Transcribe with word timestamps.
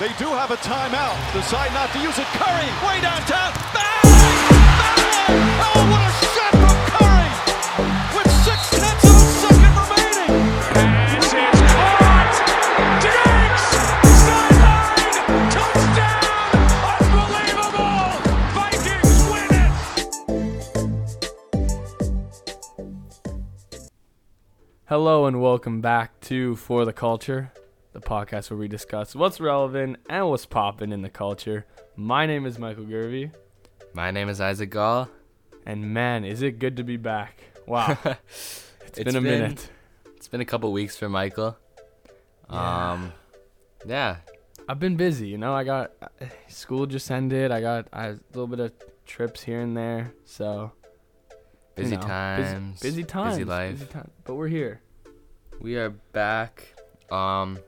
They 0.00 0.08
do 0.16 0.28
have 0.32 0.50
a 0.50 0.56
timeout. 0.56 1.14
Decide 1.34 1.74
not 1.74 1.92
to 1.92 1.98
use 1.98 2.18
it. 2.18 2.24
Curry, 2.32 2.64
way 2.88 3.02
downtown. 3.02 3.52
Bang! 3.76 4.00
Bang! 4.80 5.36
Oh, 5.60 5.84
what 5.92 6.00
a 6.00 6.12
shot 6.24 6.56
from 6.56 6.72
Curry! 6.88 7.28
With 8.16 8.32
six 8.40 8.70
tenths 8.70 9.04
of 9.04 9.12
a 9.12 9.28
second 9.44 9.76
remaining. 9.76 10.56
Pass 10.72 11.12
is 11.20 11.36
caught. 11.68 12.32
Diggs! 13.04 13.64
Sideline! 14.24 15.20
Touchdown! 15.52 16.24
Unbelievable! 16.96 18.08
Vikings 18.56 19.20
win 19.28 19.52
it! 19.52 19.76
Hello 24.86 25.26
and 25.26 25.42
welcome 25.42 25.82
back 25.82 26.18
to 26.22 26.56
For 26.56 26.86
the 26.86 26.94
Culture, 26.94 27.52
the 27.92 28.00
podcast 28.00 28.50
where 28.50 28.58
we 28.58 28.68
discuss 28.68 29.14
what's 29.14 29.40
relevant 29.40 29.96
and 30.08 30.28
what's 30.28 30.46
popping 30.46 30.92
in 30.92 31.02
the 31.02 31.08
culture. 31.10 31.66
My 31.96 32.26
name 32.26 32.46
is 32.46 32.58
Michael 32.58 32.84
Gervey, 32.84 33.32
My 33.94 34.10
name 34.10 34.28
is 34.28 34.40
Isaac 34.40 34.70
Gall. 34.70 35.08
and 35.66 35.92
man, 35.92 36.24
is 36.24 36.42
it 36.42 36.58
good 36.58 36.76
to 36.76 36.84
be 36.84 36.96
back! 36.96 37.42
Wow, 37.66 37.98
it's 38.04 38.98
been 38.98 39.08
a 39.08 39.12
been- 39.20 39.22
minute. 39.24 39.70
It's 40.16 40.28
been 40.28 40.40
a 40.40 40.44
couple 40.46 40.70
weeks 40.72 40.96
for 40.96 41.08
Michael. 41.08 41.56
Yeah. 42.50 42.92
Um, 42.92 43.12
yeah, 43.86 44.16
I've 44.68 44.78
been 44.78 44.96
busy, 44.96 45.28
you 45.28 45.38
know. 45.38 45.54
I 45.54 45.64
got 45.64 45.92
uh, 46.02 46.08
school 46.48 46.84
just 46.86 47.10
ended. 47.10 47.50
I 47.50 47.60
got 47.62 47.86
I, 47.92 48.08
a 48.08 48.18
little 48.34 48.46
bit 48.46 48.60
of 48.60 48.72
trips 49.06 49.42
here 49.42 49.60
and 49.60 49.74
there, 49.76 50.12
so 50.24 50.72
you 51.30 51.36
busy 51.84 51.96
know, 51.96 52.02
times, 52.02 52.80
busy, 52.80 52.96
busy 52.96 53.04
times, 53.04 53.34
busy 53.38 53.44
life. 53.44 53.78
busy 53.78 53.86
time- 53.90 54.10
But 54.24 54.34
we're 54.34 54.48
here. 54.48 54.82
We 55.60 55.76
are 55.76 55.88
back. 55.90 56.74
Um, 57.10 57.58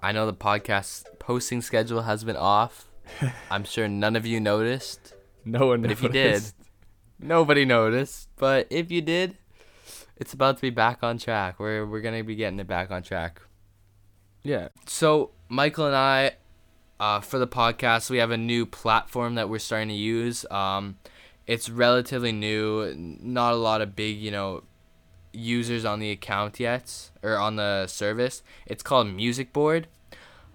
I 0.00 0.12
know 0.12 0.26
the 0.26 0.34
podcast 0.34 1.04
posting 1.18 1.60
schedule 1.62 2.02
has 2.02 2.24
been 2.24 2.36
off. 2.36 2.88
I'm 3.50 3.64
sure 3.64 3.88
none 3.88 4.16
of 4.16 4.26
you 4.26 4.38
noticed, 4.40 5.14
No 5.44 5.66
one. 5.68 5.82
but 5.82 5.90
if 5.90 6.02
you 6.02 6.08
did, 6.08 6.42
nobody 7.18 7.64
noticed. 7.64 8.28
But 8.36 8.66
if 8.70 8.90
you 8.90 9.00
did, 9.00 9.36
it's 10.16 10.32
about 10.32 10.56
to 10.56 10.62
be 10.62 10.70
back 10.70 10.98
on 11.02 11.18
track. 11.18 11.58
We're 11.58 11.86
we're 11.86 12.00
gonna 12.00 12.22
be 12.24 12.36
getting 12.36 12.58
it 12.60 12.66
back 12.66 12.90
on 12.90 13.02
track. 13.02 13.40
yeah, 14.42 14.68
So 14.86 15.30
Michael 15.48 15.86
and 15.86 15.96
I, 15.96 16.32
uh, 17.00 17.20
for 17.20 17.38
the 17.38 17.46
podcast, 17.48 18.10
we 18.10 18.18
have 18.18 18.30
a 18.30 18.36
new 18.36 18.66
platform 18.66 19.34
that 19.36 19.48
we're 19.48 19.58
starting 19.58 19.88
to 19.88 19.94
use. 19.94 20.44
Um, 20.50 20.98
it's 21.46 21.70
relatively 21.70 22.32
new, 22.32 22.92
not 22.96 23.54
a 23.54 23.56
lot 23.56 23.80
of 23.80 23.96
big, 23.96 24.18
you 24.18 24.30
know, 24.30 24.64
users 25.38 25.84
on 25.84 26.00
the 26.00 26.10
account 26.10 26.60
yet 26.60 27.10
or 27.22 27.36
on 27.36 27.56
the 27.56 27.86
service. 27.86 28.42
It's 28.66 28.82
called 28.82 29.08
Music 29.08 29.52
Board. 29.52 29.86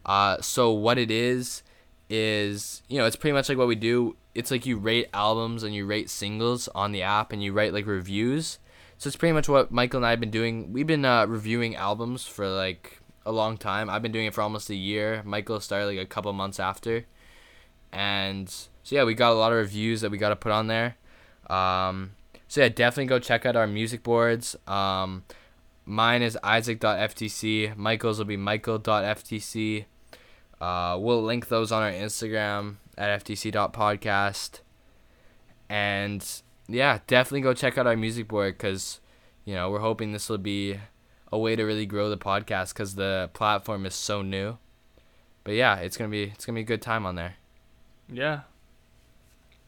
Uh, 0.05 0.41
so 0.41 0.71
what 0.71 0.97
it 0.97 1.09
is 1.09 1.63
is 2.09 2.83
you 2.89 2.97
know 2.97 3.05
it's 3.05 3.15
pretty 3.15 3.33
much 3.33 3.49
like 3.49 3.57
what 3.57 3.67
we 3.67 3.75
do. 3.75 4.15
It's 4.35 4.51
like 4.51 4.65
you 4.65 4.77
rate 4.77 5.09
albums 5.13 5.63
and 5.63 5.73
you 5.73 5.85
rate 5.85 6.09
singles 6.09 6.67
on 6.69 6.91
the 6.91 7.01
app 7.01 7.31
and 7.31 7.43
you 7.43 7.53
write 7.53 7.73
like 7.73 7.85
reviews. 7.85 8.59
So 8.97 9.07
it's 9.07 9.17
pretty 9.17 9.33
much 9.33 9.49
what 9.49 9.71
Michael 9.71 9.97
and 9.97 10.05
I 10.05 10.11
have 10.11 10.19
been 10.19 10.31
doing. 10.31 10.73
We've 10.73 10.87
been 10.87 11.05
uh, 11.05 11.25
reviewing 11.25 11.75
albums 11.75 12.25
for 12.25 12.47
like 12.47 12.99
a 13.25 13.31
long 13.31 13.57
time. 13.57 13.89
I've 13.89 14.01
been 14.01 14.11
doing 14.11 14.25
it 14.25 14.33
for 14.33 14.41
almost 14.41 14.69
a 14.69 14.75
year. 14.75 15.21
Michael 15.25 15.59
started 15.59 15.87
like 15.87 15.97
a 15.97 16.05
couple 16.05 16.31
months 16.33 16.59
after, 16.59 17.05
and 17.91 18.49
so 18.49 18.95
yeah, 18.95 19.03
we 19.03 19.13
got 19.13 19.31
a 19.31 19.35
lot 19.35 19.51
of 19.51 19.57
reviews 19.57 20.01
that 20.01 20.11
we 20.11 20.17
got 20.17 20.29
to 20.29 20.35
put 20.35 20.51
on 20.51 20.67
there. 20.67 20.97
Um, 21.49 22.11
so 22.53 22.61
yeah, 22.61 22.69
definitely 22.69 23.07
go 23.07 23.17
check 23.17 23.47
out 23.47 23.55
our 23.55 23.65
music 23.65 24.03
boards. 24.03 24.55
Um, 24.67 25.23
mine 25.87 26.21
is 26.21 26.37
Isaac.ftc. 26.43 27.75
Michael's 27.75 28.19
will 28.19 28.25
be 28.25 28.37
Michael.ftc. 28.37 29.85
Uh, 30.61 30.97
we'll 30.99 31.23
link 31.23 31.47
those 31.47 31.71
on 31.71 31.81
our 31.81 31.91
Instagram 31.91 32.75
at 32.95 33.25
ftc.podcast. 33.25 34.59
And 35.67 36.23
yeah, 36.67 36.99
definitely 37.07 37.41
go 37.41 37.55
check 37.55 37.79
out 37.79 37.87
our 37.87 37.97
music 37.97 38.27
board 38.27 38.53
because, 38.53 38.99
you 39.45 39.55
know, 39.55 39.71
we're 39.71 39.79
hoping 39.79 40.11
this 40.11 40.29
will 40.29 40.37
be 40.37 40.79
a 41.31 41.39
way 41.39 41.55
to 41.55 41.63
really 41.63 41.87
grow 41.87 42.07
the 42.11 42.19
podcast 42.19 42.75
because 42.75 42.93
the 42.93 43.31
platform 43.33 43.87
is 43.87 43.95
so 43.95 44.21
new. 44.21 44.59
But 45.43 45.55
yeah, 45.55 45.77
it's 45.77 45.97
gonna 45.97 46.11
be 46.11 46.25
it's 46.25 46.45
gonna 46.45 46.57
be 46.57 46.61
a 46.61 46.65
good 46.65 46.83
time 46.83 47.07
on 47.07 47.15
there. 47.15 47.33
yeah. 48.07 48.41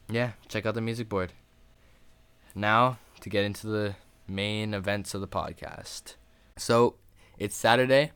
Yeah, 0.08 0.34
check 0.46 0.66
out 0.66 0.74
the 0.74 0.80
music 0.80 1.08
board. 1.08 1.32
Now 2.58 2.96
to 3.20 3.28
get 3.28 3.44
into 3.44 3.66
the 3.66 3.96
main 4.26 4.72
events 4.72 5.12
of 5.12 5.20
the 5.20 5.28
podcast. 5.28 6.14
So 6.56 6.94
it's 7.38 7.54
Saturday. 7.54 8.12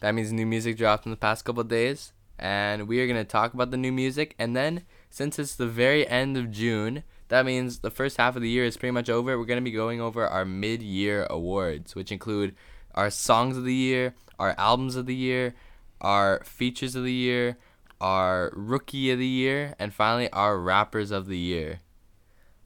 That 0.00 0.14
means 0.14 0.30
new 0.30 0.44
music 0.44 0.76
dropped 0.76 1.06
in 1.06 1.10
the 1.10 1.16
past 1.16 1.46
couple 1.46 1.62
of 1.62 1.68
days, 1.68 2.12
and 2.38 2.86
we 2.86 3.00
are 3.00 3.06
gonna 3.06 3.24
talk 3.24 3.54
about 3.54 3.70
the 3.70 3.78
new 3.78 3.90
music. 3.90 4.34
And 4.38 4.54
then, 4.54 4.82
since 5.08 5.38
it's 5.38 5.54
the 5.54 5.66
very 5.66 6.06
end 6.06 6.36
of 6.36 6.50
June, 6.50 7.02
that 7.28 7.46
means 7.46 7.78
the 7.78 7.90
first 7.90 8.18
half 8.18 8.36
of 8.36 8.42
the 8.42 8.50
year 8.50 8.66
is 8.66 8.76
pretty 8.76 8.92
much 8.92 9.08
over. 9.08 9.38
We're 9.38 9.46
gonna 9.46 9.62
be 9.62 9.70
going 9.70 10.02
over 10.02 10.28
our 10.28 10.44
mid-year 10.44 11.26
awards, 11.30 11.94
which 11.94 12.12
include 12.12 12.54
our 12.94 13.08
songs 13.08 13.56
of 13.56 13.64
the 13.64 13.72
year, 13.72 14.14
our 14.38 14.54
albums 14.58 14.96
of 14.96 15.06
the 15.06 15.14
year, 15.14 15.54
our 16.02 16.44
features 16.44 16.94
of 16.94 17.04
the 17.04 17.12
year, 17.12 17.56
our 18.02 18.52
rookie 18.54 19.10
of 19.10 19.18
the 19.18 19.26
year, 19.26 19.74
and 19.78 19.94
finally 19.94 20.30
our 20.30 20.58
rappers 20.58 21.10
of 21.10 21.26
the 21.26 21.38
year. 21.38 21.80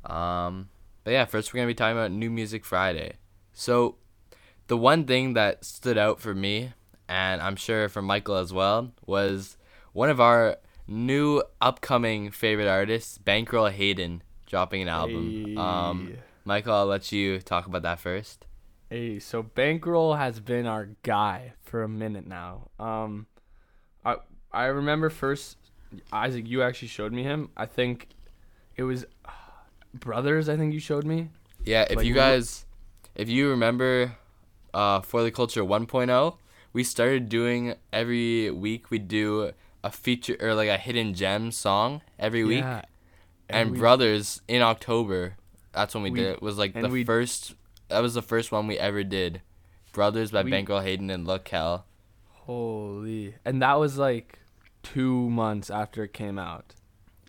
Um, 0.04 0.68
but 1.04 1.12
yeah, 1.12 1.24
first 1.24 1.52
we're 1.52 1.58
gonna 1.58 1.68
be 1.68 1.74
talking 1.74 1.96
about 1.96 2.10
New 2.10 2.30
Music 2.30 2.64
Friday. 2.64 3.14
So, 3.52 3.96
the 4.66 4.76
one 4.76 5.04
thing 5.04 5.34
that 5.34 5.64
stood 5.64 5.98
out 5.98 6.20
for 6.20 6.34
me, 6.34 6.72
and 7.08 7.40
I'm 7.42 7.56
sure 7.56 7.88
for 7.88 8.02
Michael 8.02 8.36
as 8.36 8.52
well, 8.52 8.92
was 9.06 9.56
one 9.92 10.08
of 10.10 10.20
our 10.20 10.56
new 10.86 11.42
upcoming 11.60 12.30
favorite 12.30 12.68
artists, 12.68 13.18
Bankroll 13.18 13.68
Hayden, 13.68 14.22
dropping 14.46 14.82
an 14.82 14.88
album. 14.88 15.58
Um, 15.58 16.14
Michael, 16.44 16.74
I'll 16.74 16.86
let 16.86 17.12
you 17.12 17.38
talk 17.40 17.66
about 17.66 17.82
that 17.82 18.00
first. 18.00 18.46
Hey, 18.90 19.18
so 19.18 19.42
Bankroll 19.42 20.14
has 20.14 20.40
been 20.40 20.66
our 20.66 20.90
guy 21.02 21.54
for 21.62 21.82
a 21.82 21.88
minute 21.88 22.26
now. 22.26 22.68
Um, 22.78 23.26
I 24.04 24.16
I 24.52 24.66
remember 24.66 25.08
first 25.08 25.56
Isaac, 26.12 26.48
you 26.48 26.62
actually 26.62 26.88
showed 26.88 27.12
me 27.12 27.22
him. 27.22 27.50
I 27.56 27.66
think 27.66 28.08
it 28.76 28.82
was 28.82 29.04
Brothers. 29.94 30.48
I 30.48 30.56
think 30.56 30.72
you 30.74 30.80
showed 30.80 31.04
me. 31.04 31.28
Yeah, 31.64 31.86
if 31.88 31.96
Like, 31.96 32.06
you 32.06 32.14
guys, 32.14 32.64
if 33.14 33.28
you 33.28 33.50
remember, 33.50 34.16
uh, 34.74 35.00
for 35.00 35.22
the 35.22 35.30
culture 35.30 35.62
1.0, 35.62 36.36
we 36.72 36.82
started 36.84 37.28
doing 37.28 37.74
every 37.92 38.50
week. 38.50 38.90
We 38.90 38.98
do 38.98 39.52
a 39.84 39.90
feature 39.90 40.36
or 40.40 40.54
like 40.54 40.68
a 40.68 40.78
hidden 40.78 41.14
gem 41.14 41.50
song 41.52 42.02
every 42.18 42.44
week. 42.44 42.60
Yeah, 42.60 42.82
and 43.48 43.72
we- 43.72 43.78
Brothers 43.78 44.40
in 44.48 44.62
October. 44.62 45.36
That's 45.72 45.94
when 45.94 46.02
we, 46.04 46.10
We- 46.10 46.18
did 46.20 46.28
it. 46.34 46.42
Was 46.42 46.58
like 46.58 46.74
the 46.74 46.88
we- 46.88 47.04
first. 47.04 47.54
That 47.88 48.00
was 48.00 48.14
the 48.14 48.22
first 48.22 48.50
one 48.52 48.66
we 48.66 48.78
ever 48.78 49.04
did. 49.04 49.42
Brothers 49.92 50.30
by 50.30 50.42
Bankroll 50.42 50.80
Hayden 50.80 51.10
and 51.10 51.26
Look 51.26 51.46
Hell. 51.48 51.84
Holy, 52.46 53.34
and 53.44 53.60
that 53.62 53.78
was 53.78 53.98
like 53.98 54.38
two 54.82 55.28
months 55.30 55.70
after 55.70 56.02
it 56.04 56.12
came 56.12 56.38
out, 56.38 56.74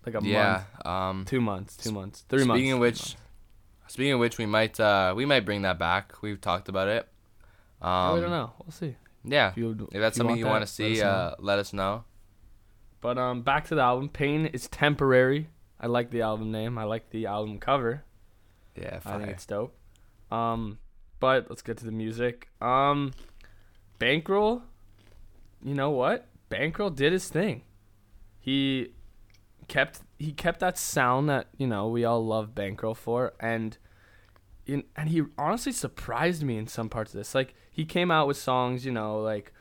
like 0.06 0.16
a 0.16 0.26
Yeah. 0.26 0.64
month, 0.76 0.86
Um. 0.86 1.26
two 1.26 1.42
months, 1.42 1.78
two 1.78 1.92
months, 1.92 2.22
three 2.30 2.44
months. 2.46 2.58
speaking 2.60 2.72
of 2.74 2.80
which, 2.80 3.00
months. 3.00 3.16
speaking 3.88 4.14
of 4.14 4.20
which, 4.20 4.38
we 4.38 4.46
might 4.46 4.80
uh 4.80 5.14
we 5.16 5.26
might 5.26 5.46
bring 5.46 5.62
that 5.64 5.80
back. 5.80 6.22
We've 6.22 6.40
talked 6.42 6.70
about 6.70 6.88
it. 6.88 7.08
Um, 7.82 8.16
we 8.16 8.22
don't 8.22 8.30
know. 8.32 8.54
We'll 8.64 8.72
see. 8.72 8.96
Yeah. 9.26 9.50
If, 9.52 9.58
you, 9.58 9.88
If 9.92 10.00
that's 10.02 10.18
something 10.18 10.38
you 10.38 10.46
want 10.46 10.66
to 10.68 10.78
that, 10.78 10.84
let 10.84 10.96
see, 10.96 11.02
us 11.02 11.06
uh, 11.06 11.36
let 11.40 11.60
us 11.60 11.74
know. 11.74 12.04
But 13.02 13.18
um, 13.18 13.42
back 13.42 13.68
to 13.68 13.76
the 13.76 13.82
album. 13.82 14.08
Pain 14.10 14.46
is 14.46 14.68
temporary. 14.68 15.50
I 15.80 15.88
like 15.88 16.10
the 16.12 16.22
album 16.22 16.52
name. 16.52 16.78
I 16.78 16.84
like 16.86 17.10
the 17.10 17.26
album 17.26 17.60
cover. 17.60 18.04
Yeah, 18.76 19.00
I 19.06 19.18
think 19.18 19.30
it's 19.30 19.46
dope. 19.46 19.76
Um, 20.32 20.80
but 21.20 21.48
let's 21.50 21.62
get 21.62 21.78
to 21.78 21.86
the 21.86 21.92
music. 21.92 22.48
Um, 22.62 23.12
Bankroll. 24.00 24.64
You 25.62 25.74
know 25.76 25.92
what? 25.92 26.28
Bankroll 26.50 26.90
did 26.90 27.12
his 27.14 27.28
thing. 27.30 27.64
He 28.40 28.94
kept 29.68 30.02
he 30.18 30.32
kept 30.32 30.60
that 30.60 30.78
sound 30.78 31.30
that 31.30 31.48
you 31.58 31.68
know 31.68 31.88
we 31.88 32.06
all 32.06 32.26
love 32.26 32.56
Bankroll 32.56 32.96
for, 32.96 33.34
and 33.40 33.78
in, 34.66 34.84
and 34.96 35.10
he 35.10 35.24
honestly 35.38 35.72
surprised 35.72 36.44
me 36.44 36.58
in 36.58 36.68
some 36.68 36.90
parts 36.90 37.14
of 37.14 37.18
this. 37.18 37.36
Like 37.36 37.54
he 37.72 37.86
came 37.86 38.12
out 38.12 38.28
with 38.28 38.38
songs, 38.38 38.86
you 38.86 38.92
know, 38.92 39.20
like 39.20 39.52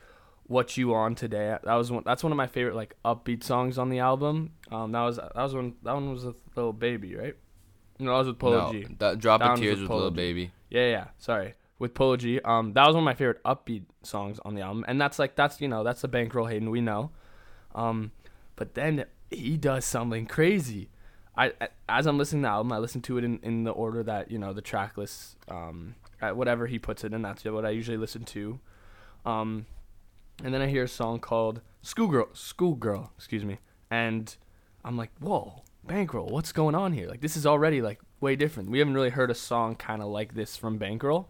"What 0.47 0.77
You 0.77 0.93
On 0.93 1.15
Today." 1.15 1.57
That 1.63 1.75
was 1.75 1.91
one. 1.91 2.03
That's 2.05 2.23
one 2.23 2.31
of 2.31 2.37
my 2.37 2.47
favorite 2.47 2.75
like 2.75 2.95
upbeat 3.03 3.43
songs 3.43 3.77
on 3.77 3.89
the 3.89 3.99
album. 3.99 4.51
Um, 4.71 4.91
that 4.91 5.01
was 5.01 5.17
that 5.17 5.35
was 5.35 5.53
one. 5.53 5.75
That 5.83 5.93
one 5.93 6.11
was 6.11 6.25
with 6.25 6.37
Little 6.55 6.73
Baby, 6.73 7.15
right? 7.15 7.35
No, 7.99 8.11
that 8.11 8.17
was 8.19 8.27
with 8.27 8.39
Polo 8.39 8.65
no, 8.65 8.71
G. 8.71 8.87
that 8.99 9.19
drop 9.19 9.41
That 9.41 9.51
of 9.51 9.59
tears 9.59 9.79
with 9.79 9.89
with 9.89 9.95
little 9.95 10.11
baby. 10.11 10.51
Yeah, 10.69 10.89
yeah. 10.89 11.07
Sorry, 11.19 11.53
with 11.79 11.93
Polo 11.93 12.17
G. 12.17 12.39
Um, 12.41 12.73
that 12.73 12.85
was 12.87 12.95
one 12.95 13.03
of 13.03 13.05
my 13.05 13.13
favorite 13.13 13.43
upbeat 13.43 13.83
songs 14.01 14.39
on 14.43 14.55
the 14.55 14.61
album, 14.61 14.83
and 14.87 14.99
that's 14.99 15.19
like 15.19 15.35
that's 15.35 15.61
you 15.61 15.67
know 15.67 15.83
that's 15.83 16.01
the 16.01 16.07
Bankroll 16.07 16.47
Hayden 16.47 16.69
we 16.69 16.81
know. 16.81 17.11
Um, 17.75 18.11
but 18.55 18.73
then 18.73 19.05
he 19.35 19.57
does 19.57 19.85
something 19.85 20.25
crazy. 20.25 20.89
I 21.35 21.53
as 21.89 22.05
I'm 22.05 22.17
listening 22.17 22.43
to 22.43 22.47
the 22.47 22.51
album, 22.51 22.71
I 22.71 22.77
listen 22.77 23.01
to 23.01 23.17
it 23.17 23.23
in, 23.23 23.39
in 23.41 23.63
the 23.63 23.71
order 23.71 24.03
that 24.03 24.31
you 24.31 24.37
know 24.37 24.53
the 24.53 24.61
track 24.61 24.97
list, 24.97 25.37
um, 25.47 25.95
uh, 26.21 26.31
whatever 26.31 26.67
he 26.67 26.77
puts 26.77 27.03
it 27.03 27.13
in. 27.13 27.21
That's 27.21 27.43
what 27.43 27.65
I 27.65 27.71
usually 27.71 27.97
listen 27.97 28.23
to. 28.25 28.59
Um, 29.25 29.65
and 30.43 30.53
then 30.53 30.61
I 30.61 30.67
hear 30.67 30.83
a 30.83 30.87
song 30.87 31.19
called 31.19 31.61
schoolgirl, 31.81 32.29
schoolgirl, 32.33 33.11
excuse 33.17 33.45
me, 33.45 33.59
and 33.89 34.35
I'm 34.83 34.97
like, 34.97 35.11
whoa, 35.19 35.63
Bankroll, 35.83 36.27
what's 36.29 36.51
going 36.51 36.75
on 36.75 36.93
here? 36.93 37.07
Like 37.07 37.21
this 37.21 37.35
is 37.35 37.45
already 37.45 37.81
like 37.81 37.99
way 38.19 38.35
different. 38.35 38.69
We 38.69 38.79
haven't 38.79 38.93
really 38.93 39.09
heard 39.09 39.31
a 39.31 39.35
song 39.35 39.75
kind 39.75 40.01
of 40.01 40.09
like 40.09 40.33
this 40.35 40.55
from 40.55 40.77
Bankroll, 40.77 41.29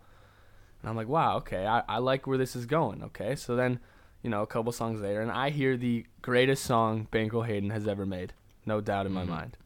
and 0.81 0.89
I'm 0.89 0.97
like, 0.97 1.07
wow, 1.07 1.37
okay, 1.37 1.65
I, 1.65 1.83
I 1.87 1.97
like 1.99 2.27
where 2.27 2.37
this 2.37 2.55
is 2.55 2.65
going. 2.65 3.03
Okay, 3.03 3.35
so 3.35 3.55
then, 3.55 3.79
you 4.23 4.29
know, 4.29 4.41
a 4.41 4.47
couple 4.47 4.71
songs 4.71 4.99
later, 5.01 5.21
and 5.21 5.29
I 5.31 5.51
hear 5.51 5.77
the 5.77 6.05
greatest 6.23 6.63
song 6.63 7.07
Bankroll 7.11 7.43
Hayden 7.43 7.69
has 7.69 7.87
ever 7.87 8.05
made, 8.05 8.33
no 8.65 8.81
doubt 8.81 9.05
in 9.05 9.11
my 9.11 9.23
Mhm. 9.23 9.27
mind. 9.29 9.57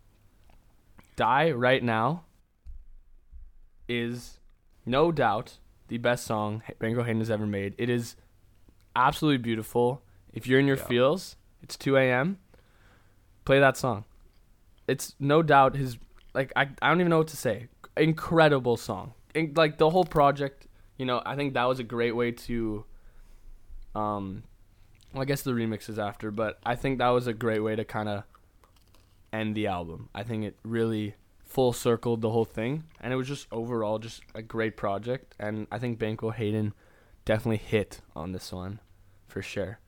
Die 1.15 1.51
right 1.51 1.81
now 1.83 2.25
is 3.87 4.39
no 4.85 5.11
doubt 5.11 5.59
the 5.87 5.97
best 5.97 6.25
song 6.25 6.61
Bankroll 6.79 7.05
Hayden 7.05 7.21
has 7.21 7.29
ever 7.31 7.45
made. 7.45 7.73
It 7.77 7.89
is 7.89 8.15
absolutely 8.95 9.37
beautiful. 9.37 10.01
If 10.33 10.47
you're 10.47 10.59
in 10.59 10.67
your 10.67 10.77
Yeah. 10.77 10.83
feels, 10.87 11.37
it's 11.61 11.77
2 11.77 11.95
a.m. 11.97 12.39
Play 13.45 13.59
that 13.59 13.77
song. 13.77 14.03
It's 14.87 15.15
no 15.19 15.41
doubt 15.41 15.75
his 15.75 15.97
like 16.33 16.51
I 16.55 16.69
I 16.81 16.89
don't 16.89 16.99
even 16.99 17.09
know 17.09 17.19
what 17.19 17.27
to 17.29 17.37
say. 17.37 17.67
Incredible 17.95 18.77
song. 18.77 19.13
In, 19.33 19.53
like 19.55 19.77
the 19.77 19.89
whole 19.89 20.03
project, 20.05 20.67
you 20.97 21.05
know, 21.05 21.21
I 21.25 21.35
think 21.35 21.53
that 21.53 21.63
was 21.65 21.79
a 21.79 21.83
great 21.83 22.13
way 22.15 22.31
to 22.31 22.85
um 23.97 24.43
well, 25.13 25.21
I 25.21 25.25
guess 25.25 25.41
the 25.41 25.51
remix 25.51 25.89
is 25.89 25.97
after, 25.97 26.31
but 26.31 26.59
I 26.65 26.75
think 26.75 26.99
that 26.99 27.09
was 27.09 27.27
a 27.27 27.33
great 27.33 27.63
way 27.63 27.75
to 27.75 27.85
kind 27.85 28.09
of 28.09 28.23
end 29.31 29.55
the 29.55 29.67
album. 29.67 30.09
I 30.13 30.23
think 30.23 30.43
it 30.43 30.57
really 30.63 31.15
full 31.45 31.73
circled 31.73 32.21
the 32.21 32.29
whole 32.29 32.45
thing, 32.45 32.83
and 32.99 33.13
it 33.13 33.15
was 33.15 33.27
just 33.27 33.47
overall 33.51 33.99
just 33.99 34.21
a 34.35 34.41
great 34.41 34.77
project. 34.77 35.33
And 35.39 35.65
I 35.71 35.79
think 35.79 35.97
Bankroll 35.97 36.33
Hayden 36.33 36.73
definitely 37.25 37.57
hit 37.57 38.01
on 38.15 38.31
this 38.31 38.51
one, 38.51 38.79
for 39.27 39.41
sure. 39.41 39.79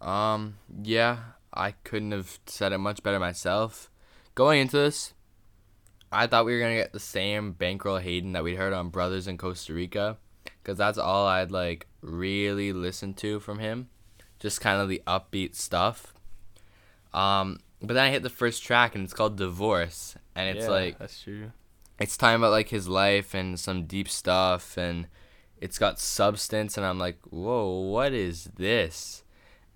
Um, 0.00 0.56
yeah, 0.82 1.18
I 1.52 1.72
couldn't 1.72 2.12
have 2.12 2.38
said 2.46 2.72
it 2.72 2.78
much 2.78 3.02
better 3.02 3.18
myself. 3.18 3.90
Going 4.34 4.60
into 4.60 4.76
this, 4.76 5.14
I 6.12 6.26
thought 6.26 6.44
we 6.44 6.54
were 6.54 6.60
gonna 6.60 6.76
get 6.76 6.92
the 6.92 7.00
same 7.00 7.52
bankroll 7.52 7.98
Hayden 7.98 8.32
that 8.32 8.44
we'd 8.44 8.56
heard 8.56 8.72
on 8.72 8.90
Brothers 8.90 9.26
in 9.26 9.38
Costa 9.38 9.74
Rica, 9.74 10.18
because 10.62 10.78
that's 10.78 10.98
all 10.98 11.26
I'd 11.26 11.50
like 11.50 11.86
really 12.02 12.72
listened 12.72 13.16
to 13.18 13.40
from 13.40 13.58
him, 13.58 13.88
just 14.38 14.60
kind 14.60 14.80
of 14.80 14.88
the 14.88 15.02
upbeat 15.06 15.54
stuff. 15.54 16.14
Um, 17.12 17.58
but 17.82 17.94
then 17.94 18.04
I 18.04 18.10
hit 18.10 18.22
the 18.22 18.30
first 18.30 18.62
track 18.62 18.94
and 18.94 19.04
it's 19.04 19.14
called 19.14 19.36
Divorce, 19.36 20.16
and 20.34 20.48
it's 20.56 20.66
Yeah, 20.66 20.70
like 20.70 20.98
that's 20.98 21.20
true. 21.22 21.52
it's 21.98 22.16
talking 22.16 22.36
about 22.36 22.50
like 22.52 22.68
his 22.68 22.88
life 22.88 23.34
and 23.34 23.58
some 23.58 23.84
deep 23.86 24.08
stuff 24.08 24.76
and 24.76 25.06
it's 25.60 25.78
got 25.78 25.98
substance 26.00 26.78
and 26.78 26.86
i'm 26.86 26.98
like 26.98 27.18
whoa 27.28 27.80
what 27.80 28.12
is 28.14 28.44
this? 28.56 29.22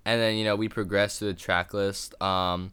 And 0.06 0.20
then 0.20 0.36
you 0.36 0.44
know 0.44 0.56
we 0.56 0.68
progress 0.68 1.18
through 1.18 1.28
the 1.28 1.38
track 1.38 1.74
list. 1.74 2.14
Um 2.22 2.72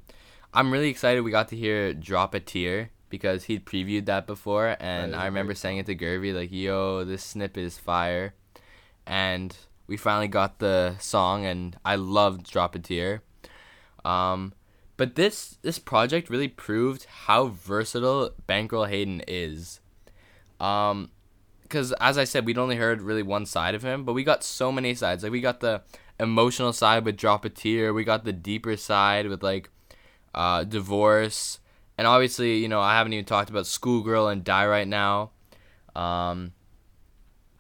i'm 0.54 0.72
really 0.72 0.90
excited 0.90 1.22
we 1.22 1.32
got 1.32 1.48
to 1.50 1.56
hear 1.58 1.94
drop 1.94 2.34
a 2.34 2.40
tear 2.40 2.92
because 3.10 3.46
he'd 3.46 3.66
previewed 3.66 4.06
that 4.06 4.28
before 4.28 4.78
and 4.80 5.16
I 5.16 5.26
remember 5.26 5.54
saying 5.56 5.78
it 5.80 5.86
to 5.88 5.96
Gervy 5.96 6.34
like 6.34 6.52
yo 6.52 7.04
this 7.04 7.24
snippet 7.24 7.64
is 7.64 7.78
fire 7.78 8.34
and 9.06 9.56
we 9.88 9.98
finally 9.98 10.28
got 10.28 10.60
the 10.60 10.96
song 11.00 11.46
and 11.46 11.78
i 11.84 11.96
loved 11.96 12.50
drop 12.50 12.76
a 12.76 12.80
tear 12.80 13.22
um 14.06 14.54
but 15.02 15.16
this 15.16 15.58
this 15.64 15.80
project 15.80 16.30
really 16.30 16.48
proved 16.48 17.06
how 17.06 17.48
versatile 17.48 18.36
Bankroll 18.46 18.86
Hayden 18.86 19.24
is. 19.28 19.80
Um, 20.60 21.10
because 21.64 21.92
as 21.94 22.20
I 22.20 22.24
said, 22.24 22.46
we'd 22.46 22.60
only 22.60 22.76
heard 22.76 23.02
really 23.02 23.24
one 23.24 23.48
side 23.48 23.74
of 23.74 23.82
him, 23.82 24.06
but 24.06 24.14
we 24.14 24.24
got 24.24 24.44
so 24.44 24.72
many 24.72 24.94
sides. 24.94 25.24
Like 25.24 25.32
we 25.32 25.42
got 25.42 25.60
the 25.60 25.82
emotional 26.20 26.72
side 26.72 27.04
with 27.04 27.18
Drop 27.18 27.46
a 27.46 27.50
Tear. 27.50 27.96
We 27.96 28.04
got 28.04 28.26
the 28.26 28.32
deeper 28.32 28.78
side 28.78 29.26
with 29.26 29.42
like 29.42 29.72
uh, 30.36 30.66
divorce, 30.66 31.58
and 31.98 32.06
obviously, 32.06 32.58
you 32.58 32.68
know, 32.68 32.80
I 32.80 32.96
haven't 32.96 33.14
even 33.14 33.26
talked 33.26 33.50
about 33.50 33.66
Schoolgirl 33.66 34.28
and 34.28 34.44
Die 34.44 34.68
Right 34.68 34.88
Now. 34.88 35.32
Um, 35.96 36.52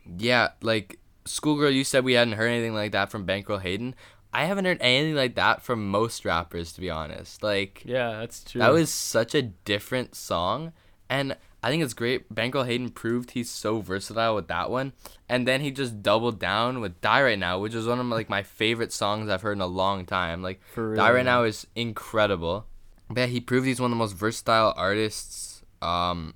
yeah, 0.05 0.49
like 0.61 0.99
Schoolgirl, 1.25 1.71
you 1.71 1.83
said 1.83 2.03
we 2.03 2.13
hadn't 2.13 2.33
heard 2.33 2.47
anything 2.47 2.73
like 2.73 2.91
that 2.93 3.11
from 3.11 3.25
Bankroll 3.25 3.59
Hayden. 3.59 3.95
I 4.33 4.45
haven't 4.45 4.65
heard 4.65 4.77
anything 4.81 5.15
like 5.15 5.35
that 5.35 5.61
from 5.61 5.89
most 5.89 6.23
rappers, 6.25 6.71
to 6.73 6.81
be 6.81 6.89
honest. 6.89 7.43
Like, 7.43 7.83
Yeah, 7.85 8.19
that's 8.19 8.43
true. 8.43 8.59
that 8.59 8.71
was 8.71 8.89
such 8.91 9.35
a 9.35 9.41
different 9.41 10.15
song, 10.15 10.71
and 11.09 11.35
I 11.63 11.69
think 11.69 11.83
it's 11.83 11.93
great. 11.93 12.33
Bankroll 12.33 12.63
Hayden 12.63 12.89
proved 12.89 13.31
he's 13.31 13.49
so 13.51 13.81
versatile 13.81 14.33
with 14.33 14.47
that 14.47 14.71
one, 14.71 14.93
and 15.29 15.47
then 15.47 15.61
he 15.61 15.69
just 15.69 16.01
doubled 16.01 16.39
down 16.39 16.79
with 16.81 17.01
"Die 17.01 17.21
Right 17.23 17.37
Now," 17.37 17.59
which 17.59 17.75
is 17.75 17.85
one 17.85 17.99
of 17.99 18.05
my, 18.05 18.15
like 18.15 18.29
my 18.29 18.41
favorite 18.41 18.93
songs 18.93 19.29
I've 19.29 19.41
heard 19.41 19.57
in 19.57 19.61
a 19.61 19.67
long 19.67 20.05
time. 20.05 20.41
Like, 20.41 20.61
For 20.73 20.95
"Die 20.95 21.11
Right. 21.11 21.25
Now" 21.25 21.43
is 21.43 21.67
incredible. 21.75 22.65
But 23.09 23.19
yeah, 23.19 23.25
he 23.27 23.41
proved 23.41 23.67
he's 23.67 23.81
one 23.81 23.91
of 23.91 23.97
the 23.97 23.99
most 23.99 24.13
versatile 24.15 24.73
artists 24.77 25.61
um, 25.81 26.33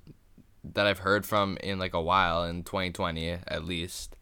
that 0.62 0.86
I've 0.86 0.98
heard 0.98 1.24
from 1.24 1.56
in 1.62 1.78
like 1.78 1.94
a 1.94 2.02
while 2.02 2.44
in 2.44 2.62
2020 2.62 3.30
at 3.48 3.64
least. 3.64 4.14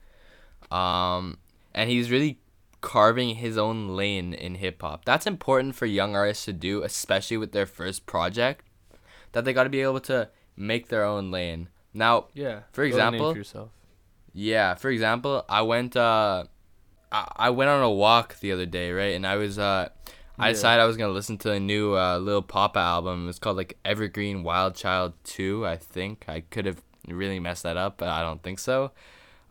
Um, 0.70 1.38
and 1.74 1.90
he's 1.90 2.10
really 2.10 2.38
carving 2.80 3.36
his 3.36 3.56
own 3.56 3.88
lane 3.96 4.34
in 4.34 4.56
hip 4.56 4.82
hop. 4.82 5.04
That's 5.04 5.26
important 5.26 5.74
for 5.74 5.86
young 5.86 6.14
artists 6.14 6.44
to 6.46 6.52
do, 6.52 6.82
especially 6.82 7.36
with 7.36 7.52
their 7.52 7.66
first 7.66 8.06
project. 8.06 8.64
That 9.32 9.44
they 9.44 9.52
got 9.52 9.64
to 9.64 9.70
be 9.70 9.80
able 9.80 10.00
to 10.00 10.28
make 10.56 10.88
their 10.88 11.04
own 11.04 11.30
lane. 11.30 11.68
Now, 11.92 12.26
yeah. 12.34 12.60
for 12.72 12.84
build 12.88 12.94
a 13.00 13.04
name 13.04 13.14
example- 13.14 13.32
for 13.32 13.38
yourself. 13.38 13.70
yeah, 14.32 14.74
for 14.74 14.90
example, 14.90 15.44
I 15.48 15.62
went 15.62 15.96
uh 15.96 16.44
I, 17.12 17.32
I 17.36 17.50
went 17.50 17.70
on 17.70 17.82
a 17.82 17.90
walk 17.90 18.38
the 18.40 18.52
other 18.52 18.66
day, 18.66 18.90
right? 18.92 19.14
And 19.14 19.26
I 19.26 19.36
was 19.36 19.58
uh 19.58 19.88
I 20.38 20.48
Yeah. 20.48 20.52
decided 20.52 20.82
I 20.82 20.86
was 20.86 20.96
gonna 20.96 21.12
listen 21.12 21.38
to 21.38 21.52
a 21.52 21.60
new 21.60 21.94
uh, 21.96 22.18
Lil 22.18 22.42
Poppa 22.42 22.80
album. 22.80 23.28
It's 23.28 23.38
called 23.38 23.56
like 23.56 23.78
Evergreen 23.84 24.42
Wild 24.42 24.74
Child 24.74 25.14
Two, 25.24 25.64
I 25.66 25.76
think. 25.76 26.24
I 26.28 26.40
could 26.40 26.66
have 26.66 26.82
really 27.08 27.38
messed 27.40 27.62
that 27.62 27.76
up, 27.76 27.96
but 27.98 28.08
I 28.08 28.20
don't 28.22 28.42
think 28.42 28.58
so. 28.58 28.90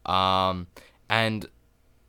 Um, 0.06 0.68
and 1.14 1.46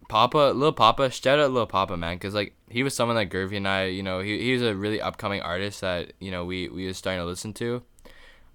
Poppa, 0.08 0.52
little 0.54 0.72
Poppa, 0.72 1.10
shout 1.10 1.38
out 1.38 1.50
little 1.50 1.66
Poppa, 1.66 1.96
man, 1.96 2.16
because 2.16 2.34
like 2.34 2.54
he 2.70 2.82
was 2.82 2.94
someone 2.94 3.16
that 3.16 3.30
Gervy 3.30 3.56
and 3.58 3.68
I, 3.68 3.84
you 3.86 4.02
know, 4.02 4.20
he 4.20 4.38
he 4.40 4.52
was 4.52 4.62
a 4.62 4.74
really 4.74 5.00
upcoming 5.00 5.40
artist 5.42 5.80
that 5.82 6.12
you 6.20 6.30
know 6.30 6.44
we 6.44 6.68
we 6.68 6.86
was 6.86 6.96
starting 6.96 7.20
to 7.20 7.26
listen 7.26 7.52
to. 7.54 7.82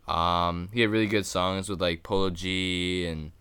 Um, 0.08 0.70
he 0.74 0.82
had 0.82 0.90
really 0.90 1.06
good 1.08 1.26
songs 1.26 1.70
with 1.70 1.80
like 1.82 2.02
Polo 2.02 2.32
G 2.32 3.06
and 3.06 3.32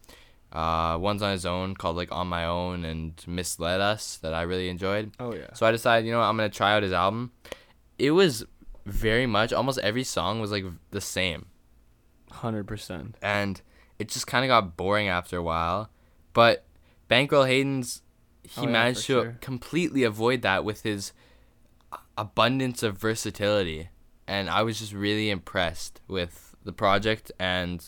uh, 0.53 0.99
ones 1.01 1.23
on 1.23 1.33
his 1.33 1.47
own 1.47 1.75
called 1.75 1.97
like 1.97 2.13
On 2.13 2.27
My 2.27 2.45
Own 2.45 2.85
and 2.85 3.23
Misled 3.27 3.81
Us 3.81 4.19
that 4.19 4.35
I 4.35 4.43
really 4.43 4.69
enjoyed. 4.69 5.13
Oh 5.19 5.35
yeah. 5.35 5.53
So 5.55 5.67
I 5.67 5.71
decided, 5.73 6.05
you 6.07 6.13
know, 6.13 6.19
what, 6.19 6.27
I'm 6.27 6.37
gonna 6.37 6.51
try 6.51 6.75
out 6.75 6.83
his 6.83 6.93
album. 6.93 7.33
It 7.99 8.11
was 8.11 8.45
very 8.85 9.27
much 9.27 9.53
almost 9.53 9.79
every 9.81 10.05
song 10.05 10.41
was 10.41 10.51
like 10.51 10.65
the 10.91 11.01
same, 11.01 11.47
Hundred 12.31 12.67
percent. 12.67 13.17
and 13.23 13.61
it 13.99 14.09
just 14.09 14.27
kind 14.27 14.45
of 14.45 14.49
got 14.49 14.77
boring 14.77 15.09
after 15.09 15.37
a 15.39 15.43
while. 15.43 15.91
But 16.33 16.65
Bankroll 17.09 17.45
Hayden's 17.45 18.03
he 18.43 18.63
Oh, 18.63 18.65
yeah, 18.65 18.71
managed 18.71 19.01
to 19.01 19.05
sure. 19.05 19.39
completely 19.41 20.05
avoid 20.05 20.43
that 20.43 20.65
with 20.65 20.83
his 20.83 21.13
abundance 22.17 22.83
of 22.83 22.97
versatility, 22.97 23.89
and 24.27 24.49
I 24.49 24.63
was 24.63 24.79
just 24.79 24.93
really 24.93 25.31
impressed 25.31 26.01
with 26.09 26.55
the 26.65 26.73
project 26.73 27.31
and 27.39 27.85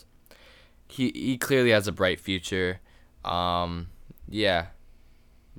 he 0.89 1.11
he 1.15 1.39
clearly 1.39 1.71
has 1.71 1.87
a 1.89 1.93
bright 1.93 2.21
future. 2.21 2.81
Um, 3.25 3.89
yeah, 4.29 4.67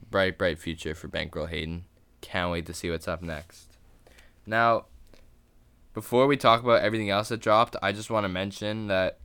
bright 0.10 0.38
bright 0.38 0.60
future 0.60 0.94
for 0.94 1.08
Bankroll 1.08 1.48
Hayden. 1.48 1.86
Can't 2.22 2.52
wait 2.52 2.66
to 2.68 2.74
see 2.74 2.90
what's 2.92 3.08
up 3.08 3.22
next. 3.22 3.78
Now, 4.46 4.86
before 5.94 6.28
we 6.28 6.38
talk 6.38 6.62
about 6.62 6.82
everything 6.82 7.10
else 7.10 7.30
that 7.30 7.40
dropped, 7.40 7.76
I 7.82 7.92
just 7.92 8.10
want 8.10 8.24
to 8.26 8.30
mention 8.30 8.88
that 8.88 9.20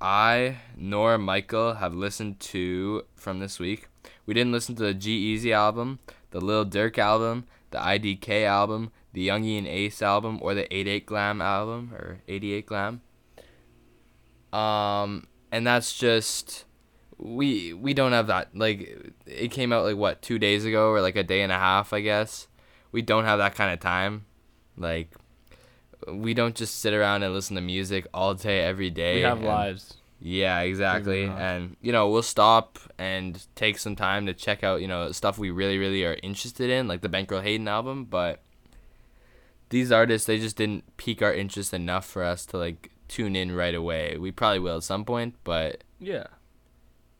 I 0.00 0.58
nor 0.76 1.18
Michael 1.18 1.74
have 1.74 1.94
listened 1.94 2.40
to 2.40 3.04
from 3.16 3.38
this 3.38 3.58
week. 3.58 3.88
We 4.26 4.34
didn't 4.34 4.52
listen 4.52 4.74
to 4.76 4.82
the 4.82 4.94
G-Eazy 4.94 5.52
album, 5.52 5.98
the 6.30 6.40
Lil 6.40 6.64
Durk 6.64 6.98
album, 6.98 7.46
the 7.70 7.78
IDK 7.78 8.44
album, 8.44 8.92
the 9.12 9.28
Youngie 9.28 9.58
and 9.58 9.66
Ace 9.66 10.02
album, 10.02 10.38
or 10.40 10.54
the 10.54 10.72
88 10.74 11.06
Glam 11.06 11.42
album 11.42 11.92
or 11.94 12.20
88 12.28 12.66
Glam. 12.66 13.00
Um, 14.52 15.26
and 15.52 15.66
that's 15.66 15.96
just 15.96 16.64
we 17.18 17.74
we 17.74 17.94
don't 17.94 18.12
have 18.12 18.28
that. 18.28 18.56
Like 18.56 19.14
it 19.26 19.50
came 19.50 19.72
out 19.72 19.84
like 19.84 19.96
what 19.96 20.22
two 20.22 20.38
days 20.38 20.64
ago 20.64 20.90
or 20.90 21.00
like 21.00 21.16
a 21.16 21.22
day 21.22 21.42
and 21.42 21.52
a 21.52 21.58
half, 21.58 21.92
I 21.92 22.00
guess. 22.00 22.48
We 22.92 23.02
don't 23.02 23.24
have 23.24 23.38
that 23.38 23.54
kind 23.54 23.72
of 23.72 23.80
time. 23.80 24.26
Like 24.76 25.14
we 26.08 26.34
don't 26.34 26.54
just 26.54 26.78
sit 26.80 26.94
around 26.94 27.22
and 27.22 27.34
listen 27.34 27.56
to 27.56 27.62
music 27.62 28.06
all 28.14 28.34
day 28.34 28.60
every 28.60 28.90
day. 28.90 29.16
We 29.16 29.20
have 29.22 29.38
and- 29.38 29.46
lives. 29.46 29.94
yeah, 30.20 30.60
exactly. 30.60 31.24
And 31.24 31.76
you 31.80 31.92
know, 31.92 32.08
we'll 32.10 32.22
stop 32.22 32.78
and 32.98 33.44
take 33.54 33.78
some 33.78 33.96
time 33.96 34.26
to 34.26 34.34
check 34.34 34.62
out, 34.64 34.80
you 34.80 34.88
know, 34.88 35.12
stuff 35.12 35.38
we 35.38 35.50
really, 35.50 35.78
really 35.78 36.04
are 36.04 36.16
interested 36.22 36.70
in, 36.70 36.88
like 36.88 37.00
the 37.00 37.08
Bankroll 37.08 37.40
Hayden 37.42 37.68
album. 37.68 38.04
But 38.04 38.42
these 39.70 39.90
artists, 39.92 40.26
they 40.26 40.38
just 40.38 40.56
didn't 40.56 40.96
pique 40.96 41.22
our 41.22 41.32
interest 41.32 41.72
enough 41.72 42.04
for 42.06 42.22
us 42.24 42.44
to 42.46 42.56
like 42.58 42.90
tune 43.08 43.34
in 43.36 43.52
right 43.52 43.74
away. 43.74 44.16
We 44.18 44.30
probably 44.30 44.58
will 44.60 44.76
at 44.78 44.82
some 44.84 45.04
point, 45.04 45.34
but 45.44 45.84
Yeah. 45.98 46.26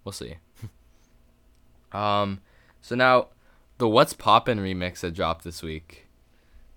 we'll 0.04 0.12
see. 0.12 0.36
um, 1.92 2.40
so 2.80 2.94
now 2.94 3.28
the 3.78 3.88
What's 3.88 4.12
Poppin' 4.12 4.58
remix 4.58 5.00
that 5.00 5.14
dropped 5.14 5.44
this 5.44 5.62
week. 5.62 6.06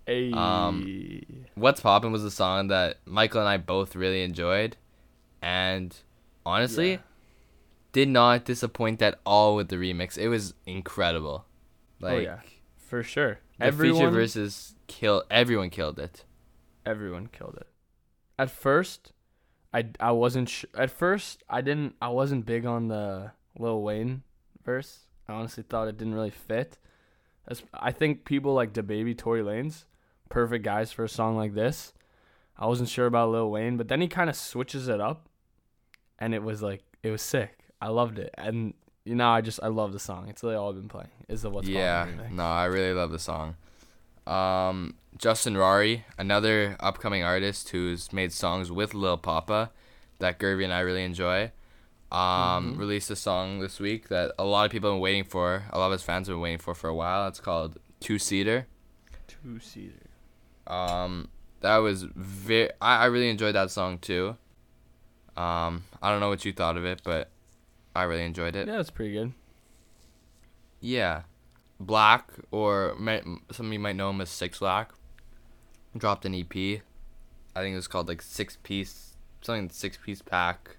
Hey. 0.06 0.32
Um, 0.32 1.22
What's 1.54 1.80
Poppin' 1.80 2.12
was 2.12 2.24
a 2.24 2.30
song 2.30 2.68
that 2.68 2.98
Michael 3.06 3.40
and 3.40 3.48
I 3.48 3.56
both 3.56 3.96
really 3.96 4.22
enjoyed, 4.22 4.76
and 5.40 5.96
honestly, 6.44 6.92
Yeah. 6.92 6.98
did 7.92 8.08
not 8.08 8.44
disappoint 8.44 9.00
at 9.02 9.18
all 9.24 9.56
with 9.56 9.68
the 9.68 9.76
remix. 9.76 10.18
It 10.18 10.28
was 10.28 10.54
incredible. 10.66 11.46
Like 12.00 12.12
oh 12.12 12.18
yeah, 12.18 12.40
for 12.76 13.02
sure. 13.02 13.38
the 13.58 13.64
everyone, 13.66 14.00
feature 14.00 14.10
versus 14.10 14.74
kill. 14.88 15.24
Everyone 15.30 15.70
killed 15.70 15.98
it. 15.98 16.24
everyone 16.84 17.28
killed 17.28 17.56
it. 17.58 17.66
At 18.38 18.50
first, 18.50 19.12
I 19.72 19.86
I 20.00 20.10
wasn't 20.10 20.48
sh- 20.50 20.66
at 20.76 20.90
first 20.90 21.42
I 21.48 21.60
didn't 21.62 21.94
I 22.02 22.08
wasn't 22.08 22.44
big 22.44 22.66
on 22.66 22.88
the 22.88 23.32
Lil 23.58 23.80
Wayne 23.82 24.22
verse. 24.64 25.06
I 25.28 25.32
honestly 25.32 25.62
thought 25.66 25.88
it 25.88 25.96
didn't 25.96 26.14
really 26.14 26.30
fit. 26.30 26.76
As, 27.48 27.62
I 27.72 27.90
think 27.92 28.24
people 28.26 28.52
like 28.54 28.72
DaBaby, 28.74 29.16
Tory 29.16 29.40
Lanez, 29.42 29.84
perfect 30.28 30.64
guys 30.64 30.92
for 30.92 31.04
a 31.04 31.08
song 31.08 31.36
like 31.36 31.54
this. 31.54 31.92
I 32.58 32.66
wasn't 32.66 32.88
sure 32.88 33.06
about 33.06 33.30
Lil 33.30 33.50
Wayne, 33.50 33.76
but 33.76 33.88
then 33.88 34.00
he 34.00 34.08
kind 34.08 34.30
of 34.30 34.36
switches 34.36 34.88
it 34.88 35.00
up, 35.00 35.28
and 36.18 36.34
it 36.34 36.42
was 36.42 36.62
like 36.62 36.82
it 37.02 37.10
was 37.10 37.22
sick. 37.22 37.58
I 37.80 37.88
loved 37.88 38.18
it, 38.18 38.32
and 38.38 38.74
you 39.04 39.14
know 39.14 39.28
I 39.28 39.40
just 39.40 39.60
I 39.62 39.68
love 39.68 39.92
the 39.92 39.98
song. 39.98 40.28
It's 40.28 40.42
really 40.42 40.54
all 40.54 40.68
I've 40.70 40.76
been 40.76 40.88
playing. 40.88 41.10
Is 41.28 41.42
the 41.42 41.50
what's 41.50 41.68
yeah, 41.68 42.06
no, 42.30 42.44
I 42.44 42.66
really 42.66 42.92
love 42.94 43.10
the 43.10 43.18
song. 43.18 43.56
Um, 44.26 44.94
Justin 45.18 45.54
Rarri, 45.54 46.04
another 46.18 46.76
upcoming 46.80 47.22
artist 47.22 47.68
who's 47.70 48.12
made 48.12 48.32
songs 48.32 48.70
with 48.72 48.94
Lil 48.94 49.18
Poppa 49.18 49.70
that 50.18 50.38
Gerby 50.38 50.64
and 50.64 50.72
I 50.72 50.80
really 50.80 51.04
enjoy. 51.04 51.50
Um, 52.12 52.74
Mhm. 52.74 52.78
released 52.78 53.10
a 53.10 53.16
song 53.16 53.58
this 53.58 53.80
week 53.80 54.08
that 54.08 54.32
a 54.38 54.44
lot 54.44 54.64
of 54.64 54.70
people 54.70 54.88
have 54.90 54.94
been 54.96 55.02
waiting 55.02 55.24
for. 55.24 55.64
A 55.72 55.78
lot 55.78 55.86
of 55.86 55.92
his 55.92 56.02
fans 56.02 56.28
have 56.28 56.34
been 56.34 56.40
waiting 56.40 56.58
for 56.58 56.74
for 56.74 56.88
a 56.88 56.94
while. 56.94 57.26
It's 57.26 57.40
called 57.40 57.78
Two 57.98 58.18
Seater. 58.20 58.66
Two 59.26 59.58
seater. 59.58 60.06
Um, 60.66 61.28
that 61.60 61.78
was 61.78 62.02
very. 62.14 62.70
I, 62.80 63.02
I 63.02 63.04
really 63.06 63.30
enjoyed 63.30 63.54
that 63.54 63.70
song 63.70 63.98
too. 63.98 64.36
Um, 65.36 65.84
I 66.02 66.10
don't 66.10 66.20
know 66.20 66.28
what 66.28 66.44
you 66.44 66.52
thought 66.52 66.76
of 66.76 66.84
it, 66.84 67.02
but 67.04 67.30
I 67.94 68.04
really 68.04 68.24
enjoyed 68.24 68.54
it. 68.56 68.68
Yeah, 68.68 68.80
it's 68.80 68.90
pretty 68.90 69.12
good. 69.12 69.32
Yeah, 70.80 71.22
Black 71.80 72.30
or 72.50 72.94
some 73.50 73.66
of 73.66 73.72
you 73.72 73.78
might 73.78 73.96
know 73.96 74.10
him 74.10 74.20
as 74.20 74.28
6LACK. 74.30 74.88
Dropped 75.96 76.24
an 76.26 76.34
EP. 76.34 76.52
I 77.56 77.60
think 77.60 77.72
it 77.72 77.76
was 77.76 77.88
called 77.88 78.08
like 78.08 78.20
Six 78.20 78.58
Piece, 78.62 79.16
something 79.40 79.70
Six 79.70 79.96
Piece 80.02 80.22
Pack. 80.22 80.76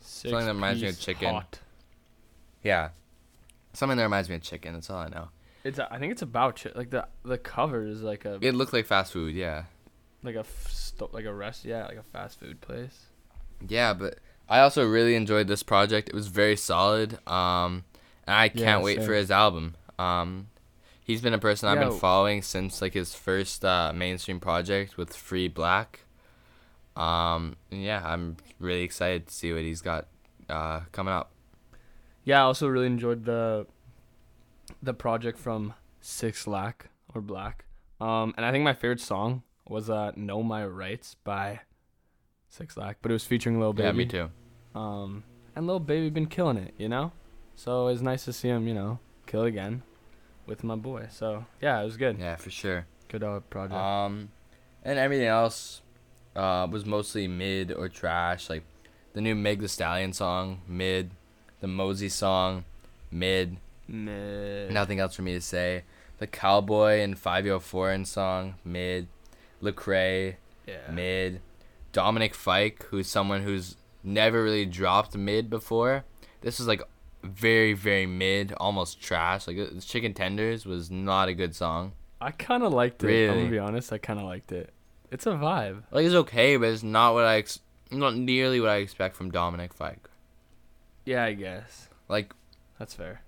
Something 0.00 0.46
that 0.46 0.54
reminds 0.54 0.82
me 0.82 0.88
of 0.88 0.98
chicken. 0.98 1.28
hot. 1.30 1.58
Yeah, 2.62 2.90
something 3.72 3.96
that 3.96 4.04
reminds 4.04 4.28
me 4.28 4.36
of 4.36 4.42
chicken. 4.42 4.74
That's 4.74 4.90
all 4.90 4.98
I 4.98 5.08
know. 5.08 5.28
It's 5.64 5.78
I 5.78 5.98
think 5.98 6.12
it's 6.12 6.22
about 6.22 6.60
chi- 6.62 6.72
like 6.74 6.90
the 6.90 7.08
the 7.24 7.38
cover 7.38 7.86
is 7.86 8.02
like 8.02 8.24
a 8.24 8.38
It 8.40 8.54
looked 8.54 8.72
like 8.72 8.86
fast 8.86 9.12
food. 9.12 9.34
Yeah, 9.34 9.64
like 10.22 10.34
a 10.36 10.40
f- 10.40 10.68
sto- 10.70 11.10
like 11.12 11.24
a 11.24 11.32
rest 11.32 11.64
yeah 11.64 11.86
like 11.86 11.96
a 11.96 12.02
fast 12.02 12.38
food 12.38 12.60
place. 12.60 13.06
yeah, 13.66 13.94
but 13.94 14.18
I 14.48 14.60
also 14.60 14.86
really 14.86 15.14
enjoyed 15.14 15.48
this 15.48 15.62
project. 15.62 16.08
It 16.10 16.14
was 16.14 16.26
very 16.26 16.56
solid. 16.56 17.14
Um, 17.26 17.84
and 18.26 18.36
I 18.36 18.48
can't 18.50 18.82
wait 18.84 19.02
for 19.02 19.14
his 19.14 19.30
album. 19.30 19.74
Um, 19.98 20.48
he's 21.02 21.22
been 21.22 21.32
a 21.34 21.38
person 21.38 21.68
I've 21.68 21.78
Yeah. 21.78 21.88
been 21.88 21.98
following 21.98 22.42
since 22.42 22.82
like 22.82 22.92
his 22.92 23.14
first 23.14 23.64
uh, 23.64 23.92
mainstream 23.94 24.40
project 24.40 24.98
with 24.98 25.16
Free 25.16 25.48
Black. 25.48 26.00
Um, 26.96 27.56
and 27.70 27.82
yeah, 27.82 28.02
I'm 28.04 28.36
really 28.60 28.82
excited 28.82 29.26
to 29.28 29.32
see 29.34 29.52
what 29.52 29.62
he's 29.62 29.80
got 29.80 30.06
uh, 30.48 30.80
coming 30.92 31.12
up. 31.14 31.30
Yeah, 32.24 32.38
I 32.40 32.42
also 32.42 32.68
really 32.68 32.86
enjoyed 32.86 33.24
the 33.24 33.66
the 34.84 34.94
project 34.94 35.38
from 35.38 35.74
6LACK 36.02 36.86
or 37.14 37.20
Black. 37.20 37.64
Um, 38.00 38.34
and 38.36 38.44
I 38.44 38.52
think 38.52 38.64
my 38.64 38.74
favorite 38.74 39.00
song 39.00 39.42
was 39.66 39.88
uh 39.88 40.12
"Know 40.16 40.42
My 40.42 40.66
Rights" 40.66 41.16
by 41.24 41.60
6LACK, 42.52 42.96
but 43.02 43.10
it 43.10 43.14
was 43.14 43.24
featuring 43.24 43.60
Lil 43.60 43.72
Baby. 43.72 43.86
Yeah, 43.86 43.92
me 43.92 44.06
too. 44.06 44.30
Um, 44.74 45.24
and 45.56 45.66
Lil 45.66 45.80
Baby 45.80 46.10
been 46.10 46.26
killing 46.26 46.56
it, 46.56 46.74
you 46.76 46.88
know. 46.88 47.12
So 47.56 47.88
it's 47.88 48.00
nice 48.02 48.24
to 48.24 48.32
see 48.32 48.48
him, 48.48 48.66
you 48.66 48.74
know, 48.74 48.98
kill 49.26 49.44
again 49.44 49.82
with 50.46 50.64
my 50.64 50.76
boy. 50.76 51.08
So 51.10 51.46
yeah, 51.60 51.80
it 51.80 51.84
was 51.84 51.96
good. 51.96 52.18
Yeah, 52.18 52.36
for 52.36 52.50
sure. 52.50 52.86
Good 53.08 53.22
uh, 53.22 53.40
project. 53.40 53.74
Um, 53.74 54.30
and 54.82 54.98
everything 54.98 55.26
else 55.28 55.82
uh, 56.36 56.66
was 56.70 56.84
mostly 56.84 57.28
mid 57.28 57.72
or 57.72 57.88
trash. 57.88 58.50
Like 58.50 58.64
the 59.12 59.20
new 59.20 59.34
Meg 59.34 59.60
The 59.60 59.68
Stallion 59.68 60.12
song, 60.12 60.60
mid. 60.68 61.10
The 61.60 61.68
Mosey 61.68 62.08
song, 62.08 62.64
mid. 63.10 63.56
Meh. 63.88 64.68
Nothing 64.70 65.00
else 65.00 65.14
for 65.14 65.22
me 65.22 65.32
to 65.34 65.40
say. 65.40 65.84
The 66.18 66.26
Cowboy 66.26 67.00
and 67.00 67.18
504 67.18 68.04
song, 68.04 68.54
mid. 68.64 69.08
Lecrae, 69.62 70.36
Yeah. 70.66 70.90
mid. 70.90 71.40
Dominic 71.92 72.34
Fike, 72.34 72.84
who's 72.90 73.06
someone 73.08 73.42
who's 73.42 73.76
never 74.02 74.42
really 74.42 74.66
dropped 74.66 75.16
mid 75.16 75.48
before. 75.48 76.04
This 76.40 76.60
is 76.60 76.66
like 76.66 76.82
very, 77.22 77.72
very 77.72 78.06
mid, 78.06 78.52
almost 78.58 79.00
trash. 79.00 79.46
Like 79.46 79.58
uh, 79.58 79.80
Chicken 79.80 80.12
Tenders 80.14 80.66
was 80.66 80.90
not 80.90 81.28
a 81.28 81.34
good 81.34 81.54
song. 81.54 81.92
I 82.20 82.30
kind 82.32 82.62
of 82.62 82.72
liked 82.72 83.02
it. 83.02 83.06
I'm 83.06 83.12
Really? 83.12 83.38
gonna 83.40 83.50
be 83.50 83.58
honest. 83.58 83.92
I 83.92 83.98
kind 83.98 84.18
of 84.18 84.26
liked 84.26 84.52
it. 84.52 84.70
It's 85.10 85.26
a 85.26 85.30
vibe. 85.30 85.82
Like 85.90 86.04
it's 86.06 86.14
okay, 86.14 86.56
but 86.56 86.68
it's 86.68 86.82
not 86.82 87.14
what 87.14 87.24
I 87.24 87.36
ex- 87.36 87.60
not 87.90 88.14
nearly 88.16 88.60
what 88.60 88.70
I 88.70 88.76
expect 88.76 89.14
from 89.16 89.30
Dominic 89.30 89.72
Fike. 89.72 90.08
Yeah, 91.04 91.24
I 91.24 91.32
guess 91.34 91.88
Like 92.08 92.32
that's 92.78 92.94
fair. 92.94 93.22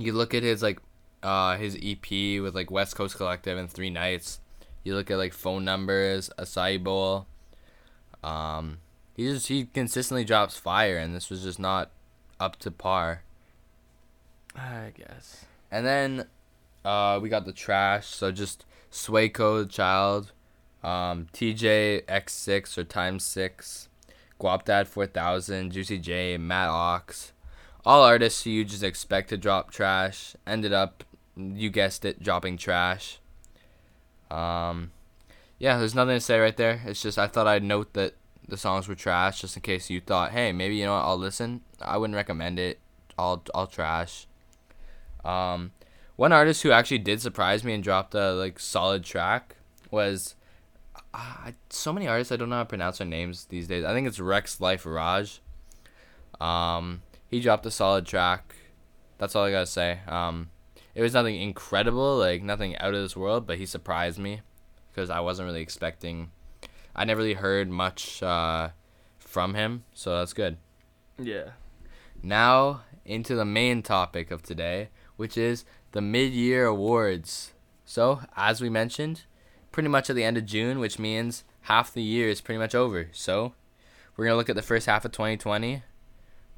You 0.00 0.12
look 0.12 0.34
at 0.34 0.42
his 0.42 0.62
like 0.62 0.80
uh 1.22 1.56
his 1.56 1.76
EP 1.76 2.40
with 2.42 2.54
like 2.54 2.70
West 2.70 2.96
Coast 2.96 3.16
Collective 3.16 3.58
and 3.58 3.70
Three 3.70 3.90
Nights. 3.90 4.40
You 4.84 4.94
look 4.94 5.10
at 5.10 5.18
like 5.18 5.32
phone 5.32 5.64
numbers, 5.64 6.30
Acai 6.38 6.82
Bowl. 6.82 7.26
Um, 8.22 8.78
he 9.14 9.24
just 9.24 9.48
he 9.48 9.66
consistently 9.66 10.24
drops 10.24 10.56
fire, 10.56 10.98
and 10.98 11.14
this 11.14 11.30
was 11.30 11.42
just 11.42 11.58
not 11.58 11.90
up 12.38 12.56
to 12.60 12.70
par. 12.70 13.22
I 14.56 14.92
guess. 14.96 15.44
And 15.70 15.86
then 15.86 16.26
uh 16.84 17.18
we 17.22 17.28
got 17.28 17.44
the 17.44 17.52
trash, 17.52 18.06
so 18.06 18.32
just 18.32 18.64
Sway 18.90 19.28
Code 19.28 19.70
Child, 19.70 20.32
um 20.82 21.28
TJ 21.32 22.04
X6 22.06 22.78
or 22.78 22.84
Times 22.84 23.24
6, 23.24 23.88
Guapdad 24.40 24.86
4000, 24.86 25.70
Juicy 25.70 25.98
J, 25.98 26.38
Matt 26.38 26.68
Ox. 26.70 27.32
All 27.84 28.02
artists 28.02 28.44
who 28.44 28.50
you 28.50 28.64
just 28.64 28.82
expect 28.82 29.30
to 29.30 29.36
drop 29.36 29.70
trash 29.70 30.36
ended 30.46 30.72
up 30.72 31.04
you 31.36 31.70
guessed 31.70 32.04
it 32.04 32.22
dropping 32.22 32.56
trash. 32.56 33.18
Um 34.30 34.92
yeah, 35.58 35.78
there's 35.78 35.94
nothing 35.94 36.16
to 36.16 36.20
say 36.20 36.38
right 36.38 36.56
there. 36.56 36.82
It's 36.86 37.02
just 37.02 37.18
I 37.18 37.26
thought 37.26 37.46
I'd 37.46 37.62
note 37.62 37.92
that 37.92 38.14
the 38.48 38.56
songs 38.56 38.88
were 38.88 38.94
trash 38.94 39.40
just 39.42 39.56
in 39.56 39.62
case 39.62 39.90
you 39.90 40.00
thought, 40.00 40.32
"Hey, 40.32 40.52
maybe 40.52 40.76
you 40.76 40.84
know 40.84 40.94
what, 40.94 41.04
I'll 41.04 41.18
listen." 41.18 41.62
I 41.80 41.96
wouldn't 41.96 42.16
recommend 42.16 42.58
it. 42.58 42.80
All 43.18 43.42
all 43.54 43.66
trash. 43.66 44.26
Um, 45.24 45.72
one 46.16 46.32
artist 46.32 46.62
who 46.62 46.70
actually 46.70 46.98
did 46.98 47.20
surprise 47.20 47.64
me 47.64 47.74
and 47.74 47.84
dropped 47.84 48.14
a 48.14 48.32
like 48.32 48.58
solid 48.58 49.04
track 49.04 49.56
was 49.90 50.34
uh, 51.12 51.52
so 51.68 51.92
many 51.92 52.06
artists 52.08 52.32
I 52.32 52.36
don't 52.36 52.48
know 52.48 52.56
how 52.56 52.62
to 52.62 52.68
pronounce 52.68 52.98
their 52.98 53.06
names 53.06 53.46
these 53.46 53.68
days. 53.68 53.84
I 53.84 53.92
think 53.92 54.06
it's 54.06 54.18
Rexx 54.18 54.60
Life 54.60 54.86
Raj. 54.86 55.40
Um, 56.40 57.02
he 57.30 57.40
dropped 57.40 57.64
a 57.64 57.70
solid 57.70 58.06
track. 58.06 58.54
That's 59.18 59.36
all 59.36 59.44
I 59.44 59.52
gotta 59.52 59.66
say. 59.66 60.00
Um, 60.08 60.50
it 60.94 61.02
was 61.02 61.14
nothing 61.14 61.40
incredible, 61.40 62.18
like 62.18 62.42
nothing 62.42 62.76
out 62.78 62.94
of 62.94 63.00
this 63.00 63.16
world, 63.16 63.46
but 63.46 63.58
he 63.58 63.66
surprised 63.66 64.18
me 64.18 64.40
because 64.90 65.08
I 65.10 65.20
wasn't 65.20 65.46
really 65.46 65.62
expecting. 65.62 66.32
I 66.94 67.04
never 67.04 67.20
really 67.20 67.34
heard 67.34 67.70
much 67.70 68.22
uh, 68.22 68.70
from 69.18 69.54
him, 69.54 69.84
so 69.94 70.18
that's 70.18 70.32
good. 70.32 70.56
Yeah. 71.18 71.50
Now 72.22 72.82
into 73.04 73.34
the 73.34 73.44
main 73.44 73.82
topic 73.82 74.30
of 74.30 74.42
today, 74.42 74.88
which 75.16 75.36
is 75.38 75.64
the 75.92 76.00
mid-year 76.00 76.66
awards. 76.66 77.52
So, 77.84 78.20
as 78.36 78.60
we 78.60 78.68
mentioned, 78.68 79.22
pretty 79.72 79.88
much 79.88 80.10
at 80.10 80.16
the 80.16 80.24
end 80.24 80.36
of 80.36 80.46
June, 80.46 80.78
which 80.78 80.98
means 80.98 81.44
half 81.62 81.92
the 81.92 82.02
year 82.02 82.28
is 82.28 82.40
pretty 82.40 82.58
much 82.58 82.74
over. 82.74 83.08
So, 83.12 83.54
we're 84.16 84.26
gonna 84.26 84.36
look 84.36 84.50
at 84.50 84.56
the 84.56 84.62
first 84.62 84.86
half 84.86 85.04
of 85.04 85.12
2020, 85.12 85.82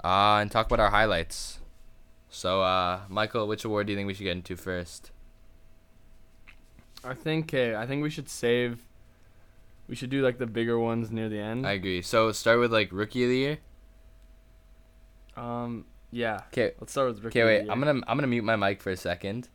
uh, 0.04 0.38
and 0.40 0.50
talk 0.50 0.66
about 0.66 0.80
our 0.80 0.90
highlights. 0.90 1.58
So, 2.28 2.62
uh, 2.62 3.00
Michael, 3.08 3.46
which 3.46 3.64
award 3.64 3.86
do 3.86 3.92
you 3.92 3.96
think 3.98 4.06
we 4.06 4.14
should 4.14 4.24
get 4.24 4.36
into 4.36 4.56
first? 4.56 5.10
I 7.04 7.14
think. 7.14 7.46
Okay, 7.46 7.74
I 7.74 7.86
think 7.86 8.02
we 8.02 8.10
should 8.10 8.28
save. 8.28 8.86
We 9.88 9.96
should 9.96 10.10
do 10.10 10.22
like 10.22 10.38
the 10.38 10.46
bigger 10.46 10.78
ones 10.78 11.10
near 11.10 11.28
the 11.28 11.38
end. 11.40 11.66
I 11.66 11.72
agree. 11.72 12.00
So, 12.02 12.32
start 12.32 12.58
with 12.60 12.72
like 12.72 12.88
rookie 12.92 13.24
of 13.24 13.30
the 13.30 13.36
year. 13.36 13.58
um. 15.36 15.84
Yeah. 16.14 16.40
Okay. 16.48 16.72
Let's 16.78 16.92
start 16.92 17.08
with 17.08 17.24
rookie. 17.24 17.40
Okay, 17.40 17.40
of 17.40 17.46
the 17.46 17.52
wait. 17.54 17.62
year. 17.64 17.72
I'm 17.72 17.78
gonna 17.80 18.00
I'm 18.06 18.16
gonna 18.18 18.26
mute 18.26 18.44
my 18.44 18.56
mic 18.56 18.82
for 18.82 18.90
a 18.90 18.96
second, 18.96 19.48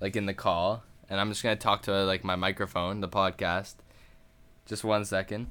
like 0.00 0.16
in 0.16 0.24
the 0.26 0.34
call, 0.34 0.82
and 1.08 1.20
I'm 1.20 1.28
just 1.30 1.42
gonna 1.42 1.56
talk 1.56 1.82
to 1.82 2.04
like 2.04 2.24
my 2.24 2.34
microphone, 2.36 3.00
the 3.00 3.08
podcast. 3.08 3.74
Just 4.66 4.84
one 4.84 5.04
second. 5.04 5.48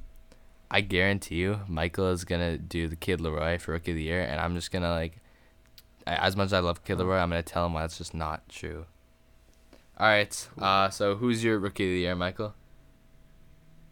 I 0.69 0.81
guarantee 0.81 1.35
you, 1.35 1.61
Michael 1.67 2.09
is 2.11 2.25
gonna 2.25 2.57
do 2.57 2.87
the 2.87 2.95
Kid 2.95 3.19
LAROI 3.19 3.59
for 3.61 3.71
Rookie 3.71 3.91
of 3.91 3.97
the 3.97 4.03
Year, 4.03 4.21
and 4.21 4.39
I'm 4.39 4.53
just 4.55 4.71
gonna 4.71 4.91
like, 4.91 5.19
I- 6.05 6.15
as 6.27 6.35
much 6.35 6.47
as 6.47 6.53
I 6.53 6.59
love 6.59 6.83
Kid 6.83 6.97
LAROI, 6.97 7.21
I'm 7.21 7.29
gonna 7.29 7.41
tell 7.43 7.65
him 7.65 7.73
why 7.73 7.81
that's 7.81 7.97
just 7.97 8.13
not 8.13 8.47
true. 8.49 8.85
All 9.99 10.07
right. 10.07 10.47
Uh, 10.59 10.89
so 10.89 11.15
who's 11.15 11.43
your 11.43 11.57
rookie 11.57 11.85
of 11.85 11.89
the 11.91 11.99
year, 11.99 12.15
Michael? 12.15 12.53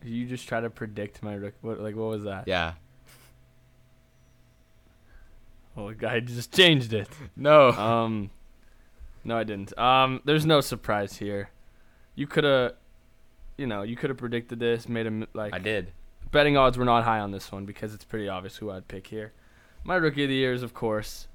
You 0.04 0.28
just 0.28 0.48
try 0.48 0.60
to 0.62 0.70
predict 0.70 1.24
my 1.24 1.34
rook. 1.34 1.56
What 1.62 1.80
like 1.80 1.96
what 1.96 2.10
was 2.10 2.24
that? 2.26 2.48
Yeah. 2.48 2.74
Well, 5.76 5.88
the 5.88 5.96
guy 5.96 6.20
just 6.22 6.54
changed 6.56 6.94
it. 6.94 7.10
No. 7.36 7.70
Um, 7.72 8.30
no, 9.26 9.38
I 9.38 9.44
didn't. 9.44 9.78
Um, 9.78 10.22
there's 10.24 10.46
no 10.46 10.62
surprise 10.62 11.18
here. 11.18 11.50
You 12.16 12.28
could 12.28 12.46
have, 12.46 12.74
you 13.58 13.68
know, 13.68 13.82
you 13.82 13.98
could 13.98 14.10
have 14.10 14.16
predicted 14.18 14.60
this, 14.60 14.88
made 14.88 15.06
him 15.06 15.28
like. 15.34 15.54
I 15.54 15.60
did. 15.60 15.92
Betting 16.36 16.58
odds 16.58 16.78
were 16.78 16.84
not 16.84 17.06
high 17.06 17.20
on 17.22 17.32
this 17.32 17.50
one 17.50 17.64
because 17.66 17.94
it's 17.94 18.04
pretty 18.04 18.28
obvious 18.28 18.58
who 18.58 18.70
I'd 18.70 18.90
pick 18.90 19.08
here. 19.08 19.32
My 19.86 19.96
rookie 19.96 20.24
of 20.24 20.28
the 20.30 20.36
year 20.36 20.52
is, 20.52 20.64
of 20.64 20.74
course, 20.74 21.30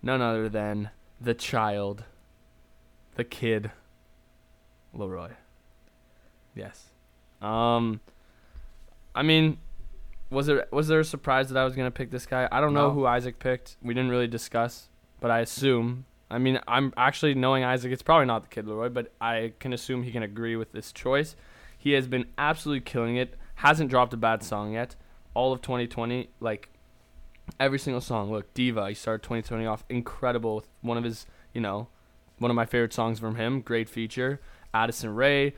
none 0.00 0.22
other 0.22 0.48
than 0.48 0.88
the 1.20 1.34
child, 1.34 2.04
the 3.16 3.24
kid, 3.24 3.70
LAROI. 4.96 5.32
Yes. 6.54 6.86
Um, 7.42 8.00
I 9.14 9.20
mean, 9.20 9.58
was 10.30 10.46
there 10.46 10.66
was 10.70 10.88
there 10.88 11.00
a 11.00 11.04
surprise 11.04 11.50
that 11.50 11.58
I 11.58 11.64
was 11.64 11.76
gonna 11.76 11.90
pick 11.90 12.10
this 12.10 12.24
guy? 12.24 12.48
I 12.50 12.62
don't 12.62 12.72
know 12.72 12.88
No. 12.88 12.94
who 12.94 13.04
Isaac 13.04 13.40
picked. 13.40 13.76
We 13.82 13.92
didn't 13.92 14.08
really 14.10 14.26
discuss, 14.26 14.88
but 15.20 15.30
I 15.30 15.40
assume. 15.40 16.06
I 16.30 16.38
mean, 16.38 16.58
I'm 16.66 16.94
actually 16.96 17.34
knowing 17.34 17.62
Isaac. 17.62 17.92
It's 17.92 18.02
probably 18.02 18.24
not 18.24 18.44
the 18.44 18.48
kid 18.48 18.64
LAROI, 18.64 18.90
but 18.94 19.12
I 19.20 19.52
can 19.58 19.74
assume 19.74 20.02
he 20.04 20.10
can 20.10 20.22
agree 20.22 20.56
with 20.56 20.72
this 20.72 20.92
choice. 20.92 21.36
He 21.76 21.92
has 21.92 22.06
been 22.06 22.24
absolutely 22.38 22.80
killing 22.80 23.16
it. 23.16 23.36
Hasn't 23.60 23.90
dropped 23.90 24.14
a 24.14 24.16
bad 24.16 24.42
song 24.42 24.72
yet. 24.72 24.96
All 25.34 25.52
of 25.52 25.60
2020, 25.60 26.30
like 26.40 26.70
every 27.58 27.78
single 27.78 28.00
song. 28.00 28.32
Look, 28.32 28.54
Diva. 28.54 28.88
He 28.88 28.94
started 28.94 29.22
2020 29.22 29.66
off 29.66 29.84
incredible 29.90 30.56
with 30.56 30.68
one 30.80 30.96
of 30.96 31.04
his, 31.04 31.26
you 31.52 31.60
know, 31.60 31.88
one 32.38 32.50
of 32.50 32.54
my 32.54 32.64
favorite 32.64 32.94
songs 32.94 33.18
from 33.18 33.34
him. 33.34 33.60
Great 33.60 33.86
feature. 33.86 34.40
Addison 34.72 35.14
Rae. 35.14 35.52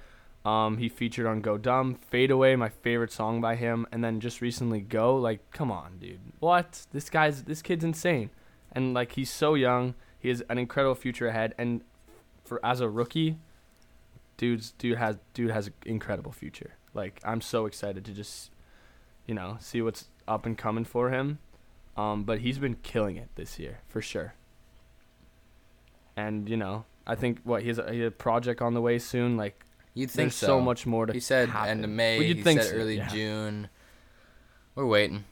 Um, 0.44 0.78
he 0.78 0.88
featured 0.88 1.26
on 1.26 1.42
Go 1.42 1.56
Dumb, 1.56 1.94
Fade 1.94 2.32
Away, 2.32 2.56
my 2.56 2.70
favorite 2.70 3.12
song 3.12 3.40
by 3.40 3.54
him, 3.54 3.86
and 3.92 4.02
then 4.02 4.18
just 4.18 4.40
recently 4.40 4.80
Go. 4.80 5.16
Like, 5.16 5.48
come 5.52 5.70
on, 5.70 5.98
dude. 6.00 6.18
What? 6.40 6.86
This 6.90 7.08
guy's 7.08 7.44
this 7.44 7.62
kid's 7.62 7.84
insane, 7.84 8.30
and 8.72 8.94
like 8.94 9.12
he's 9.12 9.30
so 9.30 9.54
young. 9.54 9.94
He 10.18 10.28
has 10.28 10.42
an 10.48 10.58
incredible 10.58 10.96
future 10.96 11.28
ahead, 11.28 11.54
and 11.56 11.82
for 12.42 12.58
as 12.66 12.80
a 12.80 12.88
rookie, 12.88 13.38
dude's 14.36 14.72
dude 14.72 14.98
has 14.98 15.18
dude 15.34 15.52
has 15.52 15.68
an 15.68 15.74
incredible 15.86 16.32
future. 16.32 16.72
Like, 16.94 17.20
I'm 17.24 17.40
so 17.40 17.66
excited 17.66 18.04
to 18.04 18.12
just, 18.12 18.50
you 19.26 19.34
know, 19.34 19.56
see 19.60 19.82
what's 19.82 20.06
up 20.28 20.46
and 20.46 20.56
coming 20.56 20.84
for 20.84 21.10
him. 21.10 21.38
Um, 21.96 22.24
but 22.24 22.40
he's 22.40 22.58
been 22.58 22.76
killing 22.76 23.16
it 23.16 23.28
this 23.34 23.58
year 23.58 23.80
for 23.88 24.00
sure. 24.00 24.34
And 26.16 26.48
you 26.48 26.56
know, 26.56 26.84
I 27.06 27.14
think 27.14 27.40
what 27.44 27.62
he 27.62 27.68
has 27.68 27.78
a, 27.78 27.92
he 27.92 28.00
has 28.00 28.08
a 28.08 28.10
project 28.10 28.62
on 28.62 28.74
the 28.74 28.80
way 28.80 28.98
soon. 28.98 29.36
Like 29.36 29.64
You'd 29.94 30.10
think 30.10 30.32
so. 30.32 30.46
so. 30.46 30.60
much 30.60 30.86
more 30.86 31.06
to. 31.06 31.12
He 31.12 31.20
said 31.20 31.50
happen. 31.50 31.70
end 31.70 31.84
of 31.84 31.90
May. 31.90 32.18
Well, 32.18 32.26
he 32.26 32.42
think 32.42 32.60
said 32.62 32.70
so, 32.70 32.76
early 32.76 32.96
yeah. 32.96 33.08
June. 33.08 33.68
We're 34.74 34.86
waiting. 34.86 35.24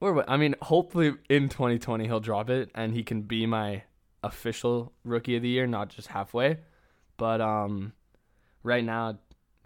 We're, 0.00 0.24
I 0.26 0.36
mean, 0.36 0.56
hopefully 0.62 1.14
in 1.28 1.48
2020 1.48 2.06
he'll 2.06 2.20
drop 2.20 2.50
it 2.50 2.70
and 2.74 2.94
he 2.94 3.04
can 3.04 3.22
be 3.22 3.46
my 3.46 3.82
official 4.22 4.92
rookie 5.04 5.36
of 5.36 5.42
the 5.42 5.48
year, 5.48 5.66
not 5.66 5.90
just 5.90 6.08
halfway. 6.08 6.58
But 7.16 7.40
um, 7.40 7.92
right 8.62 8.82
now, 8.82 9.18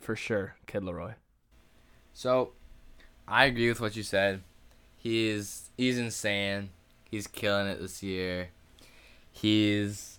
for 0.04 0.14
sure, 0.14 0.54
Kid 0.66 0.82
LAROI. 0.82 1.14
So, 2.12 2.52
I 3.26 3.46
agree 3.46 3.68
with 3.68 3.80
what 3.80 3.96
you 3.96 4.02
said. 4.02 4.42
He's 4.96 5.70
he's 5.76 5.98
insane. 5.98 6.70
He's 7.10 7.26
killing 7.26 7.66
it 7.66 7.80
this 7.80 8.02
year. 8.02 8.50
He's, 9.30 10.18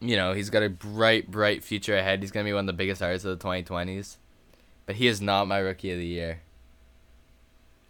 you 0.00 0.16
know, 0.16 0.32
he's 0.32 0.50
got 0.50 0.62
a 0.62 0.68
bright, 0.68 1.30
bright 1.30 1.64
future 1.64 1.96
ahead. 1.96 2.20
He's 2.20 2.30
gonna 2.30 2.44
be 2.44 2.52
one 2.52 2.64
of 2.64 2.66
the 2.66 2.72
biggest 2.72 3.02
artists 3.02 3.24
of 3.24 3.38
the 3.38 3.44
2020s. 3.44 4.16
But 4.84 4.96
he 4.96 5.06
is 5.06 5.20
not 5.20 5.46
my 5.46 5.58
rookie 5.58 5.92
of 5.92 5.98
the 5.98 6.06
year. 6.06 6.40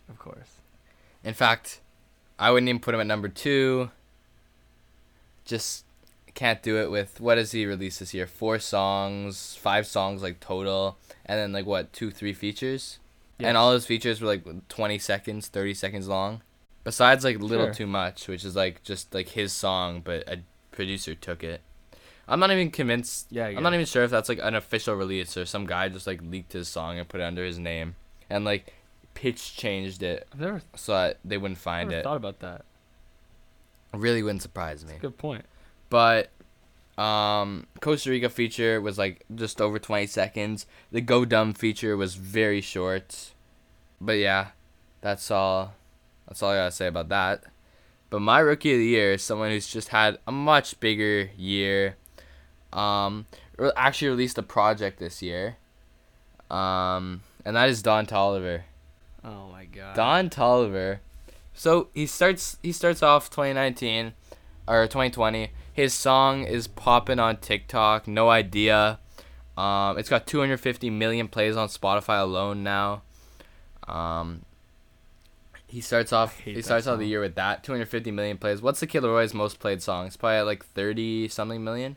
Of 0.09 0.19
course. 0.19 0.57
In 1.25 1.35
fact, 1.35 1.81
I 2.39 2.51
wouldn't 2.51 2.69
even 2.69 2.81
put 2.81 2.95
him 2.95 3.01
at 3.01 3.07
number 3.07 3.29
two. 3.29 3.91
Just 5.45 5.85
can't 6.35 6.63
do 6.63 6.79
it 6.79 6.91
with 6.91 7.21
what 7.21 7.39
has 7.39 7.53
he 7.53 7.67
released 7.67 8.01
this 8.01 8.15
year? 8.15 8.27
Four 8.27 8.59
songs, 8.59 9.57
five 9.57 9.87
songs 9.87 10.23
like 10.23 10.41
total, 10.41 10.99
and 11.27 11.39
then 11.39 11.53
like 11.53 11.67
what 11.67 11.93
two, 11.93 12.11
three 12.11 12.33
features, 12.33 12.99
and 13.39 13.57
all 13.57 13.71
those 13.71 13.87
features 13.87 14.21
were 14.21 14.27
like 14.29 14.45
twenty 14.69 14.99
seconds, 14.99 15.49
thirty 15.49 15.75
seconds 15.75 16.09
long. 16.09 16.43
Besides 16.85 17.25
like 17.25 17.39
little 17.39 17.67
Sure. 17.67 17.75
too 17.75 17.87
much, 17.87 18.27
which 18.29 18.45
is 18.45 18.57
like 18.57 18.83
just 18.83 19.15
like 19.15 19.29
his 19.31 19.53
song, 19.53 20.01
but 20.05 20.27
a 20.29 20.41
producer 20.73 21.15
took 21.15 21.45
it. 21.45 21.61
I'm 22.29 22.41
not 22.41 22.51
even 22.51 22.71
convinced. 22.71 23.27
Yeah, 23.31 23.47
I'm 23.47 23.63
not 23.63 23.75
even 23.75 23.87
sure 23.87 24.03
if 24.05 24.11
that's 24.11 24.29
like 24.29 24.39
an 24.43 24.55
official 24.55 24.95
release 24.95 25.37
or 25.37 25.45
some 25.47 25.67
guy 25.67 25.89
just 25.89 26.07
like 26.07 26.21
leaked 26.23 26.53
his 26.53 26.69
song 26.69 26.99
and 26.99 27.09
put 27.09 27.21
it 27.21 27.25
under 27.25 27.45
his 27.45 27.59
name 27.59 27.95
and 28.31 28.45
like 28.45 28.73
pitch 29.15 29.57
changed 29.57 30.03
it 30.03 30.27
I've 30.33 30.41
never, 30.41 30.63
so 30.75 30.93
that 30.95 31.19
they 31.25 31.37
wouldn't 31.37 31.59
find 31.59 31.91
never 31.91 32.01
it. 32.01 32.05
thought 32.05 32.17
about 32.17 32.41
that. 32.41 32.65
Really 33.93 34.23
wouldn't 34.23 34.43
surprise 34.43 34.85
me. 34.85 34.95
Good 35.01 35.19
point. 35.19 35.45
But 35.91 36.31
um, 36.99 37.67
Costa 37.81 38.11
Rica 38.11 38.29
feature 38.29 38.81
was 38.81 38.99
like 38.99 39.25
just 39.35 39.61
over 39.61 39.79
20 39.79 40.07
seconds. 40.07 40.67
The 40.91 41.01
Go 41.01 41.25
Dumb 41.25 41.55
feature 41.55 41.97
was 41.97 42.15
very 42.15 42.61
short. 42.61 43.33
But 44.01 44.19
yeah, 44.19 44.49
that's 45.01 45.31
all. 45.31 45.75
That's 46.27 46.43
all 46.43 46.51
I 46.51 46.57
gotta 46.57 46.73
say 46.73 46.87
about 46.87 47.09
that. 47.09 47.45
But 48.11 48.21
my 48.21 48.41
rookie 48.41 48.73
of 48.73 48.79
the 48.79 48.85
year 48.85 49.13
is 49.15 49.23
someone 49.23 49.51
who's 49.51 49.69
just 49.69 49.89
had 49.89 50.19
a 50.27 50.33
much 50.33 50.79
bigger 50.81 51.31
year. 51.37 51.97
Um, 52.73 53.27
actually 53.77 54.09
released 54.09 54.39
a 54.39 54.43
project 54.43 54.99
this 54.99 55.23
year. 55.23 55.57
Um, 56.51 57.23
and 57.45 57.57
that 57.57 57.69
is 57.71 57.83
Don 57.83 58.07
Toliver. 58.07 58.63
Oh 59.25 59.49
my 59.51 59.65
god. 59.65 59.97
Don 59.97 60.29
Toliver. 60.29 60.99
So 61.55 61.89
he 61.95 62.07
starts 62.07 62.59
he 62.63 62.73
starts 62.73 63.03
off 63.03 63.31
2019 63.31 64.13
or 64.67 64.87
2020. 64.87 65.51
His 65.73 65.95
song 65.95 66.45
is 66.45 66.67
popping 66.69 67.19
on 67.19 67.39
TikTok. 67.39 68.07
No 68.07 68.29
idea. 68.29 68.99
Um, 69.57 69.99
it's 69.99 70.09
got 70.09 70.27
250 70.27 70.91
million 70.91 71.29
plays 71.29 71.57
on 71.57 71.69
Spotify 71.69 72.21
alone 72.21 72.63
now. 72.63 73.03
Um, 73.89 74.45
he 75.67 75.81
starts 75.81 76.13
off 76.13 76.39
he 76.41 76.61
starts 76.61 76.87
off 76.87 76.99
the 76.99 77.07
year 77.07 77.21
with 77.21 77.35
that 77.37 77.65
250 77.65 78.11
million 78.11 78.37
plays. 78.37 78.61
What's 78.61 78.81
the 78.81 78.87
Kid 78.87 79.03
LAROI's 79.03 79.33
most 79.33 79.59
played 79.59 79.83
song? 79.83 80.07
It's 80.07 80.17
probably 80.17 80.37
at 80.37 80.47
like 80.47 80.65
30 80.65 81.29
something 81.29 81.65
million. 81.65 81.97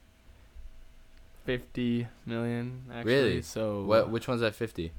50 1.45 2.07
million 2.25 2.83
actually. 2.91 3.13
Really? 3.13 3.41
So 3.41 3.83
What 3.83 4.09
which 4.09 4.27
one's 4.27 4.41
at 4.41 4.55
50? 4.55 4.91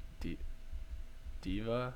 Diva? 1.42 1.94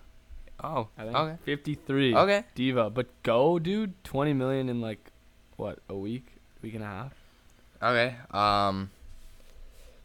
Oh, 0.62 0.88
I 0.96 1.02
think 1.02 1.16
okay. 1.16 1.36
53. 1.44 2.14
Okay. 2.14 2.44
Diva, 2.54 2.90
but 2.90 3.08
go, 3.22 3.58
dude. 3.58 4.02
20 4.04 4.32
million 4.34 4.68
in 4.68 4.80
like 4.80 5.10
what 5.56 5.80
a 5.88 5.96
week, 5.96 6.36
week 6.62 6.74
and 6.74 6.84
a 6.84 6.86
half. 6.86 7.12
Okay. 7.82 8.16
Um. 8.30 8.90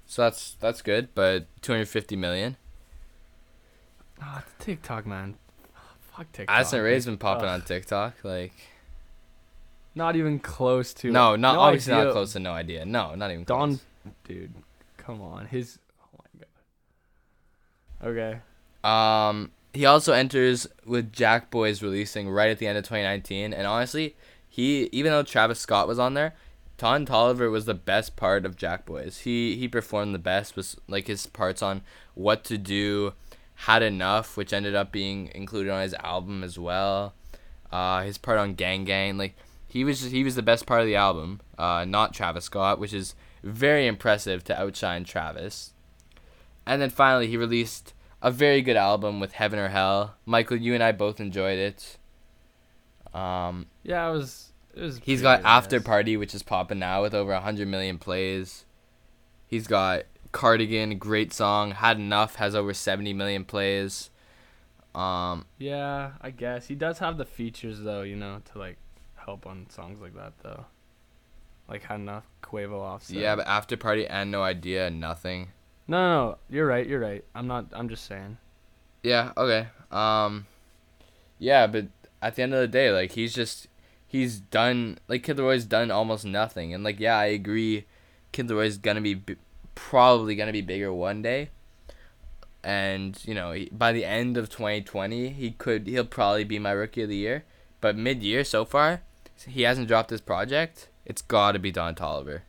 So 0.06 0.22
that's 0.22 0.56
that's 0.60 0.82
good, 0.82 1.10
but 1.16 1.48
250 1.62 2.16
million. 2.16 2.58
Ah, 4.22 4.44
it's 4.46 4.64
TikTok, 4.66 5.06
man. 5.06 5.36
Fuck 6.16 6.32
TikTok. 6.32 6.56
Addison 6.56 6.82
Rae's 6.82 7.06
been 7.06 7.18
popping 7.18 7.46
Ugh. 7.50 7.56
on 7.56 7.62
TikTok. 7.64 8.14
Like, 8.24 8.54
Not 9.94 10.16
even 10.16 10.40
close 10.40 10.94
to. 10.96 11.12
no, 11.12 11.36
not 11.36 11.56
no 11.56 11.60
obviously 11.60 11.94
idea. 11.94 12.06
not 12.06 12.14
close 12.14 12.34
to 12.34 12.40
no 12.40 12.52
idea. 12.52 12.86
No, 12.86 13.16
not 13.16 13.32
even 13.32 13.44
Don, 13.44 13.70
close. 13.72 13.84
dude, 14.26 14.54
come 14.98 15.22
on. 15.22 15.48
His. 15.48 15.80
Oh 16.02 16.20
my 18.02 18.08
god. 18.12 18.18
Okay. 18.18 18.40
Um, 18.84 19.52
he 19.74 19.86
also 19.86 20.14
enters 20.14 20.68
with 20.86 21.12
Jack 21.12 21.50
Boys 21.52 21.82
releasing 21.82 22.30
right 22.30 22.50
at 22.52 22.60
the 22.60 22.68
end 22.68 22.78
of 22.78 22.84
2019, 22.86 23.54
and 23.54 23.68
honestly, 23.68 24.16
he 24.48 24.88
even 24.94 25.12
though 25.12 25.24
Travis 25.24 25.60
Scott 25.60 25.88
was 25.88 26.00
on 26.00 26.14
there, 26.14 26.36
Don 26.78 27.06
Toliver 27.06 27.50
was 27.50 27.66
the 27.66 27.74
best 27.74 28.16
part 28.16 28.46
of 28.46 28.58
Jack 28.58 28.86
Boys. 28.86 29.20
He 29.20 29.56
he 29.56 29.68
performed 29.68 30.14
the 30.14 30.20
best 30.20 30.56
was 30.56 30.76
like 30.88 31.08
his 31.08 31.26
parts 31.26 31.62
on 31.62 31.82
What 32.14 32.44
to 32.46 32.58
Do, 32.58 33.14
Had 33.56 33.82
Enough, 33.82 34.36
which 34.36 34.52
ended 34.54 34.76
up 34.76 34.92
being 34.92 35.32
included 35.34 35.72
on 35.72 35.82
his 35.82 35.94
album 35.96 36.44
as 36.44 36.60
well. 36.60 37.14
Uh, 37.72 38.04
his 38.04 38.18
part 38.18 38.38
on 38.40 38.56
Gang 38.56 38.84
Gang, 38.84 39.18
like 39.18 39.36
he 39.68 39.84
was 39.84 40.02
he 40.04 40.24
was 40.24 40.36
the 40.36 40.42
best 40.42 40.66
part 40.66 40.82
of 40.82 40.88
the 40.88 40.96
album. 40.96 41.42
Uh, 41.58 41.86
not 41.86 42.14
Travis 42.14 42.46
Scott, 42.46 42.80
which 42.80 42.94
is 42.94 43.16
very 43.44 43.88
impressive 43.88 44.44
to 44.46 44.60
outshine 44.60 45.04
Travis. 45.04 45.74
And 46.66 46.82
then 46.82 46.90
finally, 46.90 47.28
he 47.28 47.38
released 47.38 47.94
a 48.22 48.32
very 48.32 48.62
good 48.62 48.76
album 48.76 49.20
with 49.20 49.34
Heaven 49.34 49.60
or 49.60 49.70
Hell. 49.70 50.16
Michael, 50.26 50.58
you 50.58 50.74
and 50.74 50.84
I 50.84 50.92
both 50.92 51.20
enjoyed 51.20 51.60
it. 51.60 51.98
Um, 53.14 53.68
Yeah, 53.84 54.08
I 54.08 54.10
was. 54.10 54.52
Was. 54.84 55.00
got 55.22 55.46
I 55.46 55.58
After. 55.58 55.80
Party, 55.82 56.18
which 56.18 56.36
is 56.36 56.44
popping 56.44 56.80
now 56.80 57.02
with 57.02 57.14
over 57.14 57.32
100 57.34 57.68
million 57.68 57.98
plays. 57.98 58.66
He's 59.48 59.68
got 59.68 60.04
Cardigan, 60.32 60.98
great 60.98 61.32
song. 61.34 61.72
Had 61.72 61.98
Enough 61.98 62.36
has 62.36 62.56
over 62.56 62.74
70 62.74 63.14
million 63.14 63.46
plays. 63.46 64.10
Um, 64.94 65.46
Yeah, 65.58 66.12
I 66.22 66.32
guess 66.32 66.68
he 66.68 66.76
does 66.76 67.00
have 67.00 67.18
the 67.18 67.26
features 67.26 67.82
though, 67.82 68.02
you 68.02 68.16
know, 68.16 68.42
to 68.52 68.58
like 68.60 68.78
help 69.16 69.46
on 69.46 69.68
songs 69.70 70.00
like 70.02 70.16
that 70.16 70.34
though. 70.42 70.66
like 71.68 71.84
had 71.84 72.00
enough 72.00 72.26
Quavo 72.44 72.80
offset. 72.80 73.18
Yeah, 73.18 73.36
but 73.36 73.48
after 73.48 73.76
party 73.78 74.08
and 74.08 74.32
no 74.32 74.44
idea, 74.44 74.90
nothing. 74.90 75.50
No, 75.88 75.98
no, 75.98 76.30
no. 76.30 76.38
You're 76.50 76.66
right. 76.68 76.88
You're 76.88 77.00
right. 77.00 77.24
I'm 77.36 77.48
not. 77.48 77.68
I'm 77.74 77.90
just 77.90 78.06
saying. 78.06 78.38
Yeah, 79.04 79.32
okay. 79.38 79.68
Um 79.92 80.48
Yeah, 81.40 81.68
but 81.68 81.88
at 82.22 82.36
the 82.36 82.44
end 82.44 82.54
of 82.54 82.62
the 82.62 82.68
day, 82.68 82.92
like 82.92 83.12
he's 83.12 83.34
just 83.34 83.68
he's 84.08 84.40
done 84.40 84.98
like 85.08 85.24
Kid 85.24 85.38
LAROI's 85.38 85.66
done 85.66 85.92
almost 85.92 86.26
nothing. 86.26 86.74
And 86.74 86.84
like 86.84 87.00
yeah, 87.00 87.18
I 87.18 87.26
agree 87.26 87.86
Kid 88.32 88.48
LAROI's 88.48 88.78
to 88.78 89.02
be 89.02 89.14
b- 89.14 89.38
probably 89.76 90.36
to 90.36 90.52
be 90.52 90.62
bigger 90.62 90.94
one 90.94 91.22
day. 91.22 91.50
And, 92.64 93.20
you 93.26 93.36
know, 93.36 93.52
he, 93.52 93.70
by 93.72 93.92
the 93.92 94.04
end 94.04 94.38
of 94.38 94.50
2020, 94.50 95.30
he 95.30 95.52
could 95.52 95.86
he'll 95.88 96.04
probably 96.04 96.44
be 96.44 96.58
my 96.58 96.72
rookie 96.72 97.04
of 97.04 97.10
the 97.10 97.16
year. 97.16 97.46
But 97.80 97.96
mid-year 97.96 98.44
so 98.44 98.66
far, 98.66 99.04
he 99.48 99.62
hasn't 99.62 99.88
dropped 99.88 100.10
his 100.10 100.22
project. 100.22 100.90
It's 101.06 101.22
got 101.22 101.52
to 101.52 101.60
be 101.60 101.72
Don 101.72 101.94
Toliver. 101.94 102.42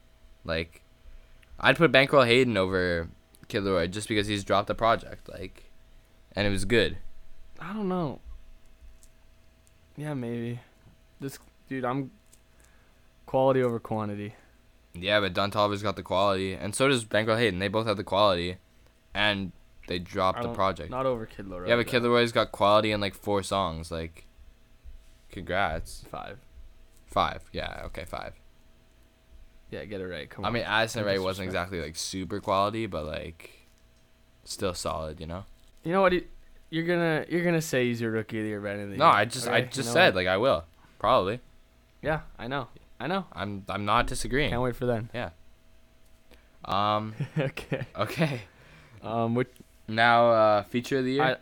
Like 0.45 0.83
I'd 1.61 1.77
put 1.77 1.93
Bankroll 1.93 2.25
Hayden 2.25 2.57
over 2.57 3.09
Kid 3.49 3.63
LAROI 3.63 3.91
just 3.91 4.09
because 4.09 4.27
he's 4.27 4.45
dropped 4.45 4.71
a 4.71 4.75
project 4.75 5.29
like 5.29 5.71
and 6.35 6.47
it 6.47 6.51
was 6.51 6.65
good. 6.65 6.99
I 7.61 7.73
don't 7.73 7.89
know. 7.89 8.21
Yeah, 9.97 10.15
maybe. 10.15 10.61
This 11.21 11.39
dude, 11.69 11.85
I'm 11.85 12.11
quality 13.27 13.63
over 13.63 13.79
quantity. 13.79 14.35
Yeah, 14.95 15.21
but 15.21 15.35
Don 15.35 15.51
Toliver's 15.51 15.83
got 15.83 15.97
the 15.97 16.03
quality, 16.03 16.55
and 16.55 16.75
so 16.75 16.89
does 16.89 17.05
Bankroll 17.05 17.37
Hayden. 17.37 17.59
They 17.59 17.69
both 17.69 17.87
have 17.87 17.97
the 17.97 18.05
quality, 18.05 18.57
and 19.15 19.53
they 19.89 19.99
dropped 19.99 20.43
the 20.43 20.53
project. 20.53 20.91
Not 20.91 21.07
over 21.07 21.27
Kid 21.27 21.47
LAROI. 21.47 21.69
yeah, 21.69 21.77
but 21.77 21.87
Kid. 21.87 22.03
LAROI's 22.03 22.33
got 22.33 22.53
quality 22.53 22.93
in 22.93 23.01
like 23.01 23.15
four 23.15 23.43
songs. 23.43 23.91
Like, 23.91 24.27
congrats. 25.31 26.05
five. 26.11 26.39
Five. 27.07 27.43
Yeah. 27.53 27.83
Okay. 27.87 28.05
Five. 28.05 28.35
Yeah, 29.71 29.85
get 29.85 30.01
it 30.01 30.07
right. 30.07 30.29
Come 30.31 30.45
I 30.45 30.49
on. 30.49 30.55
I 30.55 30.59
mean, 30.59 30.65
Addison 30.65 31.05
Rae 31.05 31.19
wasn't 31.19 31.47
exactly 31.47 31.81
like 31.81 31.97
super 31.97 32.41
quality, 32.41 32.87
but 32.87 33.05
like, 33.05 33.67
still 34.45 34.75
solid. 34.75 35.21
You 35.21 35.27
know. 35.27 35.45
You 35.83 35.93
know 35.93 36.03
what? 36.03 36.13
You're 36.71 36.85
gonna 36.85 37.25
you're 37.29 37.45
gonna 37.45 37.63
say 37.63 37.87
he's 37.87 38.01
your 38.01 38.11
rookie 38.11 38.39
of 38.39 38.45
the 38.45 38.49
year 38.49 38.61
by 38.61 38.75
the 38.75 38.83
end 38.83 38.97
No. 38.99 39.07
I 39.07 39.25
just 39.25 39.47
I 39.47 39.51
Okay, 39.59 39.61
you 39.65 39.71
just 39.71 39.89
know 39.89 39.93
said 39.95 40.15
what? 40.15 40.25
like 40.25 40.27
I 40.27 40.37
will 40.37 40.65
probably. 40.99 41.41
Yeah, 42.03 42.21
I 42.39 42.47
know. 42.47 42.69
I 43.01 43.07
know. 43.07 43.27
I'm 43.33 43.65
I'm 43.69 43.85
not 43.85 44.07
disagreeing. 44.07 44.51
Can't 44.51 44.63
wait 44.63 44.77
for 44.77 44.87
then. 44.87 45.11
Yeah. 45.15 45.31
Um. 46.65 47.15
okay. 47.39 47.87
Okay. 47.97 48.41
Um. 49.03 49.35
Which? 49.35 49.49
Now, 49.89 50.31
uh, 50.31 50.63
feature 50.65 50.99
of 50.99 51.05
the 51.05 51.13
year. 51.13 51.23
I- 51.23 51.37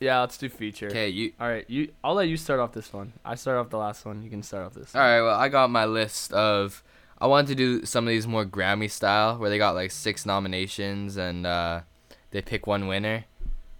Yeah, 0.00 0.20
let's 0.20 0.36
do 0.36 0.48
feature. 0.50 0.88
Okay. 0.88 1.08
You. 1.08 1.32
All 1.40 1.48
right. 1.48 1.64
You. 1.68 1.92
I'll 2.04 2.14
let 2.14 2.28
you 2.28 2.36
start 2.36 2.60
off 2.60 2.72
this 2.72 2.92
one. 2.92 3.14
I 3.24 3.36
start 3.36 3.56
off 3.56 3.70
the 3.70 3.78
last 3.78 4.04
one. 4.04 4.22
You 4.22 4.28
can 4.28 4.42
start 4.42 4.66
off 4.66 4.74
this. 4.74 4.94
All 4.94 5.00
right. 5.00 5.22
Well, 5.22 5.38
I 5.38 5.48
got 5.48 5.70
my 5.70 5.86
list 5.86 6.32
of. 6.32 6.82
I 7.18 7.26
wanted 7.26 7.48
to 7.48 7.54
do 7.54 7.86
some 7.86 8.04
of 8.04 8.10
these 8.10 8.26
more 8.26 8.44
Grammy 8.44 8.90
style, 8.90 9.38
where 9.38 9.48
they 9.48 9.56
got 9.58 9.74
like 9.76 9.92
six 9.92 10.26
nominations 10.26 11.16
and 11.16 11.46
uh, 11.46 11.82
they 12.32 12.42
pick 12.42 12.66
one 12.66 12.88
winner. 12.88 13.24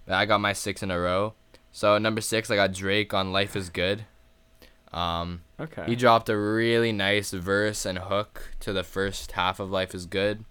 I 0.07 0.25
got 0.25 0.39
my 0.41 0.53
six 0.53 0.81
in 0.81 0.89
a 0.91 0.99
row. 0.99 1.33
So 1.71 1.97
number 1.97 2.21
six, 2.21 2.49
I 2.49 2.55
got 2.55 2.71
Drake 2.73 3.13
on 3.13 3.31
"Life 3.33 3.55
Is 3.55 3.69
Good." 3.69 4.05
Um, 4.93 5.41
Okay. 5.59 5.85
he 5.85 5.95
dropped 5.95 6.29
a 6.29 6.37
really 6.37 6.91
nice 6.91 7.31
verse 7.31 7.85
and 7.85 7.97
hook 7.97 8.51
to 8.59 8.73
the 8.73 8.83
first 8.83 9.31
half 9.33 9.59
of 9.59 9.71
"Life 9.71 9.95
Is 9.95 10.05
Good." 10.05 10.45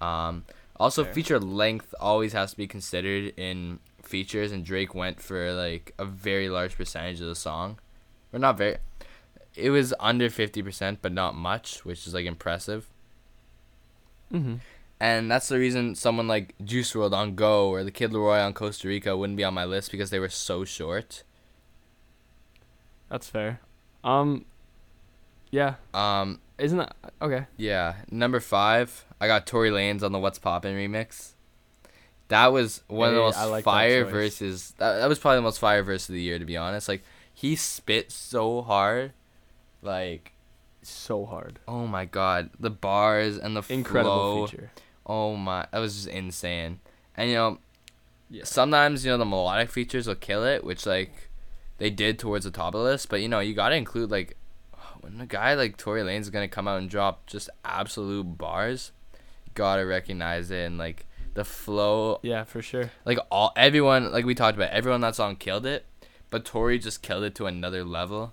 Um, 0.00 0.44
also, 0.76 1.04
Fair. 1.04 1.12
feature 1.14 1.38
length 1.38 1.94
always 2.00 2.32
has 2.32 2.52
to 2.52 2.56
be 2.56 2.66
considered 2.66 3.32
in 3.36 3.78
features, 4.02 4.52
and 4.52 4.64
Drake 4.64 4.94
went 4.94 5.20
for 5.20 5.52
like 5.52 5.92
a 5.98 6.04
very 6.04 6.48
large 6.48 6.76
percentage 6.76 7.20
of 7.20 7.26
the 7.28 7.34
song, 7.34 7.78
or 8.32 8.38
not 8.38 8.56
very. 8.56 8.78
It 9.54 9.70
was 9.70 9.94
under 10.00 10.30
fifty 10.30 10.62
percent, 10.62 10.98
but 11.02 11.12
not 11.12 11.34
much, 11.34 11.84
which 11.84 12.06
is 12.06 12.14
like 12.14 12.26
impressive. 12.26 12.88
mm-hmm. 14.32 14.56
And 15.00 15.30
that's 15.30 15.48
the 15.48 15.58
reason 15.58 15.94
someone 15.96 16.28
like 16.28 16.54
Juice 16.64 16.92
WRLD 16.92 17.12
on 17.12 17.34
Go 17.34 17.68
or 17.68 17.84
the 17.84 17.90
Kid 17.90 18.12
LAROI 18.12 18.44
on 18.46 18.54
Costa 18.54 18.88
Rica 18.88 19.16
wouldn't 19.16 19.36
be 19.36 19.44
on 19.44 19.52
my 19.52 19.64
list 19.64 19.90
because 19.90 20.10
they 20.10 20.18
were 20.20 20.28
so 20.30 20.64
short. 20.64 21.24
That's 23.10 23.28
fair. 23.28 23.60
Um. 24.04 24.44
Yeah. 25.50 25.74
Um, 25.92 26.40
Isn't 26.58 26.78
that 26.78 26.94
okay? 27.22 27.46
Yeah, 27.56 27.94
number 28.10 28.40
five, 28.40 29.04
I 29.20 29.26
got 29.26 29.46
Tory 29.46 29.70
Lanez 29.70 30.02
on 30.02 30.12
the 30.12 30.18
"What's 30.18 30.38
Poppin" 30.38 30.74
remix. 30.76 31.32
That 32.28 32.48
was 32.52 32.82
one 32.88 33.10
of 33.10 33.14
the 33.14 33.20
most 33.20 33.38
like 33.50 33.64
fire 33.64 34.04
choice. 34.04 34.12
verses. 34.12 34.74
That, 34.78 34.98
that 34.98 35.08
was 35.08 35.18
probably 35.18 35.38
the 35.38 35.42
most 35.42 35.58
fire 35.58 35.82
verse 35.82 36.08
of 36.08 36.14
the 36.14 36.20
year, 36.20 36.38
to 36.38 36.44
be 36.44 36.56
honest. 36.56 36.88
Like 36.88 37.02
he 37.32 37.54
spit 37.56 38.10
so 38.10 38.62
hard, 38.62 39.12
like 39.82 40.32
So 40.82 41.24
hard. 41.26 41.58
oh 41.68 41.86
my 41.86 42.04
god, 42.04 42.50
the 42.58 42.70
bars 42.70 43.36
and 43.38 43.56
the 43.56 43.62
Incredible 43.68 44.46
flow. 44.46 44.46
feature. 44.46 44.70
Oh 45.06 45.36
my, 45.36 45.66
that 45.70 45.78
was 45.78 45.94
just 45.94 46.08
insane. 46.08 46.80
And 47.16 47.28
you 47.30 47.36
know, 47.36 47.58
Yeah. 48.30 48.44
sometimes 48.44 49.04
you 49.04 49.10
know 49.12 49.18
the 49.18 49.24
melodic 49.24 49.70
features 49.70 50.06
will 50.08 50.14
kill 50.16 50.44
it, 50.44 50.64
which 50.64 50.86
like 50.86 51.23
they 51.78 51.90
did 51.90 52.18
towards 52.18 52.44
the 52.44 52.50
top 52.50 52.74
of 52.74 52.80
the 52.80 52.84
list. 52.84 53.08
But 53.08 53.20
you 53.20 53.28
know, 53.28 53.40
you 53.40 53.54
gotta 53.54 53.74
include 53.76 54.10
like 54.10 54.36
when 55.00 55.20
a 55.20 55.26
guy 55.26 55.54
like 55.54 55.76
Tory 55.76 56.02
Lanez 56.02 56.20
is 56.20 56.30
gonna 56.30 56.48
come 56.48 56.66
out 56.68 56.78
and 56.78 56.88
drop 56.90 57.26
just 57.26 57.50
absolute 57.64 58.24
bars, 58.38 58.92
gotta 59.54 59.84
recognize 59.84 60.50
it 60.50 60.64
and 60.66 60.78
like 60.78 61.06
the 61.34 61.44
flow. 61.44 62.20
Yeah, 62.22 62.44
for 62.44 62.62
sure. 62.62 62.90
Like 63.04 63.18
all 63.30 63.52
everyone, 63.56 64.10
like 64.12 64.24
we 64.24 64.34
talked 64.34 64.56
about, 64.56 64.70
everyone 64.70 64.96
on 64.96 65.00
that 65.02 65.14
song 65.16 65.36
killed 65.36 65.66
it, 65.66 65.84
but 66.30 66.44
Tory 66.44 66.78
just 66.78 67.02
killed 67.02 67.24
it 67.24 67.34
to 67.36 67.46
another 67.46 67.84
level. 67.84 68.32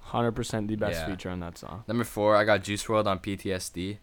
Hundred 0.00 0.32
percent 0.32 0.68
the 0.68 0.76
best 0.76 1.00
Yeah. 1.00 1.06
feature 1.06 1.30
on 1.30 1.40
that 1.40 1.56
song. 1.56 1.84
Number 1.86 2.04
four, 2.04 2.36
I 2.36 2.44
got 2.44 2.62
Juice 2.64 2.84
WRLD 2.84 3.06
on 3.06 3.18
PTSD. 3.20 3.98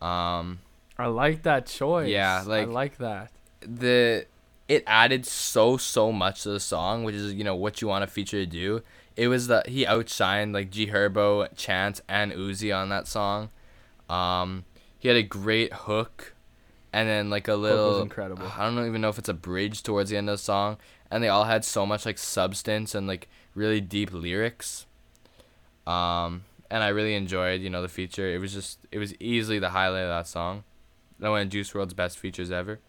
Um. 0.00 0.60
I 0.98 1.06
like 1.08 1.42
that 1.42 1.66
choice. 1.66 2.08
Yeah, 2.08 2.42
like 2.46 2.62
I 2.62 2.64
like- 2.64 2.68
like 2.68 2.98
that. 2.98 3.30
the 3.60 4.26
it 4.68 4.82
added 4.86 5.24
so 5.26 5.76
so 5.76 6.12
much 6.12 6.42
to 6.42 6.50
the 6.50 6.60
song, 6.60 7.04
which 7.04 7.14
is 7.14 7.34
you 7.34 7.44
know 7.44 7.54
what 7.54 7.80
you 7.80 7.88
want 7.88 8.04
a 8.04 8.06
feature 8.06 8.38
to 8.38 8.46
do. 8.46 8.82
It 9.16 9.28
was 9.28 9.46
that 9.46 9.68
he 9.68 9.84
outshined 9.84 10.52
like 10.52 10.70
G 10.70 10.88
Herbo, 10.88 11.48
Chance, 11.56 12.02
and 12.08 12.32
Uzi 12.32 12.76
on 12.76 12.88
that 12.90 13.06
song. 13.06 13.50
Um, 14.10 14.64
he 14.98 15.08
had 15.08 15.16
a 15.16 15.22
great 15.22 15.72
hook, 15.72 16.34
and 16.92 17.08
then 17.08 17.30
like 17.30 17.48
a 17.48 17.52
was 17.52 17.60
little 17.60 18.02
incredible. 18.02 18.50
I 18.56 18.64
don't 18.64 18.86
even 18.86 19.00
know 19.00 19.08
if 19.08 19.18
it's 19.18 19.28
a 19.28 19.34
bridge 19.34 19.82
towards 19.82 20.10
the 20.10 20.16
end 20.16 20.28
of 20.28 20.34
the 20.34 20.42
song, 20.42 20.78
and 21.10 21.22
they 21.22 21.28
all 21.28 21.44
had 21.44 21.64
so 21.64 21.86
much 21.86 22.04
like 22.04 22.18
substance 22.18 22.94
and 22.94 23.06
like 23.06 23.28
really 23.54 23.80
deep 23.80 24.12
lyrics. 24.12 24.86
Um, 25.86 26.44
and 26.68 26.82
I 26.82 26.88
really 26.88 27.14
enjoyed 27.14 27.60
you 27.60 27.70
know 27.70 27.82
the 27.82 27.88
feature. 27.88 28.28
It 28.28 28.38
was 28.38 28.52
just 28.52 28.80
it 28.90 28.98
was 28.98 29.14
easily 29.20 29.58
the 29.60 29.70
highlight 29.70 30.02
of 30.02 30.08
that 30.08 30.26
song. 30.26 30.64
That 31.18 31.30
one 31.30 31.42
of 31.42 31.48
Juice 31.48 31.72
WRLD's 31.72 31.94
best 31.94 32.18
features 32.18 32.50
ever. 32.50 32.80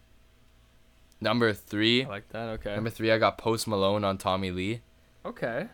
Number 1.20 1.52
three. 1.54 2.06
I 2.06 2.08
like 2.08 2.30
that. 2.30 2.50
Okay. 2.60 2.76
Number 2.76 2.90
three, 2.90 3.12
I 3.12 3.18
got 3.18 3.38
Post 3.38 3.68
Malone 3.68 4.04
on 4.04 4.18
Tommy 4.18 4.52
Lee. 4.52 4.82
okay. 5.26 5.68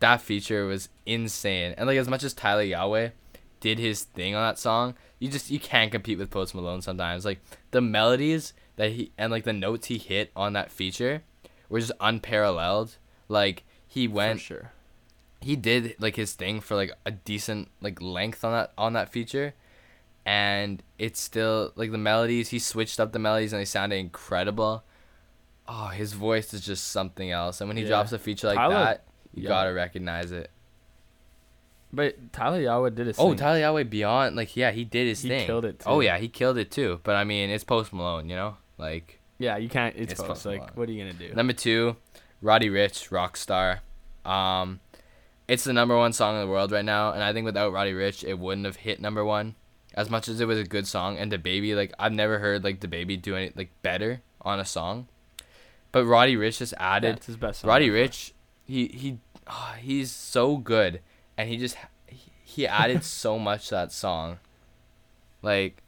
That 0.00 0.20
feature 0.20 0.66
was 0.66 0.90
insane. 1.06 1.74
And 1.78 1.86
like 1.86 1.96
as 1.96 2.06
much 2.06 2.22
as 2.22 2.34
Tyla 2.34 2.62
Yaweh 2.64 3.12
did 3.60 3.78
his 3.78 4.02
thing 4.04 4.34
on 4.34 4.42
that 4.46 4.58
song, 4.58 4.94
you 5.18 5.30
just 5.30 5.50
you 5.50 5.58
can't 5.58 5.90
compete 5.90 6.18
with 6.18 6.30
Post 6.30 6.54
Malone 6.54 6.82
sometimes. 6.82 7.24
Like 7.24 7.40
the 7.70 7.80
melodies 7.80 8.52
that 8.76 8.92
he 8.92 9.12
and 9.16 9.32
like 9.32 9.44
the 9.44 9.54
notes 9.54 9.86
he 9.86 9.96
hit 9.96 10.30
on 10.36 10.52
that 10.52 10.70
feature 10.70 11.22
were 11.70 11.80
just 11.80 11.92
unparalleled. 11.98 12.98
Like 13.28 13.64
he 13.86 14.06
went 14.06 14.40
for 14.40 14.44
sure. 14.44 14.72
he 15.40 15.56
did 15.56 15.96
like 15.98 16.16
his 16.16 16.34
thing 16.34 16.60
for 16.60 16.74
like 16.74 16.92
a 17.06 17.10
decent 17.10 17.68
like 17.80 18.02
length 18.02 18.44
on 18.44 18.52
that 18.52 18.72
on 18.76 18.92
that 18.92 19.10
feature 19.10 19.54
and 20.26 20.82
it's 20.98 21.20
still 21.20 21.72
like 21.76 21.90
the 21.92 21.98
melodies 21.98 22.48
he 22.50 22.58
switched 22.58 22.98
up 23.00 23.12
the 23.12 23.18
melodies 23.18 23.52
and 23.52 23.60
they 23.60 23.64
sounded 23.64 23.96
incredible 23.96 24.82
oh 25.68 25.86
his 25.86 26.12
voice 26.12 26.52
is 26.52 26.60
just 26.60 26.88
something 26.88 27.30
else 27.30 27.60
and 27.60 27.68
when 27.68 27.76
he 27.76 27.84
Yeah. 27.84 27.88
drops 27.90 28.12
a 28.12 28.18
feature 28.18 28.48
like 28.48 28.56
Tyler- 28.56 28.74
that 28.74 29.04
you 29.34 29.44
yeah. 29.44 29.48
gotta 29.48 29.72
recognize 29.72 30.32
it 30.32 30.50
But 31.92 32.32
Tyla 32.32 32.58
Yaweh 32.58 32.94
did 32.94 33.06
his 33.06 33.18
oh 33.18 33.28
thing. 33.30 33.38
tyla 33.38 33.58
yaweh 33.60 33.88
beyond 33.88 34.34
like 34.36 34.56
yeah 34.56 34.70
he 34.72 34.84
did 34.84 35.06
his 35.06 35.22
He 35.22 35.28
thing 35.28 35.46
killed 35.46 35.64
it, 35.64 35.82
oh 35.86 36.00
yeah 36.00 36.18
he 36.18 36.28
killed 36.28 36.58
it 36.58 36.70
too 36.70 37.00
but 37.04 37.14
i 37.16 37.24
mean 37.24 37.48
it's 37.50 37.64
post 37.64 37.92
malone 37.92 38.28
you 38.28 38.36
know 38.36 38.56
like 38.78 39.20
Yeah, 39.38 39.56
you 39.58 39.68
can't. 39.68 39.94
It's, 39.96 40.12
It's 40.12 40.20
close. 40.20 40.42
fucking 40.42 40.60
Like, 40.60 40.76
what 40.76 40.88
are 40.88 40.92
you 40.92 40.98
gonna 41.04 41.12
do? 41.12 41.32
Number 41.34 41.52
two, 41.52 41.96
Roddy 42.40 42.68
Ricch, 42.70 43.10
Rockstar. 43.10 43.80
Um, 44.30 44.80
it's 45.46 45.64
the 45.64 45.74
number 45.74 45.94
one 45.96 46.12
song 46.14 46.34
in 46.36 46.40
the 46.40 46.46
world 46.48 46.72
right 46.72 46.84
now, 46.84 47.12
and 47.12 47.22
I 47.22 47.32
think 47.34 47.44
without 47.44 47.70
Roddy 47.70 47.92
Ricch, 47.92 48.24
it 48.24 48.38
wouldn't 48.38 48.64
have 48.64 48.76
hit 48.76 48.98
number 48.98 49.22
one. 49.24 49.54
As 49.96 50.10
much 50.10 50.28
as 50.28 50.40
it 50.40 50.46
was 50.46 50.58
a 50.58 50.64
good 50.64 50.86
song, 50.86 51.16
and 51.16 51.32
the 51.32 51.38
baby, 51.38 51.74
like 51.74 51.92
I've 51.98 52.12
never 52.12 52.38
heard 52.38 52.62
like 52.62 52.80
the 52.80 52.88
baby 52.88 53.16
do 53.16 53.34
any 53.34 53.52
like 53.56 53.70
better 53.82 54.20
on 54.42 54.60
a 54.60 54.64
song, 54.64 55.08
but 55.90 56.04
Roddy 56.04 56.36
Ricch 56.36 56.58
just 56.58 56.74
added. 56.78 57.24
his 57.24 57.36
best. 57.36 57.60
Song 57.60 57.68
Roddy. 57.68 57.88
Ricch, 57.88 58.32
he 58.64 58.88
he, 58.88 59.18
ah, 59.46 59.76
he's 59.80 60.10
so 60.12 60.58
good, 60.58 61.00
and 61.38 61.48
he 61.48 61.56
just 61.56 61.76
he, 62.06 62.30
he 62.44 62.66
added 62.66 63.04
so 63.22 63.38
much 63.38 63.68
to 63.68 63.74
that 63.76 63.92
song. 63.92 64.38
Like 65.42 65.82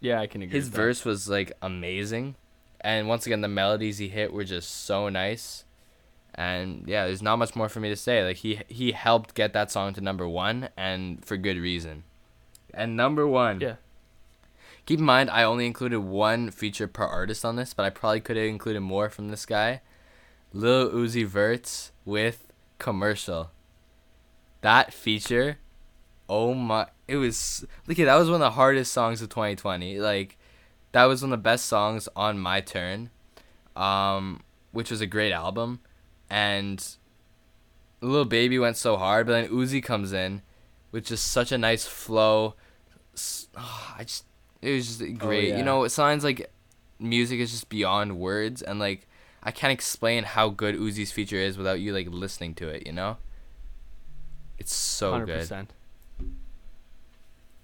Yeah, 0.00 0.20
I 0.20 0.26
can 0.26 0.42
agree. 0.42 0.56
his 0.58 0.68
verse 0.68 1.04
was 1.04 1.28
like 1.28 1.52
amazing 1.62 2.34
and 2.80 3.08
once 3.08 3.26
again 3.26 3.42
the 3.42 3.48
melodies 3.48 3.98
he 3.98 4.08
hit 4.08 4.32
were 4.32 4.44
just 4.44 4.84
so 4.86 5.08
nice 5.10 5.64
And 6.34 6.84
yeah, 6.86 7.06
there's 7.06 7.20
not 7.22 7.36
much 7.36 7.54
more 7.54 7.68
for 7.68 7.80
me 7.80 7.88
to 7.90 7.96
say. 7.96 8.24
Like 8.24 8.38
he 8.38 8.60
he 8.68 8.92
helped 8.92 9.34
get 9.34 9.52
that 9.52 9.70
song 9.70 9.92
to 9.94 10.00
number 10.00 10.26
one, 10.28 10.68
and 10.76 11.22
for 11.24 11.36
good 11.36 11.58
reason. 11.58 12.04
And 12.74 12.96
number 12.96 13.26
one. 13.26 13.60
Yeah. 13.60 13.76
Keep 14.86 14.98
in 14.98 15.04
mind, 15.04 15.30
I 15.30 15.44
only 15.44 15.66
included 15.66 16.00
one 16.00 16.50
feature 16.50 16.88
per 16.88 17.04
artist 17.04 17.44
on 17.44 17.56
this, 17.56 17.74
but 17.74 17.84
I 17.84 17.90
probably 17.90 18.20
could 18.20 18.36
have 18.36 18.46
included 18.46 18.80
more 18.80 19.08
from 19.08 19.28
this 19.28 19.46
guy. 19.46 19.82
Lil 20.52 20.90
Uzi 20.90 21.24
Vert's 21.24 21.92
with 22.04 22.48
commercial. 22.78 23.50
That 24.62 24.92
feature, 24.92 25.58
oh 26.28 26.54
my! 26.54 26.88
It 27.06 27.16
was 27.16 27.64
look 27.86 27.98
at 27.98 28.06
that 28.06 28.16
was 28.16 28.28
one 28.28 28.36
of 28.36 28.40
the 28.40 28.50
hardest 28.50 28.92
songs 28.92 29.22
of 29.22 29.28
2020. 29.28 30.00
Like, 30.00 30.38
that 30.92 31.04
was 31.04 31.22
one 31.22 31.32
of 31.32 31.38
the 31.38 31.42
best 31.42 31.66
songs 31.66 32.08
on 32.16 32.38
my 32.38 32.60
turn, 32.60 33.10
um, 33.76 34.42
which 34.72 34.90
was 34.90 35.00
a 35.00 35.06
great 35.06 35.32
album, 35.32 35.80
and 36.28 36.96
Little 38.00 38.24
Baby 38.24 38.58
went 38.58 38.76
so 38.76 38.96
hard, 38.96 39.26
but 39.26 39.32
then 39.32 39.50
Uzi 39.50 39.82
comes 39.82 40.12
in, 40.12 40.42
with 40.90 41.06
just 41.06 41.28
such 41.28 41.52
a 41.52 41.58
nice 41.58 41.86
flow. 41.86 42.54
S- 43.20 43.48
ah, 43.56 43.96
I 43.98 44.04
just 44.04 44.24
it 44.62 44.72
was 44.74 44.86
just 44.98 45.18
great. 45.18 45.48
yeah. 45.50 45.58
You 45.58 45.64
know, 45.64 45.84
it 45.84 45.90
sounds 45.90 46.24
like 46.24 46.50
music 46.98 47.38
is 47.40 47.50
just 47.50 47.68
beyond 47.68 48.18
words, 48.18 48.62
and 48.62 48.78
like 48.78 49.06
I 49.42 49.50
can't 49.50 49.72
explain 49.72 50.24
how 50.24 50.48
good 50.48 50.74
Uzi's 50.76 51.12
feature 51.12 51.36
is 51.36 51.56
without 51.58 51.80
you 51.80 51.92
like 51.92 52.08
listening 52.10 52.54
to 52.56 52.68
it. 52.68 52.86
You 52.86 52.92
know, 52.92 53.16
it's 54.58 54.72
so 54.74 55.12
Hundred 55.12 55.26
good. 55.26 55.38
percent. 55.40 55.72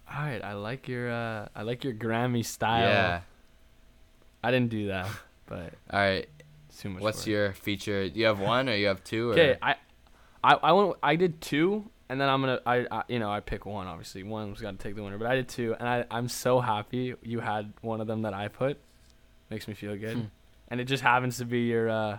All 0.08 0.22
right, 0.22 0.42
I 0.42 0.52
like 0.54 0.88
your 0.88 1.10
uh, 1.10 1.48
I 1.54 1.62
like 1.62 1.84
your 1.84 1.92
Grammy 1.94 2.44
style. 2.44 2.88
Yeah. 2.88 3.20
I 4.42 4.50
didn't 4.52 4.70
do 4.70 4.86
that, 4.88 5.08
but 5.46 5.74
All 5.90 5.98
right. 6.00 6.28
too 6.78 6.90
much. 6.90 7.02
What's 7.02 7.20
work. 7.22 7.26
your 7.26 7.52
feature? 7.54 8.08
Do 8.08 8.20
you 8.20 8.26
have 8.26 8.38
one 8.38 8.68
or 8.68 8.74
you 8.76 8.86
have 8.86 9.02
two? 9.02 9.32
Okay, 9.32 9.58
I, 9.60 9.74
I, 10.44 10.54
I 10.54 10.72
went. 10.72 10.96
I 11.02 11.16
did 11.16 11.40
two, 11.40 11.90
and 12.08 12.20
then 12.20 12.28
I'm 12.28 12.40
gonna. 12.40 12.60
I, 12.66 12.86
I 12.90 13.02
you 13.08 13.18
know, 13.18 13.30
I 13.30 13.40
pick 13.40 13.66
one. 13.66 13.86
Obviously, 13.86 14.22
one's 14.22 14.60
got 14.60 14.72
to 14.72 14.76
take 14.78 14.94
the 14.96 15.02
winner. 15.02 15.18
But 15.18 15.26
I 15.28 15.34
did 15.36 15.48
two, 15.48 15.74
and 15.78 15.88
I, 15.88 16.04
I'm 16.10 16.28
so 16.28 16.60
happy 16.60 17.14
you 17.22 17.40
had 17.40 17.72
one 17.82 18.00
of 18.00 18.06
them 18.06 18.22
that 18.22 18.34
I 18.34 18.48
put. 18.48 18.78
Makes 19.50 19.68
me 19.68 19.74
feel 19.74 19.96
good, 19.96 20.16
Hmm. 20.16 20.24
and 20.68 20.80
it 20.80 20.84
just 20.86 21.02
happens 21.02 21.38
to 21.38 21.44
be 21.44 21.60
your, 21.66 21.88
uh, 21.88 22.18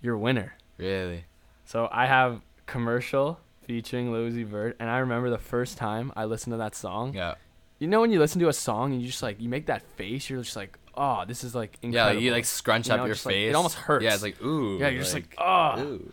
your 0.00 0.16
winner. 0.16 0.54
Really? 0.78 1.24
So 1.64 1.88
I 1.92 2.06
have 2.06 2.40
commercial 2.66 3.38
featuring 3.66 4.08
Uzi 4.10 4.44
Vert, 4.44 4.76
and 4.80 4.88
I 4.88 4.98
remember 4.98 5.30
the 5.30 5.38
first 5.38 5.76
time 5.78 6.12
I 6.16 6.24
listened 6.24 6.52
to 6.54 6.56
that 6.58 6.74
song. 6.74 7.14
Yeah. 7.14 7.34
You 7.78 7.88
know 7.88 8.00
when 8.00 8.10
you 8.12 8.18
listen 8.20 8.40
to 8.40 8.48
a 8.48 8.52
song 8.52 8.92
and 8.92 9.00
you 9.02 9.08
just 9.08 9.22
like 9.22 9.40
you 9.40 9.48
make 9.48 9.66
that 9.66 9.82
face, 9.96 10.30
you're 10.30 10.42
just 10.42 10.56
like, 10.56 10.78
oh, 10.96 11.24
this 11.26 11.42
is 11.44 11.54
like 11.54 11.76
incredible. 11.82 12.20
Yeah, 12.20 12.26
you 12.26 12.32
like 12.32 12.44
scrunch 12.44 12.86
You 12.88 12.94
up 12.94 12.98
know, 13.00 13.04
your 13.06 13.14
just, 13.14 13.26
like, 13.26 13.34
face. 13.34 13.50
it 13.50 13.54
almost 13.54 13.74
hurts. 13.76 14.04
Yeah, 14.04 14.14
it's 14.14 14.22
like 14.22 14.40
ooh. 14.42 14.78
yeah, 14.78 14.88
you're 14.88 15.02
just 15.02 15.14
like, 15.14 15.34
oh, 15.38 15.80
ooh. 15.80 16.12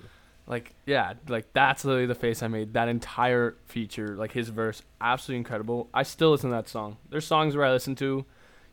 Like 0.50 0.74
yeah, 0.86 1.14
like 1.28 1.54
that's 1.54 1.86
literally 1.86 2.08
the 2.08 2.16
face 2.16 2.42
I 2.42 2.48
made. 2.48 2.74
That 2.74 2.90
entire 2.90 3.56
feature, 3.68 4.16
like 4.18 4.32
his 4.32 4.50
verse, 4.50 4.82
absolutely 5.00 5.38
incredible. 5.38 5.90
I 5.94 6.04
still 6.04 6.32
listen 6.32 6.50
to 6.50 6.56
that 6.56 6.68
song. 6.68 6.98
There's 7.10 7.26
songs 7.26 7.56
where 7.56 7.66
I 7.66 7.72
listen 7.72 7.96
to, 7.98 8.26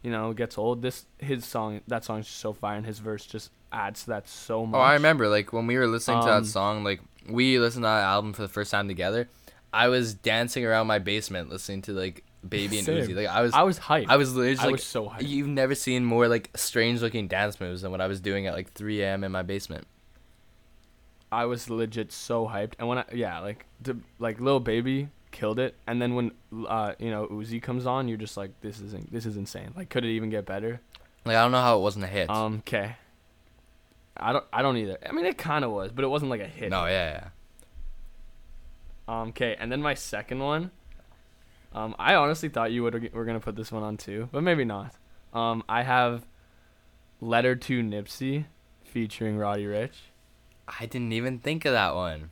you 0.03 0.11
know, 0.11 0.33
gets 0.33 0.57
old. 0.57 0.81
This 0.81 1.05
his 1.19 1.45
song, 1.45 1.83
that 1.87 2.03
song 2.03 2.21
is 2.21 2.27
just 2.27 2.39
so 2.39 2.55
fire, 2.55 2.77
and 2.77 2.87
his 2.87 2.99
verse 2.99 3.27
just 3.27 3.51
adds 3.71 4.05
to 4.05 4.07
that 4.09 4.27
so 4.27 4.65
much. 4.65 4.79
Oh, 4.79 4.81
I 4.81 4.95
remember 4.95 5.29
like 5.29 5.53
when 5.53 5.67
we 5.67 5.77
were 5.77 5.87
listening 5.87 6.23
to 6.23 6.33
Um, 6.33 6.43
that 6.43 6.49
song, 6.49 6.83
like 6.83 7.01
we 7.29 7.59
listened 7.59 7.83
to 7.83 7.89
that 7.89 8.05
album 8.05 8.33
for 8.33 8.43
the 8.43 8.49
first 8.49 8.71
time 8.71 8.89
together. 8.89 9.29
I 9.71 9.89
was 9.89 10.15
dancing 10.15 10.65
around 10.65 10.87
my 10.87 10.99
basement 10.99 11.51
listening 11.51 11.83
to 11.83 11.93
like 11.93 12.25
Baby 12.49 12.79
and. 12.79 12.89
Uzi. 12.89 13.15
Like 13.15 13.27
I 13.27 13.43
was 13.43 13.53
I 13.53 13.63
was 13.65 13.79
hyped. 13.79 14.07
I 14.09 14.17
was 14.17 14.35
literally 14.35 14.59
I 14.59 14.65
like 14.65 14.73
was 14.73 14.85
so 14.85 15.09
hyped. 15.09 15.29
you've 15.29 15.49
never 15.49 15.75
seen 15.75 16.05
more 16.05 16.29
like 16.29 16.51
strange 16.55 17.03
looking 17.03 17.29
dance 17.29 17.61
moves 17.61 17.83
than 17.83 17.91
what 17.91 18.01
I 18.01 18.07
was 18.07 18.21
doing 18.21 18.47
at 18.47 18.55
like 18.55 18.73
3 18.73 19.03
a.m. 19.03 19.25
in 19.25 19.33
my 19.33 19.43
basement. 19.43 19.87
I 21.37 21.45
was 21.45 21.69
legit 21.69 22.13
so 22.13 22.47
hyped, 22.47 22.73
and 22.79 22.89
when 22.89 22.97
I 22.97 23.05
yeah, 23.13 23.41
like 23.41 23.67
like 24.19 24.41
little 24.41 24.59
baby 24.59 25.11
killed 25.33 25.59
it, 25.59 25.75
and 25.87 26.01
then 26.01 26.15
when 26.15 26.31
uh 26.67 26.95
you 26.99 27.11
know 27.11 27.27
Uzi 27.27 27.61
comes 27.61 27.85
on, 27.85 28.09
you're 28.09 28.17
just 28.17 28.39
like 28.39 28.59
this 28.63 28.81
is 28.81 28.95
in- 28.95 29.09
this 29.13 29.27
is 29.27 29.37
insane. 29.37 29.75
Like 29.77 29.91
could 29.91 30.03
it 30.07 30.09
even 30.13 30.31
get 30.31 30.47
better? 30.47 30.81
Like 31.27 31.37
I 31.37 31.43
don't 31.43 31.53
know 31.53 31.61
how 31.61 31.77
it 31.77 31.83
wasn't 31.83 32.07
a 32.07 32.09
hit. 32.09 32.31
Um, 32.31 32.63
okay. 32.67 32.97
I 34.17 34.33
don't 34.33 34.45
I 34.51 34.63
don't 34.63 34.79
either. 34.79 34.97
I 35.07 35.13
mean 35.13 35.27
it 35.27 35.37
kind 35.37 35.63
of 35.63 35.73
was, 35.73 35.93
but 35.93 36.05
it 36.07 36.09
wasn't 36.09 36.31
like 36.31 36.41
a 36.41 36.47
hit. 36.47 36.71
no, 36.71 36.87
yeah, 36.87 37.21
yeah. 37.21 37.29
Um, 39.21 39.29
okay, 39.29 39.57
and 39.61 39.71
then 39.71 39.83
my 39.83 39.93
second 39.93 40.39
one. 40.39 40.71
Um, 41.75 41.95
I 41.99 42.15
honestly 42.15 42.49
thought 42.49 42.73
you 42.73 42.83
would 42.83 43.13
were 43.13 43.27
gonna 43.27 43.41
put 43.41 43.57
this 43.57 43.71
one 43.71 43.83
on 43.83 43.99
too, 43.99 44.31
but 44.33 44.43
maybe 44.43 44.65
not. 44.65 44.95
Um, 45.35 45.63
I 45.69 45.83
have 45.83 46.27
"Letter 47.21 47.55
to 47.57 47.83
Nipsey" 47.83 48.47
featuring 48.85 49.37
Roddy 49.37 49.67
Ricch. 49.67 50.09
I 50.69 50.87
didn't 50.87 51.13
even 51.13 51.39
think 51.39 51.65
of 51.65 51.73
that 51.73 51.95
one. 51.95 52.31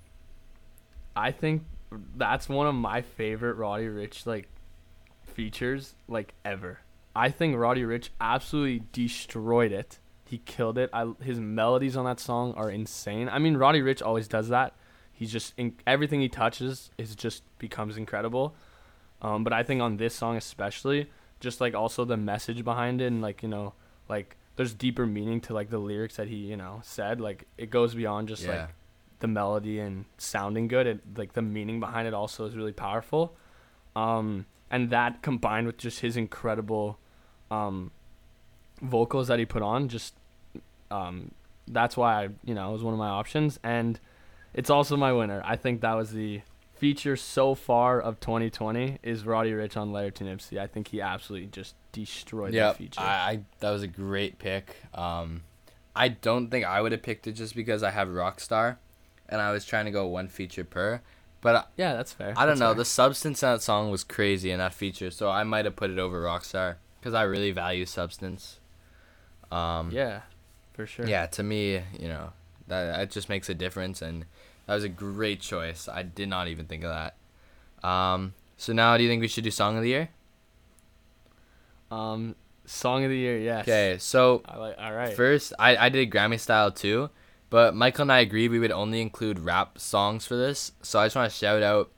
I 1.16 1.30
think 1.30 1.62
that's 2.16 2.48
one 2.48 2.66
of 2.66 2.74
my 2.74 3.02
favorite 3.02 3.54
Roddy 3.54 3.86
Ricch 3.86 4.26
like 4.26 4.48
features 5.22 5.94
like 6.08 6.34
ever. 6.44 6.80
I 7.14 7.30
think 7.30 7.56
Roddy 7.56 7.82
Ricch 7.82 8.08
absolutely 8.20 8.82
destroyed 8.92 9.72
it. 9.72 9.98
He 10.24 10.38
killed 10.38 10.78
it. 10.78 10.90
I, 10.92 11.12
his 11.22 11.38
melodies 11.38 11.96
on 11.96 12.04
that 12.06 12.18
song 12.18 12.54
are 12.54 12.70
insane. 12.70 13.28
I 13.28 13.38
mean, 13.38 13.56
Roddy 13.56 13.80
Ricch 13.80 14.04
always 14.04 14.26
does 14.26 14.48
that. 14.48 14.74
He's 15.12 15.30
just 15.30 15.54
in, 15.56 15.76
everything 15.86 16.20
he 16.20 16.28
touches 16.28 16.90
is 16.98 17.14
just 17.14 17.44
becomes 17.58 17.96
incredible. 17.96 18.56
Um, 19.22 19.44
but 19.44 19.52
I 19.52 19.62
think 19.62 19.80
on 19.80 19.96
this 19.96 20.14
song 20.14 20.36
especially, 20.36 21.08
just 21.38 21.60
like 21.60 21.74
also 21.74 22.04
the 22.04 22.16
message 22.16 22.64
behind 22.64 23.00
it 23.00 23.06
and 23.06 23.22
like 23.22 23.42
you 23.42 23.48
know, 23.48 23.74
like 24.08 24.36
there's 24.56 24.72
deeper 24.74 25.06
meaning 25.06 25.40
to 25.42 25.54
like 25.54 25.70
the 25.70 25.78
lyrics 25.78 26.16
that 26.16 26.28
he 26.28 26.36
you 26.36 26.56
know 26.56 26.80
said. 26.82 27.20
Like 27.20 27.46
it 27.58 27.70
goes 27.70 27.94
beyond 27.94 28.28
just 28.28 28.42
Yeah. 28.44 28.50
like 28.62 28.68
the 29.20 29.26
melody 29.28 29.78
and 29.78 30.04
sounding 30.18 30.68
good. 30.68 30.86
It 30.86 31.00
like 31.18 31.32
the 31.32 31.42
meaning 31.42 31.80
behind 31.80 32.06
it 32.08 32.14
also 32.14 32.44
is 32.46 32.54
really 32.56 32.72
powerful. 32.72 33.36
Um, 33.96 34.46
and 34.70 34.90
that 34.90 35.22
combined 35.22 35.66
with 35.66 35.78
just 35.78 36.00
his 36.00 36.16
incredible 36.16 36.98
um, 37.50 37.90
vocals 38.82 39.28
that 39.28 39.38
he 39.38 39.44
put 39.46 39.62
on, 39.62 39.88
just 39.88 40.14
um, 40.90 41.30
that's 41.68 41.96
why 41.96 42.24
I 42.24 42.28
you 42.44 42.54
know 42.54 42.70
it 42.70 42.72
was 42.72 42.82
one 42.82 42.92
of 42.94 42.98
my 42.98 43.08
options, 43.08 43.58
and 43.62 43.98
it's 44.52 44.70
also 44.70 44.96
my 44.96 45.12
winner. 45.12 45.42
I 45.44 45.56
think 45.56 45.80
that 45.82 45.94
was 45.94 46.12
the 46.12 46.42
feature 46.76 47.16
so 47.16 47.54
far 47.54 48.00
of 48.00 48.20
2020 48.20 48.98
is 49.02 49.24
Roddy 49.24 49.52
Ricch 49.52 49.76
on 49.76 49.92
Letter 49.92 50.10
to 50.12 50.24
Nipsey. 50.24 50.58
I 50.58 50.66
think 50.66 50.88
he 50.88 51.00
absolutely 51.00 51.48
just 51.48 51.74
destroyed 51.92 52.52
Yeah, 52.54 52.68
that 52.68 52.76
feature. 52.76 53.00
I, 53.00 53.04
I 53.04 53.40
that 53.60 53.70
was 53.70 53.82
a 53.82 53.86
great 53.88 54.38
pick. 54.38 54.76
Um, 54.94 55.42
I 55.96 56.08
don't 56.08 56.50
think 56.50 56.64
I 56.64 56.80
would 56.80 56.92
have 56.92 57.02
picked 57.02 57.26
it 57.26 57.32
just 57.32 57.54
because 57.54 57.82
I 57.82 57.90
have 57.90 58.08
Rockstar, 58.08 58.76
and 59.28 59.40
I 59.40 59.52
was 59.52 59.64
trying 59.64 59.84
to 59.84 59.90
go 59.90 60.06
one 60.06 60.28
feature 60.28 60.64
per. 60.64 61.00
But 61.40 61.54
I, 61.56 61.64
yeah, 61.76 61.92
that's 61.94 62.12
fair. 62.12 62.30
I 62.36 62.46
don't 62.46 62.48
That's 62.54 62.60
know. 62.60 62.68
fair. 62.68 62.74
The 62.76 62.84
substance 62.86 63.42
in 63.42 63.50
that 63.50 63.62
song 63.62 63.90
was 63.90 64.02
crazy 64.02 64.50
in 64.50 64.58
that 64.58 64.72
feature, 64.74 65.10
so 65.10 65.30
I 65.30 65.44
might 65.44 65.66
have 65.66 65.76
put 65.76 65.90
it 65.90 65.98
over 65.98 66.22
Rockstar 66.22 66.76
because 67.00 67.12
I 67.14 67.22
really 67.22 67.50
value 67.50 67.84
substance. 67.84 68.60
Um, 69.52 69.90
yeah, 69.92 70.22
for 70.72 70.86
sure. 70.86 71.06
yeah. 71.06 71.26
To 71.26 71.42
me, 71.42 71.82
you 72.00 72.08
know, 72.08 72.32
that 72.66 72.96
that 72.96 73.10
just 73.10 73.28
makes 73.28 73.48
a 73.50 73.54
difference, 73.54 74.00
and 74.02 74.24
that 74.66 74.74
was 74.74 74.84
a 74.84 74.88
great 74.88 75.40
choice. 75.40 75.88
I 75.88 76.02
did 76.02 76.28
not 76.28 76.48
even 76.48 76.66
think 76.66 76.84
of 76.84 76.90
that. 76.90 77.86
Um, 77.86 78.34
so 78.56 78.72
now, 78.72 78.96
do 78.96 79.02
you 79.02 79.08
think 79.08 79.20
we 79.20 79.28
should 79.28 79.44
do 79.44 79.50
song 79.50 79.76
of 79.76 79.82
the 79.82 79.88
year? 79.88 80.08
Um, 81.90 82.34
song 82.64 83.04
of 83.04 83.10
the 83.10 83.16
year. 83.18 83.38
Yes. 83.38 83.62
Okay, 83.62 83.96
so 83.98 84.42
like. 84.56 84.76
All 84.78 84.92
right. 84.92 85.14
First, 85.14 85.52
I, 85.58 85.76
I 85.76 85.88
did 85.88 86.10
Grammy 86.10 86.40
style 86.40 86.70
too, 86.70 87.10
but 87.50 87.74
Michael 87.74 88.02
and 88.02 88.12
I 88.12 88.20
agreed 88.20 88.50
we 88.50 88.58
would 88.58 88.72
only 88.72 89.00
include 89.00 89.38
rap 89.40 89.78
songs 89.78 90.26
for 90.26 90.36
this. 90.36 90.72
So 90.82 90.98
I 90.98 91.06
just 91.06 91.16
want 91.16 91.30
to 91.30 91.36
shout 91.36 91.62
out 91.62 91.90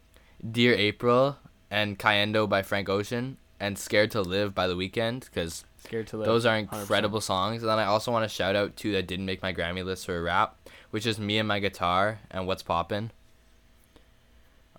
Dear 0.51 0.75
April 0.75 1.37
and 1.71 1.99
Cayendo 1.99 2.49
by 2.49 2.63
Frank 2.63 2.89
Ocean 2.89 3.37
and 3.59 3.79
Scared 3.79 4.11
to 4.13 4.21
Live 4.21 4.55
by 4.55 4.67
The 4.67 4.75
Weeknd 4.75 5.21
because 5.25 5.65
Scared 5.79 6.09
to 6.09 6.17
live. 6.19 6.27
those 6.27 6.45
are 6.45 6.57
100%. 6.57 6.73
incredible 6.81 7.21
songs. 7.21 7.63
And 7.63 7.71
then 7.71 7.79
I 7.79 7.85
also 7.85 8.13
want 8.13 8.25
to 8.25 8.29
shout 8.29 8.57
out 8.57 8.77
two 8.77 8.93
that 8.93 9.07
didn't 9.07 9.27
make 9.27 9.43
my 9.43 9.53
Grammy 9.53 9.85
list 9.85 10.07
for 10.07 10.21
rap, 10.23 10.57
which 10.91 11.07
is 11.07 11.19
Me 11.19 11.39
and 11.39 11.49
My 11.49 11.59
Guitar 11.61 12.21
and 12.31 12.47
What's 12.47 12.63
Poppin'. 12.63 13.11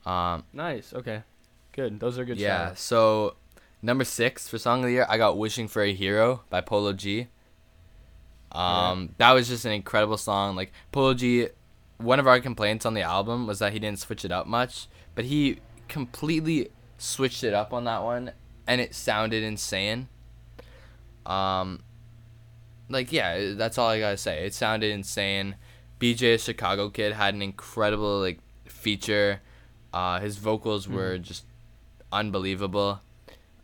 Um, 0.05 0.43
Nice. 0.53 0.93
Okay. 0.93 1.23
Good. 1.73 1.99
Those 1.99 2.17
are 2.17 2.25
good. 2.25 2.37
yeah, 2.37 2.71
shoutouts. 2.71 2.77
so 2.77 3.35
number 3.81 4.03
six 4.03 4.47
for 4.49 4.57
song 4.57 4.79
of 4.79 4.85
the 4.85 4.91
year, 4.93 5.05
I 5.09 5.17
got 5.17 5.37
"Wishing 5.37 5.67
for 5.67 5.83
a 5.83 5.93
Hero" 5.93 6.43
by 6.49 6.61
Polo 6.61 6.93
G. 6.93 7.27
Um, 8.51 9.13
that 9.17 9.33
was 9.33 9.47
just 9.47 9.65
an 9.65 9.73
incredible 9.73 10.17
song. 10.17 10.55
Like 10.55 10.71
Polo 10.91 11.13
G, 11.13 11.49
one 11.97 12.19
of 12.19 12.25
our 12.27 12.39
complaints 12.39 12.85
on 12.85 12.93
the 12.95 13.01
album 13.01 13.45
was 13.45 13.59
that 13.59 13.73
he 13.73 13.79
didn't 13.79 13.99
switch 13.99 14.25
it 14.25 14.31
up 14.31 14.47
much, 14.47 14.87
but 15.13 15.25
he 15.25 15.59
completely 15.87 16.69
switched 16.97 17.43
it 17.43 17.53
up 17.53 17.73
on 17.73 17.83
that 17.83 18.01
one, 18.03 18.31
and 18.65 18.81
it 18.81 18.95
sounded 18.95 19.43
insane. 19.43 20.07
Um, 21.25 21.83
like 22.89 23.11
yeah, 23.11 23.53
that's 23.53 23.77
all 23.77 23.89
I 23.89 23.99
gotta 23.99 24.17
say. 24.17 24.45
It 24.45 24.53
sounded 24.55 24.91
insane. 24.91 25.55
BJ 25.99 26.39
Chicago 26.43 26.89
Kid 26.89 27.13
had 27.13 27.33
an 27.33 27.41
incredible 27.41 28.19
like 28.19 28.39
feature. 28.65 29.41
Uh, 29.93 30.19
his 30.19 30.37
vocals 30.37 30.87
were 30.87 31.17
just 31.17 31.45
unbelievable. 32.11 33.01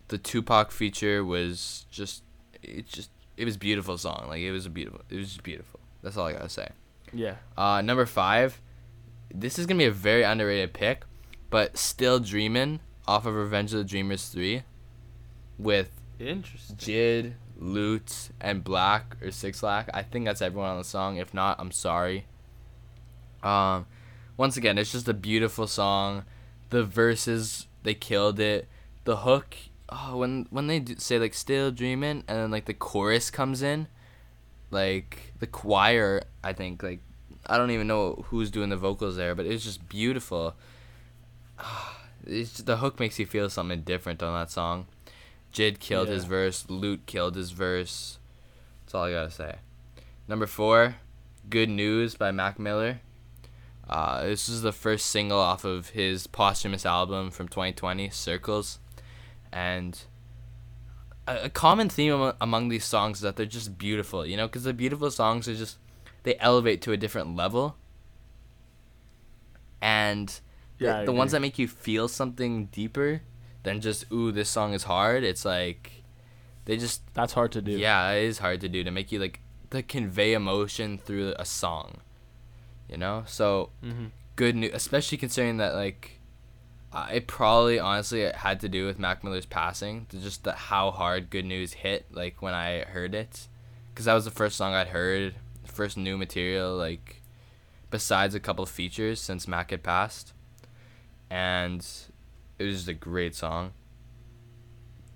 The 0.08 0.18
Tupac 0.18 0.72
feature 0.72 1.24
was 1.24 1.86
just 1.92 2.24
it 2.62 2.88
just 2.88 3.10
it 3.38 3.46
was 3.46 3.56
a 3.56 3.60
beautiful 3.60 3.98
song. 3.98 4.26
Like 4.28 4.42
it 4.42 4.52
was 4.52 4.66
a 4.66 4.70
beautiful 4.70 5.02
it 5.10 5.18
was 5.18 5.30
just 5.30 5.44
beautiful. 5.44 5.80
That's 6.02 6.18
all 6.18 6.28
I 6.28 6.34
gotta 6.34 6.50
say. 6.50 6.70
Yeah. 7.14 7.36
Uh, 7.58 7.82
number 7.82 8.06
five, 8.06 8.62
this 9.34 9.60
is 9.60 9.66
gonna 9.66 9.78
be 9.78 9.86
a 9.86 9.92
very 9.92 10.24
underrated 10.24 10.74
pick, 10.74 11.06
but 11.50 11.78
still 11.78 12.20
dreamin' 12.20 12.80
off 13.08 13.26
of 13.26 13.36
Revenge 13.36 13.74
of 13.74 13.80
the 13.80 13.84
Dreamers 13.84 14.30
three, 14.30 14.64
with 15.58 15.92
Interesting. 16.20 16.76
Jid, 16.78 17.34
Lute, 17.58 18.30
and 18.42 18.64
Black 18.64 19.18
or 19.22 19.32
Six 19.32 19.64
Lack. 19.64 19.90
I 19.94 20.04
think 20.04 20.26
that's 20.26 20.42
everyone 20.42 20.72
on 20.72 20.78
the 20.78 20.84
song. 20.84 21.18
If 21.18 21.34
not, 21.34 21.60
I'm 21.60 21.72
sorry. 21.72 22.26
Um, 23.42 23.86
once 24.38 24.58
again, 24.58 24.78
it's 24.78 24.92
just 24.92 25.08
a 25.08 25.14
beautiful 25.14 25.68
song. 25.68 26.26
The 26.70 26.84
verses 26.84 27.68
they 27.84 27.94
killed 27.94 28.40
it. 28.40 28.68
The 29.04 29.18
hook, 29.18 29.56
oh, 29.90 30.18
when 30.18 30.48
when 30.50 30.68
they 30.68 30.80
do 30.80 30.96
say 30.98 31.20
like 31.20 31.34
"Still 31.34 31.72
Dreaming" 31.72 32.24
and 32.28 32.38
then 32.38 32.52
like 32.52 32.66
the 32.66 32.74
chorus 32.74 33.30
comes 33.30 33.62
in, 33.62 33.88
like 34.72 35.34
the 35.40 35.48
choir. 35.48 36.24
I 36.44 36.54
think 36.54 36.82
like 36.82 37.02
I 37.46 37.58
don't 37.58 37.72
even 37.72 37.88
know 37.88 38.26
who's 38.28 38.50
doing 38.50 38.70
the 38.70 38.78
vocals 38.78 39.18
there, 39.18 39.36
but 39.36 39.46
it's 39.46 39.64
just 39.64 39.88
beautiful. 39.90 40.56
It's 42.26 42.60
the 42.60 42.78
hook 42.78 43.02
makes 43.02 43.20
you 43.20 43.26
feel 43.26 43.50
something 43.50 43.82
different 43.82 44.24
on 44.24 44.34
that 44.34 44.50
song. 44.50 44.86
Jid 45.54 45.80
killed 45.80 46.08
his 46.10 46.26
verse. 46.26 46.66
Lute 46.68 47.06
killed 47.06 47.36
his 47.36 47.52
verse. 47.52 48.18
That's 48.82 48.96
all 48.96 49.04
I 49.04 49.12
gotta 49.12 49.32
say. 49.32 49.56
Number 50.28 50.48
four, 50.48 50.96
"Good 51.50 51.70
News" 51.70 52.16
by 52.16 52.32
Mac 52.32 52.58
Miller. 52.60 53.02
Uh, 53.88 54.24
this 54.24 54.50
is 54.50 54.62
the 54.62 54.72
first 54.72 55.08
single 55.08 55.40
off 55.40 55.64
of 55.66 55.90
his 55.90 56.26
posthumous 56.26 56.86
album 56.86 57.30
from 57.30 57.48
2020, 57.50 58.10
Circles, 58.10 58.80
and 59.52 60.04
a, 61.28 61.44
a 61.44 61.50
common 61.50 61.90
theme 61.90 62.14
amo- 62.14 62.36
among 62.42 62.70
these 62.70 62.86
songs 62.86 63.18
is 63.18 63.22
that 63.22 63.36
they're 63.36 63.46
just 63.46 63.78
beautiful. 63.78 64.26
You 64.26 64.38
know, 64.38 64.48
because 64.48 64.64
the 64.64 64.74
beautiful 64.74 65.12
songs 65.12 65.48
are 65.48 65.56
just 65.56 65.78
they 66.24 66.36
elevate 66.40 66.82
to 66.84 66.94
a 66.94 66.98
different 66.98 67.36
level, 67.36 67.76
and 69.82 70.40
Yeah, 70.80 71.02
the, 71.02 71.08
the 71.08 71.12
ones 71.12 71.32
that 71.34 71.42
make 71.42 71.60
you 71.60 71.68
feel 71.68 72.08
something 72.08 72.68
deeper 72.68 73.22
than 73.64 73.82
just 73.82 74.06
ooh 74.12 74.32
this 74.32 74.50
song 74.50 74.74
is 74.74 74.84
hard. 74.84 75.24
It's 75.24 75.46
like 75.46 76.04
they 76.66 76.78
just 76.78 77.02
That's 77.14 77.34
hard 77.34 77.52
to 77.54 77.62
do. 77.62 77.72
yeah, 77.72 78.12
it 78.12 78.24
is 78.26 78.40
hard 78.40 78.62
to 78.62 78.70
do 78.70 78.84
to 78.84 78.92
make 78.92 79.12
you 79.12 79.20
like 79.20 79.40
to 79.72 79.82
convey 79.84 80.34
emotion 80.34 80.98
through 80.98 81.34
a 81.40 81.46
song. 81.46 81.98
You 82.90 82.98
know, 82.98 83.24
so 83.26 83.70
Mm-hmm. 83.84 84.06
good 84.36 84.56
news, 84.56 84.72
especially 84.74 85.18
considering 85.18 85.58
that 85.58 85.74
like 85.76 86.20
uh, 86.92 87.08
it 87.12 87.26
probably 87.26 87.80
honestly 87.80 88.22
it 88.22 88.36
had 88.36 88.60
to 88.60 88.70
do 88.70 88.86
with 88.86 89.00
Mac 89.00 89.24
Miller's 89.24 89.48
passing, 89.48 90.06
to 90.10 90.18
just 90.20 90.44
the, 90.44 90.52
how 90.52 90.92
hard 90.92 91.32
Good 91.32 91.46
News 91.46 91.74
hit 91.74 92.06
like 92.12 92.42
when 92.42 92.54
I 92.54 92.82
heard 92.82 93.16
it, 93.16 93.48
because 93.90 94.06
that 94.06 94.14
was 94.14 94.26
the 94.26 94.32
first 94.32 94.56
song 94.58 94.74
I'd 94.76 94.90
heard, 94.90 95.34
first 95.66 95.98
new 95.98 96.18
material 96.18 96.76
like 96.76 97.22
besides 97.90 98.36
a 98.36 98.40
couple 98.40 98.64
features 98.68 99.20
since 99.20 99.48
Mac 99.48 99.72
had 99.72 99.82
passed, 99.82 100.34
and 101.32 101.84
it 102.60 102.64
was 102.66 102.76
just 102.76 102.88
a 102.88 102.94
great 102.94 103.36
song. 103.36 103.72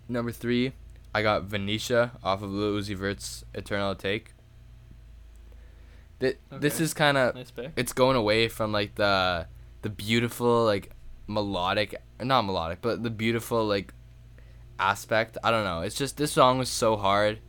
Number 0.09 0.31
three, 0.31 0.73
I 1.13 1.21
got 1.21 1.43
Venetia 1.43 2.11
off 2.23 2.41
of 2.41 2.49
Lil 2.51 2.79
Uzi 2.79 2.95
Vert's 2.95 3.43
Eternal 3.53 3.93
Atake. 3.95 4.27
Th- 6.19 6.37
This 6.49 6.79
is 6.79 6.93
kind 6.93 7.17
of 7.17 7.35
Nice 7.35 7.51
it's 7.75 7.93
going 7.93 8.15
away 8.15 8.47
from 8.47 8.71
like 8.71 8.95
the 8.95 9.47
the 9.83 9.89
beautiful 9.89 10.65
like 10.65 10.91
melodic 11.27 11.93
not 12.19 12.41
melodic 12.43 12.79
but 12.81 13.03
the 13.03 13.09
beautiful 13.11 13.65
like 13.65 13.93
aspect. 14.79 15.37
I 15.43 15.51
don't 15.51 15.63
know. 15.63 15.81
It's 15.81 15.95
just 15.95 16.17
this 16.17 16.31
song 16.31 16.57
was 16.57 16.69
so 16.69 16.97
hard 16.97 17.39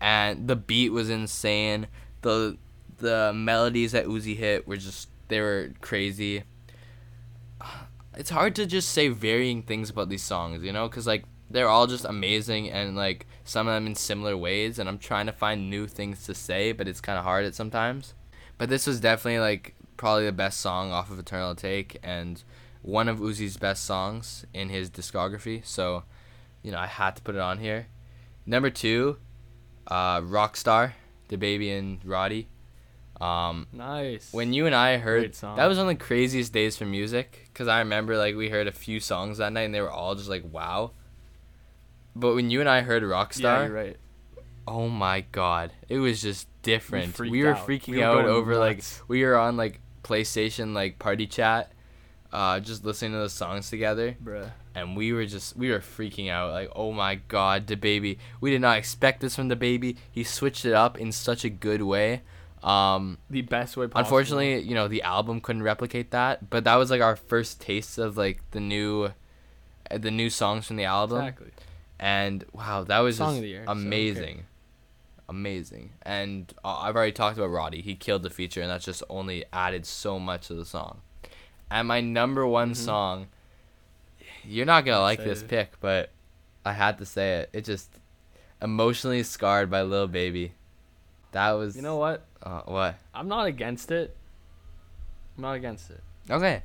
and 0.00 0.48
the 0.48 0.56
beat 0.56 0.90
was 0.92 1.08
insane. 1.08 1.86
The 2.22 2.58
the 2.98 3.32
melodies 3.34 3.92
that 3.92 4.06
uzi 4.06 4.36
hit 4.36 4.66
were 4.66 4.76
just 4.76 5.08
they 5.28 5.40
were 5.40 5.70
crazy 5.80 6.42
it's 8.18 8.30
hard 8.30 8.54
to 8.56 8.66
just 8.66 8.90
say 8.90 9.08
varying 9.08 9.62
things 9.62 9.88
about 9.88 10.08
these 10.08 10.22
songs 10.22 10.62
you 10.62 10.72
know 10.72 10.88
because 10.88 11.06
like 11.06 11.24
they're 11.50 11.68
all 11.68 11.86
just 11.86 12.04
amazing 12.04 12.68
and 12.70 12.94
like 12.94 13.26
some 13.44 13.66
of 13.66 13.74
them 13.74 13.86
in 13.86 13.94
similar 13.94 14.36
ways 14.36 14.78
and 14.78 14.88
i'm 14.88 14.98
trying 14.98 15.26
to 15.26 15.32
find 15.32 15.70
new 15.70 15.86
things 15.86 16.26
to 16.26 16.34
say 16.34 16.72
but 16.72 16.86
it's 16.86 17.00
kind 17.00 17.18
of 17.18 17.24
hard 17.24 17.46
at 17.46 17.54
sometimes 17.54 18.12
but 18.58 18.68
this 18.68 18.86
was 18.86 19.00
definitely 19.00 19.38
like 19.38 19.74
probably 19.98 20.24
the 20.24 20.32
best 20.32 20.60
song 20.60 20.90
off 20.90 21.10
of 21.10 21.18
Eternal 21.18 21.54
Atake 21.54 21.96
and 22.02 22.42
one 22.82 23.08
of 23.08 23.18
Uzi's 23.18 23.56
best 23.56 23.84
songs 23.84 24.46
in 24.54 24.70
his 24.70 24.88
discography. 24.90 25.64
So, 25.66 26.04
you 26.62 26.72
know, 26.72 26.78
I 26.78 26.86
had 26.86 27.16
to 27.16 27.22
put 27.22 27.34
it 27.34 27.40
on 27.40 27.58
here. 27.58 27.88
Number 28.46 28.70
two, 28.70 29.18
uh, 29.86 30.20
Rockstar, 30.20 30.92
DaBaby 31.28 31.76
and 31.76 32.04
Roddy. 32.04 32.48
Um, 33.20 33.66
Nice. 33.72 34.32
when 34.32 34.52
you 34.52 34.66
and 34.66 34.74
I 34.74 34.98
heard 34.98 35.34
that 35.34 35.66
was 35.66 35.76
one 35.78 35.88
of 35.88 35.98
the 35.98 36.04
craziest 36.04 36.52
days 36.52 36.76
for 36.76 36.84
music 36.84 37.48
because 37.52 37.66
I 37.66 37.80
remember 37.80 38.16
like 38.16 38.36
we 38.36 38.48
heard 38.48 38.68
a 38.68 38.72
few 38.72 39.00
songs 39.00 39.38
that 39.38 39.52
night 39.52 39.62
and 39.62 39.74
they 39.74 39.80
were 39.80 39.90
all 39.90 40.14
just 40.14 40.28
like 40.28 40.44
wow. 40.52 40.92
But 42.14 42.34
when 42.34 42.50
you 42.50 42.60
and 42.60 42.68
I 42.68 42.80
heard 42.82 43.02
Rockstar, 43.02 43.42
yeah, 43.42 43.62
you're 43.64 43.72
right. 43.74 43.96
Oh 44.66 44.88
my 44.88 45.22
god, 45.32 45.72
it 45.88 45.98
was 45.98 46.20
just 46.22 46.46
different. 46.62 47.14
freaked 47.14 47.32
We, 47.32 47.42
were 47.44 47.54
out. 47.54 47.66
freaking 47.66 47.88
We 47.94 47.98
were 47.98 48.04
out 48.04 48.24
over 48.26 48.56
like 48.56 48.82
we 49.08 49.24
were 49.24 49.36
on 49.36 49.56
like 49.56 49.80
PlayStation 50.04 50.74
like 50.74 50.98
party 50.98 51.26
chat, 51.26 51.72
uh, 52.32 52.60
just 52.60 52.84
listening 52.84 53.12
to 53.12 53.18
the 53.18 53.30
songs 53.30 53.70
together, 53.70 54.16
Bruh. 54.22 54.50
and 54.74 54.96
we 54.96 55.12
were 55.12 55.26
just 55.26 55.56
we 55.56 55.70
were 55.70 55.78
freaking 55.80 56.30
out. 56.30 56.52
Like, 56.52 56.70
oh 56.76 56.92
my 56.92 57.16
god, 57.16 57.66
DaBaby. 57.66 58.18
We 58.40 58.50
did 58.50 58.60
not 58.60 58.78
expect 58.78 59.20
this 59.22 59.34
from 59.36 59.48
DaBaby. 59.48 59.96
He 60.10 60.22
switched 60.24 60.64
it 60.64 60.74
up 60.74 60.98
in 60.98 61.12
such 61.12 61.44
a 61.44 61.50
good 61.50 61.82
way. 61.82 62.22
Um, 62.62 63.18
The 63.30 63.42
best 63.42 63.76
way 63.76 63.86
possible. 63.86 64.00
unfortunately, 64.00 64.60
you 64.60 64.74
know, 64.74 64.88
the 64.88 65.02
album 65.02 65.40
couldn't 65.40 65.62
replicate 65.62 66.10
that, 66.10 66.50
but 66.50 66.64
that 66.64 66.74
was 66.76 66.90
like 66.90 67.00
our 67.00 67.16
first 67.16 67.60
taste 67.60 67.98
of 67.98 68.16
like 68.16 68.42
the 68.50 68.60
new, 68.60 69.12
uh, 69.90 69.98
the 69.98 70.10
new 70.10 70.28
songs 70.30 70.66
from 70.66 70.76
the 70.76 70.84
album 70.84 71.18
Exactly. 71.20 71.52
and 72.00 72.44
wow, 72.52 72.82
that 72.84 72.98
was 72.98 73.16
Song 73.16 73.28
just 73.28 73.36
of 73.38 73.42
the 73.42 73.48
year, 73.48 73.64
so 73.66 73.72
amazing, 73.72 74.44
amazing. 75.28 75.90
And 76.02 76.52
uh, 76.64 76.78
I've 76.78 76.96
already 76.96 77.12
talked 77.12 77.38
about 77.38 77.48
Roddy. 77.50 77.80
He 77.82 77.94
killed 77.94 78.22
the 78.22 78.30
feature, 78.30 78.60
and 78.60 78.70
that's 78.70 78.84
just 78.84 79.02
only 79.08 79.44
added 79.52 79.86
so 79.86 80.18
much 80.18 80.48
to 80.48 80.54
the 80.54 80.64
song. 80.64 81.00
And 81.70 81.86
my 81.86 82.00
number 82.00 82.46
one 82.46 82.74
song, 82.74 83.26
you're 84.44 84.66
not 84.66 84.84
gonna 84.84 85.00
like 85.02 85.22
this 85.22 85.42
pick, 85.42 85.78
but 85.80 86.10
I 86.64 86.72
had 86.72 86.98
to 86.98 87.06
say 87.06 87.40
it. 87.40 87.50
It 87.52 87.64
just 87.64 87.90
emotionally 88.60 89.22
scarred 89.22 89.70
by 89.70 89.82
Lil 89.82 90.08
Baby. 90.08 90.54
That 91.32 91.50
was 91.52 91.76
You 91.76 91.82
know 91.82 91.96
what? 91.96 92.24
uh, 92.42 92.62
what? 92.64 92.96
I'm 93.14 93.28
not 93.28 93.46
against 93.46 93.90
it. 93.90 94.16
I'm 95.36 95.42
not 95.42 95.52
against 95.52 95.90
it. 95.90 96.00
Okay. 96.30 96.62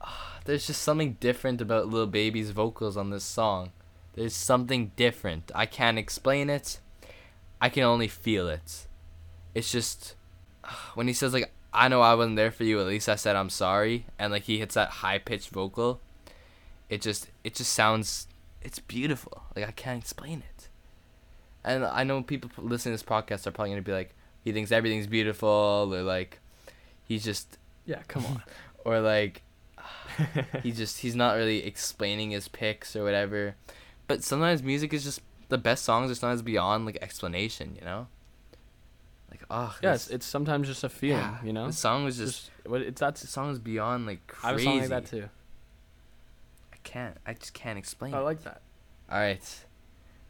Ah, 0.00 0.38
There's 0.44 0.66
just 0.66 0.82
something 0.82 1.16
different 1.20 1.60
about 1.60 1.88
Lil 1.88 2.06
Baby's 2.06 2.50
vocals 2.50 2.96
on 2.96 3.10
this 3.10 3.24
song. 3.24 3.72
There's 4.14 4.34
something 4.34 4.92
different. 4.96 5.50
I 5.54 5.66
can't 5.66 5.98
explain 5.98 6.48
it. 6.48 6.80
I 7.60 7.68
can 7.68 7.82
only 7.82 8.08
feel 8.08 8.48
it. 8.48 8.86
It's 9.54 9.70
just 9.72 10.14
ah, 10.64 10.92
when 10.94 11.06
he 11.08 11.12
says 11.12 11.32
like 11.32 11.52
I 11.72 11.88
know 11.88 12.00
I 12.00 12.14
wasn't 12.14 12.36
there 12.36 12.50
for 12.50 12.64
you, 12.64 12.80
at 12.80 12.86
least 12.86 13.08
I 13.08 13.16
said 13.16 13.36
I'm 13.36 13.50
sorry 13.50 14.06
and 14.18 14.32
like 14.32 14.44
he 14.44 14.58
hits 14.58 14.74
that 14.74 14.88
high 14.88 15.18
pitched 15.18 15.50
vocal. 15.50 16.00
It 16.88 17.02
just 17.02 17.28
it 17.44 17.54
just 17.54 17.72
sounds 17.72 18.28
it's 18.62 18.78
beautiful. 18.78 19.42
Like 19.54 19.68
I 19.68 19.72
can't 19.72 20.00
explain 20.02 20.42
it. 20.48 20.68
And 21.66 21.84
I 21.84 22.04
know 22.04 22.22
people 22.22 22.48
listening 22.58 22.96
to 22.96 23.02
this 23.02 23.08
podcast 23.08 23.46
are 23.46 23.50
probably 23.50 23.72
going 23.72 23.82
to 23.82 23.86
be 23.86 23.92
like 23.92 24.14
he 24.44 24.52
thinks 24.52 24.70
everything's 24.70 25.08
beautiful 25.08 25.90
or 25.92 26.02
like 26.02 26.38
he's 27.04 27.24
just 27.24 27.58
Yeah, 27.84 28.02
come 28.08 28.24
on. 28.24 28.42
or 28.84 29.00
like 29.00 29.42
he 30.62 30.70
just 30.72 31.00
he's 31.00 31.16
not 31.16 31.34
really 31.36 31.66
explaining 31.66 32.30
his 32.30 32.46
picks 32.48 32.94
or 32.96 33.02
whatever. 33.04 33.56
But 34.06 34.22
sometimes 34.22 34.62
music 34.62 34.94
is 34.94 35.02
just 35.02 35.20
the 35.48 35.58
best 35.58 35.84
songs 35.84 36.10
are 36.10 36.14
sometimes 36.14 36.42
beyond 36.42 36.86
like 36.86 36.98
explanation, 37.02 37.76
you 37.76 37.84
know? 37.84 38.06
Like 39.30 39.42
oh 39.50 39.76
yes, 39.82 40.04
this- 40.06 40.14
it's 40.14 40.26
sometimes 40.26 40.68
just 40.68 40.84
a 40.84 40.88
feeling, 40.88 41.18
yeah, 41.18 41.38
you 41.42 41.52
know. 41.52 41.66
The 41.66 41.72
song 41.72 42.04
was 42.04 42.16
just 42.16 42.50
Just 42.64 42.74
it's 42.76 43.00
that's. 43.00 43.20
the 43.22 43.26
song 43.26 43.50
is 43.50 43.58
beyond 43.58 44.06
like 44.06 44.24
crazy. 44.28 44.46
I 44.46 44.50
have 44.50 44.60
a 44.60 44.62
song 44.62 44.78
like 44.78 44.88
that 44.90 45.06
too. 45.06 45.28
I 46.72 46.76
can't 46.84 47.16
I 47.26 47.34
just 47.34 47.52
can't 47.54 47.76
explain. 47.78 48.14
I 48.14 48.20
it. 48.20 48.22
like 48.22 48.44
that. 48.44 48.62
All 49.10 49.18
right. 49.18 49.64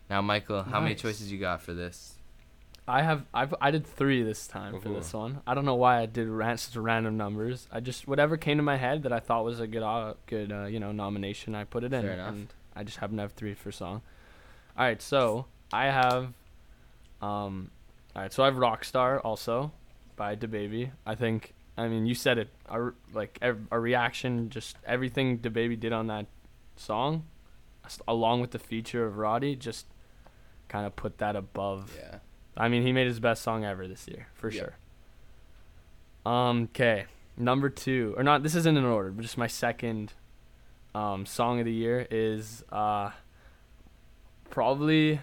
Now 0.09 0.23
Michael, 0.23 0.63
how 0.63 0.81
many 0.81 0.95
choices 0.95 1.33
you 1.33 1.39
got 1.39 1.63
for 1.63 1.75
this? 1.75 2.15
I 2.89 3.03
have 3.03 3.25
I've 3.35 3.53
I 3.61 3.73
did 3.73 3.85
three 3.85 4.23
this 4.23 4.47
time 4.47 4.81
for 4.81 4.91
this 4.91 5.13
one. 5.13 5.41
I 5.47 5.55
don't 5.55 5.65
know 5.65 5.75
why 5.75 6.01
I 6.01 6.07
did 6.07 6.29
ran, 6.29 6.57
such 6.57 6.77
random 6.77 7.17
numbers. 7.17 7.67
I 7.73 7.81
just 7.81 8.07
whatever 8.07 8.37
came 8.37 8.59
to 8.59 8.63
my 8.63 8.77
head 8.77 9.03
that 9.03 9.13
I 9.13 9.19
thought 9.19 9.45
was 9.45 9.59
a 9.59 9.67
good 9.67 9.83
uh, 9.83 10.15
good 10.27 10.53
uh, 10.53 10.67
you 10.67 10.79
know 10.79 10.93
nomination. 10.93 11.57
I 11.57 11.65
put 11.65 11.83
it 11.83 11.93
in, 11.93 12.07
enough. 12.07 12.29
and 12.29 12.49
I 12.77 12.85
just 12.85 12.99
happen 12.99 13.17
to 13.17 13.23
have 13.23 13.33
three 13.33 13.55
for 13.55 13.73
song. 13.73 14.03
All 14.79 14.85
right, 14.85 15.01
so 15.01 15.47
I 15.73 15.87
have, 15.87 16.35
um, 17.23 17.71
all 18.15 18.23
right, 18.23 18.33
so 18.33 18.43
I 18.43 18.47
have 18.47 18.57
Rockstar 18.57 19.23
also, 19.25 19.73
by 20.15 20.37
DaBaby. 20.37 20.91
I 21.05 21.15
think 21.17 21.55
I 21.77 21.89
mean 21.89 22.07
you 22.07 22.15
said 22.15 22.39
it. 22.39 22.51
Our 22.69 22.95
like 23.13 23.37
ev- 23.43 23.67
a 23.73 23.81
reaction, 23.81 24.49
just 24.51 24.77
everything 24.87 25.39
DaBaby 25.39 25.81
did 25.81 25.93
on 25.93 26.07
that 26.07 26.27
song, 26.77 27.25
along 28.07 28.43
with 28.43 28.53
the 28.53 28.61
feature 28.61 29.05
of 29.07 29.17
Roddy, 29.17 29.57
just 29.57 29.87
kind 30.69 30.87
of 30.87 30.95
put 30.97 31.19
that 31.19 31.37
above 31.37 31.95
Yeah. 31.97 32.19
I 32.57 32.69
mean, 32.69 32.83
he 32.83 32.93
made 32.93 33.07
his 33.07 33.21
best 33.21 33.43
song 33.43 33.65
ever 33.65 33.87
this 33.87 34.09
year, 34.09 34.29
for 34.35 34.49
Yeah. 34.51 34.61
sure. 34.63 34.77
Um. 36.33 36.65
Okay. 36.75 37.07
Number 37.37 37.69
two, 37.69 38.15
or 38.17 38.23
not? 38.23 38.43
This 38.43 38.55
isn't 38.55 38.77
in 38.77 38.85
order, 38.85 39.11
but 39.11 39.21
just 39.23 39.37
my 39.37 39.47
second, 39.47 40.15
um, 40.95 41.27
song 41.27 41.59
of 41.59 41.65
the 41.67 41.73
year 41.73 42.07
is 42.11 42.65
uh. 42.73 43.11
Probably, 44.49 45.21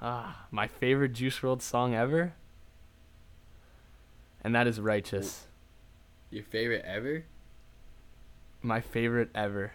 uh, 0.00 0.32
my 0.50 0.68
favorite 0.68 1.14
Juice 1.14 1.38
WRLD 1.40 1.62
song 1.62 1.94
ever. 1.94 2.34
And 4.42 4.54
that 4.54 4.66
is 4.68 4.78
"Righteous." 4.78 5.46
Your 6.30 6.44
favorite 6.44 6.84
ever? 6.84 7.24
my 8.60 8.80
favorite 8.80 9.30
ever. 9.34 9.72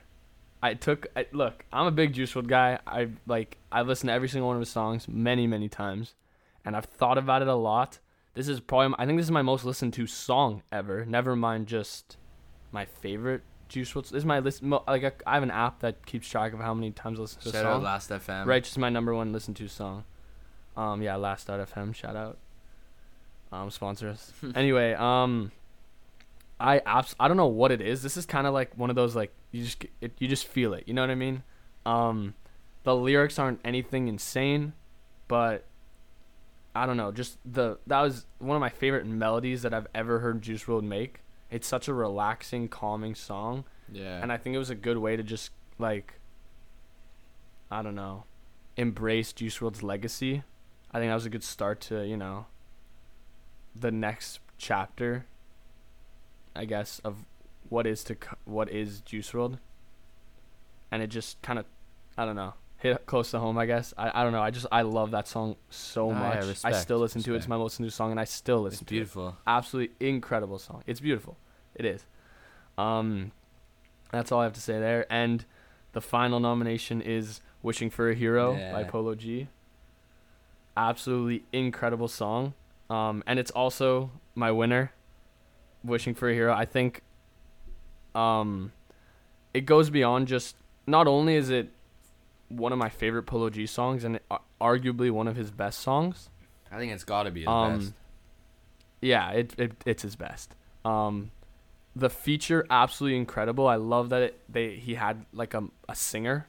I 0.64 0.74
took 0.76 1.08
I, 1.16 1.26
look. 1.34 1.66
I'm 1.74 1.88
a 1.88 1.92
big 1.92 2.14
Juice 2.14 2.34
WRLD 2.34 2.48
guy. 2.48 2.80
I 2.88 3.10
like. 3.28 3.58
I 3.72 3.82
listened 3.82 4.08
to 4.08 4.14
every 4.14 4.30
single 4.30 4.48
one 4.48 4.56
of 4.56 4.62
his 4.62 4.70
songs 4.70 5.08
many, 5.10 5.46
many 5.46 5.68
times, 5.68 6.16
and 6.64 6.76
I've 6.76 6.86
thought 6.86 7.18
about 7.18 7.42
it 7.42 7.50
a 7.50 7.56
lot. 7.56 8.00
This 8.34 8.48
is 8.48 8.60
probably. 8.62 8.96
I 8.98 9.06
think 9.06 9.18
this 9.20 9.26
is 9.28 9.32
my 9.32 9.42
most 9.42 9.66
listened 9.66 9.94
to 9.96 10.08
song 10.08 10.64
ever. 10.72 11.06
Never 11.06 11.36
mind 11.36 11.68
just 11.68 12.16
my 12.72 12.86
favorite 12.86 13.42
Juice 13.68 13.92
WRLD. 13.92 14.04
This 14.04 14.20
is 14.20 14.26
my 14.26 14.40
list. 14.40 14.64
mo- 14.64 14.84
Like 14.88 15.04
I, 15.04 15.12
I 15.28 15.34
have 15.34 15.44
an 15.44 15.52
app 15.52 15.82
that 15.82 16.06
keeps 16.06 16.30
track 16.30 16.54
of 16.54 16.60
how 16.60 16.74
many 16.74 16.92
times 16.92 17.20
I 17.20 17.24
listen 17.24 17.42
to 17.42 17.50
a 17.50 17.52
Shout 17.52 17.64
song. 17.64 17.74
out 17.74 17.84
Last 17.84 18.10
FM. 18.10 18.46
Right, 18.46 18.64
just 18.64 18.78
my 18.78 18.90
number 18.90 19.14
one 19.14 19.34
listened 19.34 19.58
to 19.58 19.68
song. 19.68 20.06
Um, 20.78 21.02
yeah, 21.04 21.18
last.fm, 21.18 21.94
shout 21.94 22.16
out. 22.16 22.38
Um, 23.52 23.70
sponsor 23.70 24.08
us. 24.10 24.32
anyway, 24.56 24.94
um, 24.94 25.52
I 26.60 26.80
abs- 26.86 27.16
I 27.20 27.28
don't 27.28 27.38
know 27.38 27.48
what 27.48 27.72
it 27.72 27.82
is. 27.82 28.02
This 28.02 28.16
is 28.18 28.26
kind 28.26 28.48
of 28.48 28.54
like 28.54 28.76
one 28.78 28.90
of 28.90 28.96
those 28.96 29.14
like 29.16 29.32
you 29.54 29.64
just 29.64 29.86
it, 30.02 30.12
you 30.20 30.28
just 30.28 30.46
feel 30.46 30.74
it. 30.74 30.84
You 30.88 30.94
know 30.94 31.02
what 31.04 31.10
I 31.12 31.16
mean? 31.16 31.44
Um, 31.86 32.34
the 32.84 32.94
lyrics 32.96 33.40
aren't 33.40 33.62
anything 33.64 34.10
insane, 34.10 34.74
but 35.30 35.64
I 36.76 36.86
don't 36.86 36.98
know. 36.98 37.12
Just 37.14 37.38
the 37.46 37.78
that 37.88 38.02
was 38.02 38.26
one 38.40 38.58
of 38.58 38.62
my 38.62 38.70
favorite 38.70 39.06
melodies 39.06 39.62
that 39.62 39.74
I've 39.74 39.88
ever 39.96 40.20
heard 40.20 40.42
Juice 40.42 40.64
WRLD 40.66 40.84
make. 40.84 41.22
It's 41.52 41.68
such 41.68 41.88
a 41.88 41.94
relaxing, 41.94 42.68
calming 42.68 43.14
song 43.16 43.64
Yeah. 43.92 44.20
and 44.24 44.32
I 44.32 44.38
think 44.38 44.56
it 44.56 44.60
was 44.60 44.72
a 44.72 44.76
good 44.76 44.98
way 44.98 45.16
to 45.16 45.24
just 45.24 45.52
like 45.78 46.16
I 47.72 47.82
don't 47.84 47.96
know, 47.96 48.26
embrace 48.76 49.34
Juice 49.34 49.60
WRLD's 49.60 49.84
legacy. 49.84 50.44
I 50.92 51.00
think 51.00 51.10
that 51.10 51.16
was 51.16 51.26
a 51.26 51.30
good 51.30 51.44
start 51.44 51.80
to 51.82 52.04
you 52.06 52.18
know 52.18 52.48
the 53.76 53.92
next 53.92 54.40
chapter. 54.58 55.26
I 56.56 56.66
guess 56.66 57.00
of 57.04 57.26
what 57.70 57.86
is 57.88 58.04
to 58.06 58.16
what 58.46 58.70
is 58.70 59.02
Juice 59.02 59.32
WRLD, 59.32 59.58
and 60.92 61.02
it 61.04 61.08
just 61.08 61.42
kind 61.42 61.60
of 61.60 61.66
I 62.18 62.26
don't 62.26 62.36
know 62.36 62.54
hit 62.78 63.06
close 63.06 63.32
to 63.32 63.40
home. 63.40 63.58
I 63.58 63.66
guess 63.66 63.94
I, 63.98 64.12
I 64.14 64.24
don't 64.24 64.34
know. 64.34 64.42
I 64.42 64.52
just 64.52 64.66
I 64.72 64.82
love 64.82 65.12
that 65.12 65.28
song 65.28 65.56
so 65.70 66.12
Ah, 66.12 66.34
yeah, 66.34 66.46
much. 66.46 66.66
I 66.66 66.74
still 66.74 67.00
listen 67.00 67.22
to 67.24 67.34
it. 67.34 67.38
It's 67.38 67.48
my 67.48 67.58
most 67.58 67.80
new 67.80 67.90
song, 67.90 68.12
and 68.12 68.20
I 68.20 68.26
still 68.26 68.62
listen 68.62 68.84
it's 68.84 68.90
to 68.90 68.96
it 68.96 69.02
It's 69.02 69.14
beautiful. 69.14 69.38
absolutely 69.48 69.96
incredible 70.06 70.60
song. 70.60 70.84
It's 70.86 71.00
beautiful. 71.00 71.38
It 71.76 71.86
is. 71.86 72.06
Um, 72.78 73.32
that's 74.12 74.32
all 74.32 74.42
I 74.42 74.44
have 74.44 74.54
to 74.54 74.62
say 74.62 74.80
there. 74.80 75.06
And 75.10 75.46
the 75.94 76.02
final 76.02 76.40
nomination 76.42 77.02
is 77.02 77.40
"Wishing 77.62 77.90
for 77.90 78.10
a 78.10 78.16
Hero" 78.16 78.54
by 78.74 78.84
Polo 78.84 79.16
G. 79.16 79.48
Absolutely 80.76 81.44
incredible 81.54 82.08
song. 82.08 82.54
Um, 82.90 83.24
and 83.28 83.40
it's 83.40 83.52
also 83.52 84.12
my 84.36 84.52
winner. 84.52 84.92
"Wishing 85.84 86.14
for 86.16 86.30
a 86.30 86.34
Hero." 86.34 86.54
I 86.54 86.66
think. 86.66 87.02
Um, 88.16 88.72
it 89.54 89.62
goes 89.66 89.90
beyond 89.90 90.28
just. 90.28 90.56
Not 90.86 91.08
only 91.08 91.36
is 91.36 91.50
it 91.50 91.70
one 92.50 92.72
of 92.74 92.78
my 92.78 92.90
favorite 92.90 93.24
Polo 93.24 93.50
G 93.50 93.66
songs, 93.66 94.04
and 94.04 94.20
arguably 94.60 95.10
one 95.10 95.28
of 95.28 95.36
his 95.36 95.50
best 95.52 95.80
songs. 95.80 96.30
I 96.72 96.78
think 96.78 96.92
it's 96.92 97.04
got 97.04 97.24
to 97.24 97.32
be 97.32 97.42
his 97.42 97.50
Um, 97.50 97.80
best. 97.80 97.94
Yeah, 99.02 99.32
it, 99.32 99.54
it 99.60 99.72
it's 99.86 100.04
his 100.04 100.16
best. 100.16 100.56
Um, 100.86 101.32
the 101.96 102.10
feature 102.10 102.66
absolutely 102.70 103.18
incredible. 103.18 103.68
I 103.68 103.76
love 103.76 104.10
that 104.10 104.22
it, 104.24 104.40
they 104.50 104.76
he 104.76 104.96
had 104.96 105.26
like 105.34 105.54
a 105.54 105.64
a 105.88 105.96
singer, 105.96 106.48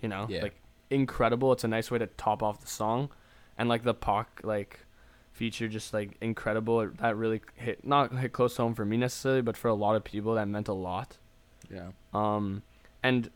you 0.00 0.08
know, 0.08 0.26
Yeah. 0.28 0.42
like 0.42 0.54
incredible. 0.90 1.52
It's 1.52 1.64
a 1.64 1.68
nice 1.68 1.90
way 1.90 1.98
to 1.98 2.06
top 2.06 2.42
off 2.42 2.60
the 2.60 2.66
song, 2.68 3.10
and 3.58 3.68
like 3.68 3.82
the 3.82 3.94
Pac 3.94 4.40
like 4.44 4.80
feature 5.38 5.68
just 5.68 5.94
like 5.94 6.16
incredible. 6.20 6.80
It, 6.80 6.98
that 6.98 7.16
really 7.16 7.40
hit 7.54 7.86
not 7.86 8.12
hit 8.18 8.32
close 8.32 8.56
home 8.56 8.74
for 8.74 8.84
me 8.84 8.96
necessarily, 8.96 9.40
but 9.40 9.56
for 9.56 9.68
a 9.68 9.74
lot 9.74 9.94
of 9.94 10.02
people 10.02 10.34
that 10.34 10.48
meant 10.48 10.66
a 10.66 10.74
lot. 10.74 11.16
Yeah. 11.72 11.90
Um, 12.12 12.62
and 13.02 13.30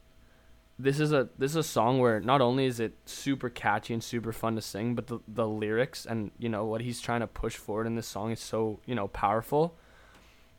this 0.78 0.98
is 0.98 1.12
a 1.12 1.28
this 1.38 1.52
is 1.52 1.56
a 1.56 1.62
song 1.62 2.00
where 2.00 2.20
not 2.20 2.40
only 2.40 2.66
is 2.66 2.80
it 2.80 2.94
super 3.06 3.48
catchy 3.48 3.94
and 3.94 4.02
super 4.02 4.32
fun 4.32 4.56
to 4.56 4.60
sing, 4.60 4.96
but 4.96 5.06
the 5.06 5.20
the 5.28 5.46
lyrics 5.46 6.04
and 6.04 6.32
you 6.38 6.48
know 6.48 6.64
what 6.64 6.80
he's 6.80 7.00
trying 7.00 7.20
to 7.20 7.28
push 7.28 7.54
forward 7.54 7.86
in 7.86 7.94
this 7.94 8.08
song 8.08 8.32
is 8.32 8.40
so 8.40 8.80
you 8.84 8.96
know 8.96 9.06
powerful. 9.08 9.76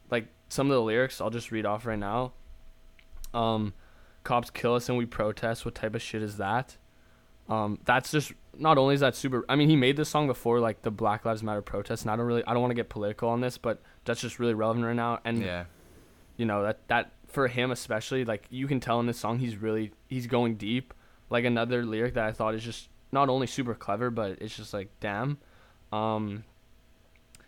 Like 0.10 0.28
some 0.48 0.72
of 0.72 0.76
the 0.76 0.82
lyrics, 0.82 1.20
I'll 1.20 1.30
just 1.30 1.52
read 1.52 1.66
off 1.66 1.86
right 1.86 2.00
now. 2.00 2.32
Um, 3.34 3.74
cops 4.24 4.50
kill 4.50 4.76
us 4.76 4.88
and 4.88 4.98
we 4.98 5.06
protest. 5.06 5.66
What 5.66 5.76
type 5.76 5.94
of 5.94 6.02
shit 6.02 6.22
is 6.22 6.38
that? 6.38 6.78
Um, 7.50 7.80
that's 7.84 8.12
just 8.12 8.32
not 8.58 8.78
only 8.78 8.94
is 8.96 9.02
that 9.02 9.16
super. 9.16 9.44
I 9.50 9.56
mean, 9.56 9.70
he 9.70 9.76
made 9.76 9.98
this 9.98 10.10
song 10.10 10.28
before 10.28 10.60
like 10.60 10.82
the 10.84 10.92
Black 10.92 11.26
Lives 11.26 11.42
Matter 11.44 11.62
protests, 11.62 12.04
and 12.04 12.12
I 12.12 12.16
don't 12.16 12.26
really 12.26 12.44
I 12.46 12.54
don't 12.54 12.62
want 12.62 12.72
to 12.72 12.76
get 12.76 12.90
political 12.90 13.30
on 13.30 13.42
this, 13.42 13.58
but 13.58 13.82
that's 14.06 14.22
just 14.22 14.40
really 14.40 14.54
relevant 14.54 14.86
right 14.86 14.96
now. 14.96 15.20
And 15.26 15.42
Yeah. 15.42 15.66
you 16.38 16.46
know 16.46 16.64
that 16.64 16.88
that 16.88 17.12
for 17.28 17.48
him 17.48 17.72
especially 17.72 18.26
like 18.26 18.46
you 18.52 18.68
can 18.68 18.80
tell 18.80 19.00
in 19.00 19.08
this 19.08 19.18
song 19.20 19.40
he's 19.40 19.56
really 19.58 19.92
he's 20.08 20.28
going 20.28 20.54
deep 20.56 20.94
like 21.32 21.46
another 21.46 21.84
lyric 21.84 22.14
that 22.14 22.26
i 22.26 22.32
thought 22.32 22.54
is 22.54 22.64
just 22.64 22.90
not 23.12 23.28
only 23.28 23.48
super 23.48 23.74
clever 23.74 24.12
but 24.12 24.38
it's 24.40 24.56
just 24.56 24.72
like 24.72 24.88
damn 25.00 25.40
um 25.92 26.44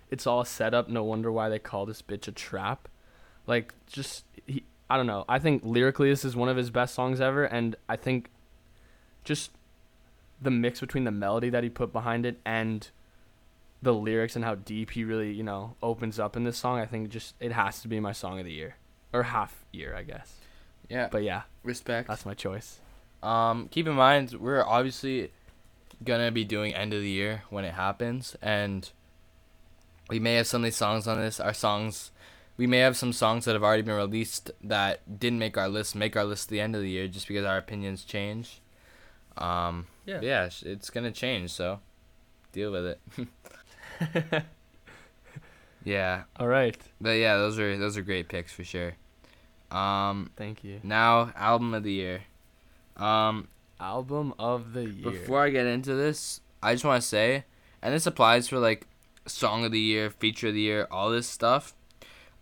it's 0.10 0.26
all 0.26 0.44
set 0.44 0.74
up 0.74 0.90
no 0.90 1.04
wonder 1.04 1.32
why 1.32 1.50
they 1.50 1.60
call 1.60 1.86
this 1.86 2.02
bitch 2.02 2.28
a 2.28 2.32
trap 2.32 2.88
like 3.46 3.76
just 3.86 4.26
he 4.48 4.64
i 4.90 4.98
don't 4.98 5.06
know 5.06 5.24
i 5.30 5.38
think 5.38 5.62
lyrically 5.64 6.10
this 6.10 6.26
is 6.26 6.36
one 6.36 6.50
of 6.50 6.58
his 6.58 6.72
best 6.72 6.96
songs 6.96 7.22
ever 7.22 7.44
and 7.46 7.76
i 7.88 7.96
think 7.96 8.32
just 9.24 9.52
the 10.42 10.52
mix 10.52 10.80
between 10.80 11.04
the 11.06 11.12
melody 11.12 11.50
that 11.50 11.64
he 11.64 11.70
put 11.70 11.92
behind 11.94 12.26
it 12.26 12.40
and 12.46 12.90
the 13.82 13.94
lyrics 13.94 14.36
and 14.36 14.44
how 14.44 14.56
deep 14.56 14.92
he 14.92 15.04
really 15.04 15.32
you 15.32 15.44
know 15.44 15.76
opens 15.84 16.20
up 16.20 16.36
in 16.36 16.44
this 16.44 16.58
song 16.58 16.80
i 16.80 16.86
think 16.86 17.10
just 17.10 17.36
it 17.40 17.52
has 17.52 17.82
to 17.82 17.88
be 17.88 18.00
my 18.00 18.12
song 18.12 18.40
of 18.40 18.46
the 18.46 18.52
year 18.52 18.76
or 19.14 19.24
half 19.24 19.66
year 19.72 19.96
i 19.96 20.02
guess 20.04 20.34
Yeah. 20.90 21.08
but 21.12 21.24
yeah 21.24 21.44
respect. 21.64 22.08
that's 22.08 22.26
my 22.26 22.34
choice 22.34 22.80
Um, 23.24 23.68
keep 23.70 23.88
in 23.88 23.94
mind 23.96 24.34
we're 24.34 24.64
obviously 24.64 25.32
gonna 26.04 26.32
be 26.32 26.44
doing 26.44 26.74
end 26.76 26.94
of 26.94 27.02
the 27.02 27.10
year 27.10 27.44
when 27.50 27.64
it 27.66 27.74
happens, 27.74 28.36
and 28.42 28.92
we 30.10 30.20
may 30.20 30.36
have 30.36 30.46
some 30.46 30.62
of 30.62 30.66
these 30.66 30.76
songs 30.76 31.08
on 31.08 31.18
this. 31.18 31.40
Our 31.40 31.54
songs, 31.54 32.12
we 32.58 32.68
may 32.68 32.80
have 32.80 32.96
some 32.98 33.14
songs 33.14 33.46
that 33.46 33.54
have 33.54 33.64
already 33.64 33.82
been 33.82 33.96
released 33.96 34.52
that 34.62 35.20
didn't 35.20 35.40
make 35.40 35.58
our 35.58 35.70
list 35.70 35.96
make 35.96 36.16
our 36.16 36.26
list 36.26 36.48
at 36.48 36.50
the 36.52 36.60
end 36.60 36.76
of 36.76 36.82
the 36.82 36.90
year 36.90 37.08
just 37.08 37.28
because 37.28 37.46
our 37.46 37.58
opinions 37.58 38.04
change. 38.04 38.62
Um, 39.38 39.88
Yeah. 40.06 40.20
yeah, 40.22 40.50
it's 40.62 40.90
gonna 40.90 41.12
change, 41.12 41.52
so 41.52 41.80
deal 42.52 42.72
with 42.72 42.86
it. 42.86 44.44
yeah, 45.84 46.24
all 46.40 46.48
right 46.48 46.78
but 47.02 47.12
yeah, 47.12 47.38
those 47.38 47.60
are 47.60 47.78
those 47.78 47.98
are 47.98 48.02
great 48.02 48.30
picks 48.30 48.52
for 48.52 48.64
sure. 48.64 48.94
Um, 49.72 50.32
thank 50.36 50.64
you 50.64 50.80
now 50.84 51.32
album 51.36 51.74
of 51.74 51.84
the 51.84 51.92
year. 51.92 52.22
Um, 52.98 53.48
album 53.80 54.34
of 54.40 54.74
the 54.74 54.86
year 54.86 55.12
Before 55.12 55.44
I 55.44 55.50
get 55.50 55.66
into 55.66 55.94
this, 55.96 56.40
I 56.64 56.74
just 56.74 56.86
want 56.86 57.02
to 57.02 57.08
say, 57.08 57.44
and 57.82 57.94
this 57.94 58.08
applies 58.08 58.48
for 58.48 58.58
like 58.58 58.88
song 59.28 59.66
of 59.66 59.72
the 59.72 59.80
year, 59.80 60.10
feature 60.10 60.48
of 60.48 60.54
the 60.54 60.62
year, 60.62 60.88
all 60.90 61.10
this 61.10 61.28
stuff. 61.28 61.76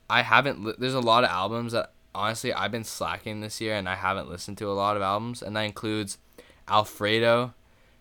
I 0.09 0.21
haven't. 0.21 0.63
Li- 0.63 0.75
there's 0.77 0.93
a 0.93 0.99
lot 0.99 1.23
of 1.23 1.29
albums 1.29 1.71
that 1.73 1.91
honestly 2.13 2.53
I've 2.53 2.71
been 2.71 2.83
slacking 2.83 3.41
this 3.41 3.59
year, 3.59 3.75
and 3.75 3.89
I 3.89 3.95
haven't 3.95 4.29
listened 4.29 4.57
to 4.59 4.69
a 4.69 4.73
lot 4.73 4.95
of 4.95 5.01
albums, 5.01 5.41
and 5.41 5.55
that 5.55 5.61
includes 5.61 6.17
Alfredo, 6.67 7.53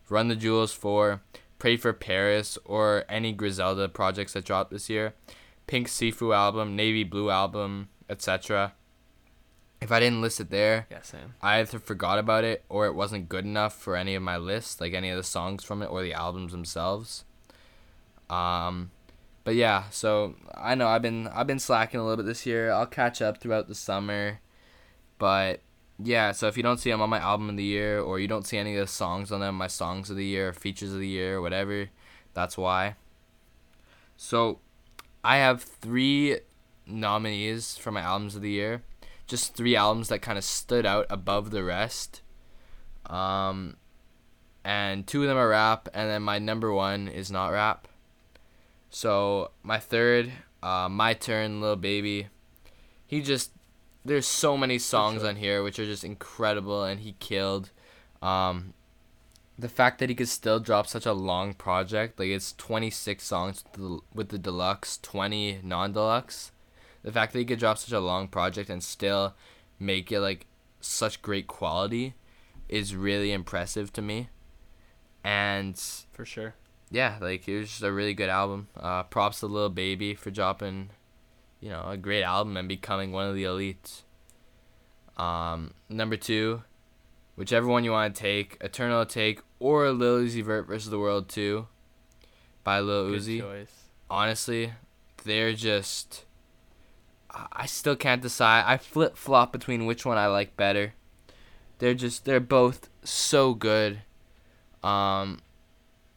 Run 0.09 0.29
the 0.29 0.37
Jewels 0.37 0.73
Four, 0.73 1.23
Pray 1.59 1.77
for 1.77 1.93
Paris, 1.93 2.59
or 2.65 3.05
any 3.09 3.33
Griselda 3.33 3.89
projects 3.89 4.33
that 4.33 4.45
dropped 4.45 4.71
this 4.71 4.91
year, 4.91 5.15
Pink 5.67 5.89
Siifu 5.89 6.35
album, 6.35 6.77
Navy 6.77 7.05
Blue 7.05 7.31
album, 7.31 7.89
etc. 8.11 8.75
If 9.81 9.91
I 9.91 9.99
didn't 9.99 10.21
list 10.21 10.41
it 10.41 10.51
there, 10.51 10.87
yeah 10.91 11.03
same 11.03 11.35
I 11.43 11.59
either 11.59 11.79
forgot 11.79 12.19
about 12.19 12.45
it 12.45 12.65
or 12.69 12.87
it 12.87 12.95
wasn't 12.95 13.29
good 13.29 13.45
enough 13.45 13.75
for 13.75 13.97
any 13.97 14.15
of 14.15 14.23
my 14.23 14.37
lists, 14.37 14.81
like 14.81 14.93
any 14.93 15.11
of 15.11 15.17
the 15.17 15.25
songs 15.25 15.65
from 15.65 15.83
it 15.83 15.87
or 15.87 16.03
the 16.03 16.13
albums 16.13 16.53
themselves. 16.53 17.25
Um, 18.31 18.91
but 19.45 19.55
yeah, 19.57 19.85
so 19.91 20.37
I 20.55 20.75
know 20.75 20.87
I've 20.87 21.03
been 21.03 21.27
I've 21.29 21.47
been 21.47 21.59
slacking 21.59 21.99
a 21.99 22.05
little 22.05 22.23
bit 22.23 22.27
this 22.27 22.47
year. 22.47 22.71
I'll 22.71 22.87
catch 22.87 23.21
up 23.21 23.39
throughout 23.39 23.67
the 23.67 23.75
summer, 23.75 24.41
but 25.19 25.61
yeah. 26.03 26.33
So 26.33 26.49
if 26.49 26.57
you 26.57 26.63
don't 26.63 26.79
see 26.79 26.91
them 26.91 27.01
on 27.01 27.11
my 27.11 27.19
album 27.19 27.49
of 27.51 27.57
the 27.57 27.65
year 27.65 28.01
or 28.01 28.19
you 28.19 28.29
don't 28.29 28.47
see 28.47 28.59
any 28.59 28.77
of 28.77 28.87
the 28.87 28.93
songs 28.93 29.33
on 29.33 29.41
them, 29.41 29.57
my 29.57 29.67
songs 29.67 30.11
of 30.11 30.17
the 30.17 30.25
year, 30.25 30.53
features 30.53 30.93
of 30.93 30.99
the 30.99 31.09
year, 31.09 31.41
whatever, 31.41 31.89
that's 32.35 32.57
why. 32.57 32.97
So, 34.17 34.61
I 35.25 35.39
have 35.39 35.63
three 35.63 36.39
nominees 36.87 37.77
for 37.77 37.91
my 37.91 38.01
albums 38.01 38.37
of 38.37 38.43
the 38.43 38.51
year 38.51 38.83
just 39.33 39.55
three 39.55 39.75
albums 39.75 40.09
that 40.09 40.21
kind 40.21 40.37
of 40.37 40.45
stood 40.45 40.85
out 40.85 41.07
above 41.09 41.51
the 41.51 41.65
rest. 41.65 42.21
Um, 43.07 43.77
and 44.63 45.07
two 45.07 45.23
of 45.23 45.29
them 45.29 45.39
are 45.39 45.49
rap, 45.49 45.89
and 45.95 46.11
then 46.11 46.23
my 46.23 46.39
number 46.39 46.71
one 46.71 47.09
is 47.09 47.31
not 47.31 47.49
rap. 47.49 47.89
So 48.91 49.53
my 49.63 49.79
third 49.79 50.33
uh, 50.63 50.89
My 50.91 51.15
Turn, 51.15 51.63
Little 51.63 51.77
Baby. 51.77 52.29
He 53.07 53.23
just 53.23 53.53
there's 54.05 54.27
so 54.27 54.57
many 54.57 54.79
songs 54.79 55.21
sure. 55.21 55.29
on 55.29 55.37
here 55.37 55.63
which 55.63 55.79
are 55.79 55.85
just 55.87 56.05
incredible, 56.05 56.85
and 56.85 57.01
he 57.01 57.13
killed. 57.19 57.71
Um, 58.21 58.75
the 59.59 59.69
fact 59.69 59.99
that 59.99 60.09
he 60.09 60.15
could 60.15 60.29
still 60.29 60.61
drop 60.61 60.87
such 60.87 61.07
a 61.07 61.13
long 61.13 61.55
project, 61.55 62.19
like 62.19 62.29
it's 62.29 62.53
26 62.55 63.23
songs 63.23 63.65
with 63.65 63.73
the, 63.75 64.01
with 64.15 64.29
the 64.31 64.39
deluxe, 64.39 64.99
20 64.99 65.61
non-deluxe. 65.63 66.53
The 67.03 67.13
fact 67.13 67.33
that 67.33 67.41
he 67.41 67.45
could 67.45 67.59
drop 67.59 67.79
such 67.79 67.93
a 67.93 68.01
long 68.01 68.29
project 68.29 68.71
and 68.71 68.83
still 68.83 69.35
make 69.79 70.11
it 70.13 70.21
like 70.21 70.47
such 70.81 71.23
great 71.23 71.47
quality 71.47 72.15
is 72.69 72.97
really 72.97 73.33
impressive 73.33 73.93
to 73.93 74.03
me. 74.03 74.29
And 75.25 75.79
For 76.13 76.25
sure. 76.25 76.55
yeah, 76.91 77.19
like 77.21 77.47
it 77.49 77.59
was 77.59 77.69
just 77.69 77.83
a 77.83 77.93
really 77.93 78.15
good 78.15 78.31
album. 78.31 78.69
Uh, 78.77 79.03
props 79.05 79.41
to 79.41 79.47
Lil 79.47 79.69
Baby 79.69 80.15
for 80.15 80.31
dropping, 80.31 80.91
you 81.63 81.71
know, 81.71 81.85
a 81.89 81.97
great 81.97 82.25
album 82.25 82.57
and 82.57 82.69
becoming 82.69 83.13
one 83.13 83.29
of 83.29 83.35
the 83.37 83.45
elites. 83.45 84.03
Um, 85.17 85.73
number 85.89 86.17
two, 86.17 86.65
whichever 87.37 87.69
one 87.69 87.85
you 87.85 87.93
want 87.93 88.15
to 88.15 88.21
take, 88.21 88.59
Eternal 88.61 89.07
Atake 89.07 89.39
or 89.61 89.91
Lil 89.93 90.25
Uzi 90.25 90.43
Vert 90.43 90.67
versus 90.67 90.91
the 90.91 90.99
World 90.99 91.29
Two, 91.29 91.69
by 92.65 92.81
Lil 92.81 93.11
Good 93.11 93.21
Uzi. 93.21 93.41
choice. 93.41 93.73
Honestly, 94.11 94.73
they're 95.25 95.55
just. 95.55 96.25
I 97.31 97.65
still 97.65 97.97
can't 97.97 98.21
decide. 98.21 98.65
I 98.67 98.77
flip 98.77 99.17
flop 99.17 99.53
between 99.53 99.87
which 99.87 100.05
one 100.05 100.19
I 100.19 100.27
like 100.27 100.57
better. 100.57 100.95
They're 101.79 101.95
just 101.95 102.25
they're 102.25 102.41
both 102.41 102.91
so 103.05 103.55
good. 103.55 104.03
Um, 104.83 105.41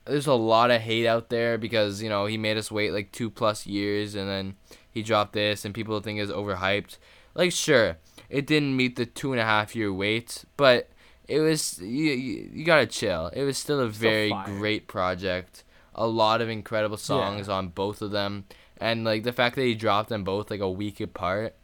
there's 0.06 0.28
a 0.28 0.34
lot 0.34 0.72
of 0.72 0.82
hate 0.82 1.08
out 1.08 1.30
there 1.30 1.58
because 1.58 2.02
you 2.02 2.10
know 2.10 2.26
he 2.26 2.38
made 2.38 2.58
us 2.58 2.72
wait 2.72 2.92
like 2.94 3.12
two 3.12 3.30
plus 3.30 3.66
years 3.66 4.16
and 4.16 4.30
then 4.30 4.56
he 4.90 5.02
dropped 5.04 5.34
this 5.34 5.66
and 5.66 5.74
people 5.74 6.00
think 6.00 6.20
it's 6.20 6.32
overhyped. 6.32 6.98
Like 7.34 7.52
sure, 7.52 7.98
it 8.30 8.48
didn't 8.48 8.78
meet 8.78 8.96
the 8.96 9.06
two 9.06 9.32
and 9.34 9.42
a 9.42 9.46
half 9.46 9.76
year 9.76 9.92
wait, 9.92 10.46
but 10.58 10.90
it 11.28 11.40
was 11.40 11.80
you 11.80 12.12
you, 12.14 12.50
you 12.54 12.66
gotta 12.66 12.86
chill. 12.86 13.28
It 13.34 13.44
was 13.44 13.58
still 13.58 13.80
a 13.82 13.92
Still 13.92 14.10
very 14.10 14.30
fire. 14.30 14.46
great 14.58 14.88
project. 14.88 15.64
A 15.96 16.08
lot 16.08 16.42
of 16.42 16.50
incredible 16.50 16.98
songs 16.98 17.48
on 17.50 17.70
both 17.70 18.02
of 18.02 18.12
them, 18.12 18.46
and 18.78 19.04
like 19.06 19.24
the 19.24 19.32
fact 19.34 19.56
that 19.56 19.64
he 19.64 19.74
dropped 19.76 20.10
them 20.10 20.24
both 20.24 20.52
like 20.52 20.60
a 20.60 20.70
week 20.70 21.00
apart, 21.00 21.56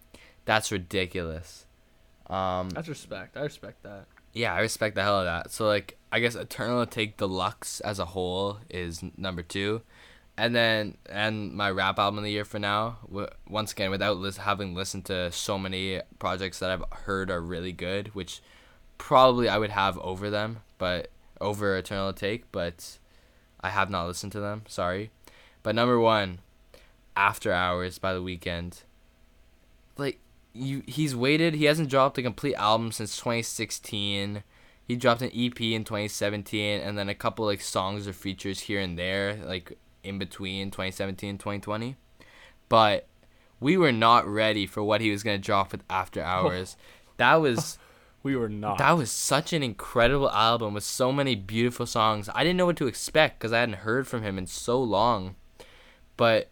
that's 0.45 0.71
ridiculous. 0.71 1.65
Um, 2.27 2.69
That's 2.69 2.87
respect. 2.87 3.35
I 3.35 3.41
respect 3.41 3.83
that. 3.83 4.05
Yeah, 4.33 4.53
I 4.53 4.61
respect 4.61 4.95
the 4.95 5.03
hell 5.03 5.19
of 5.19 5.25
that. 5.25 5.51
So 5.51 5.67
like, 5.67 5.97
I 6.11 6.19
guess 6.19 6.35
Eternal 6.35 6.85
Atake 6.85 7.17
Deluxe 7.17 7.79
as 7.81 7.99
a 7.99 8.05
whole 8.05 8.59
is 8.69 9.03
number 9.17 9.41
two, 9.41 9.81
and 10.37 10.55
then 10.55 10.97
and 11.09 11.53
my 11.53 11.69
rap 11.69 11.99
album 11.99 12.19
of 12.19 12.23
the 12.23 12.31
year 12.31 12.45
for 12.45 12.59
now. 12.59 12.97
W- 13.07 13.27
once 13.47 13.71
again, 13.71 13.91
without 13.91 14.23
having 14.37 14.73
listened 14.73 15.05
to 15.05 15.31
so 15.31 15.57
many 15.57 16.01
projects 16.19 16.59
that 16.59 16.71
I've 16.71 16.83
heard 17.03 17.29
are 17.29 17.41
really 17.41 17.71
good, 17.71 18.13
which 18.15 18.41
probably 18.97 19.49
I 19.49 19.57
would 19.57 19.71
have 19.71 19.97
over 19.99 20.29
them, 20.29 20.59
but 20.77 21.09
over 21.39 21.77
Eternal 21.77 22.13
Atake, 22.13 22.43
but 22.51 22.97
I 23.61 23.69
have 23.69 23.89
not 23.89 24.07
listened 24.07 24.31
to 24.33 24.39
them. 24.39 24.63
Sorry, 24.67 25.11
but 25.63 25.75
number 25.75 25.99
one, 25.99 26.39
After 27.15 27.51
Hours 27.51 27.99
by 27.99 28.13
the 28.13 28.21
Weeknd. 28.21 28.83
Like 29.97 30.19
you 30.53 30.83
he's 30.85 31.15
waited 31.15 31.53
he 31.55 31.65
hasn't 31.65 31.89
dropped 31.89 32.17
a 32.17 32.21
complete 32.21 32.55
album 32.55 32.91
since 32.91 33.15
2016 33.17 34.43
he 34.85 34.95
dropped 34.95 35.21
an 35.21 35.31
ep 35.33 35.61
in 35.61 35.83
2017 35.83 36.81
and 36.81 36.97
then 36.97 37.09
a 37.09 37.15
couple 37.15 37.45
like 37.45 37.61
songs 37.61 38.07
or 38.07 38.13
features 38.13 38.61
here 38.61 38.79
and 38.79 38.97
there 38.97 39.37
like 39.45 39.77
in 40.03 40.17
between 40.17 40.69
2017 40.69 41.29
and 41.29 41.39
2020 41.39 41.95
but 42.67 43.07
we 43.59 43.77
were 43.77 43.91
not 43.91 44.27
ready 44.27 44.65
for 44.65 44.83
what 44.83 45.01
he 45.01 45.11
was 45.11 45.23
going 45.23 45.39
to 45.39 45.45
drop 45.45 45.71
with 45.71 45.83
after 45.89 46.21
hours 46.23 46.75
that 47.17 47.35
was 47.35 47.77
We 48.23 48.35
were 48.35 48.49
not. 48.49 48.77
that 48.77 48.91
was 48.91 49.11
such 49.11 49.51
an 49.51 49.63
incredible 49.63 50.29
album 50.29 50.75
with 50.75 50.83
so 50.83 51.11
many 51.11 51.33
beautiful 51.33 51.87
songs. 51.87 52.29
I 52.35 52.43
didn't 52.43 52.57
know 52.57 52.67
what 52.67 52.77
to 52.77 52.87
expect 52.87 53.39
because 53.39 53.51
I 53.51 53.59
hadn't 53.59 53.79
heard 53.79 54.07
from 54.07 54.21
him 54.21 54.37
in 54.37 54.45
so 54.45 54.81
long. 54.81 55.35
But 56.17 56.49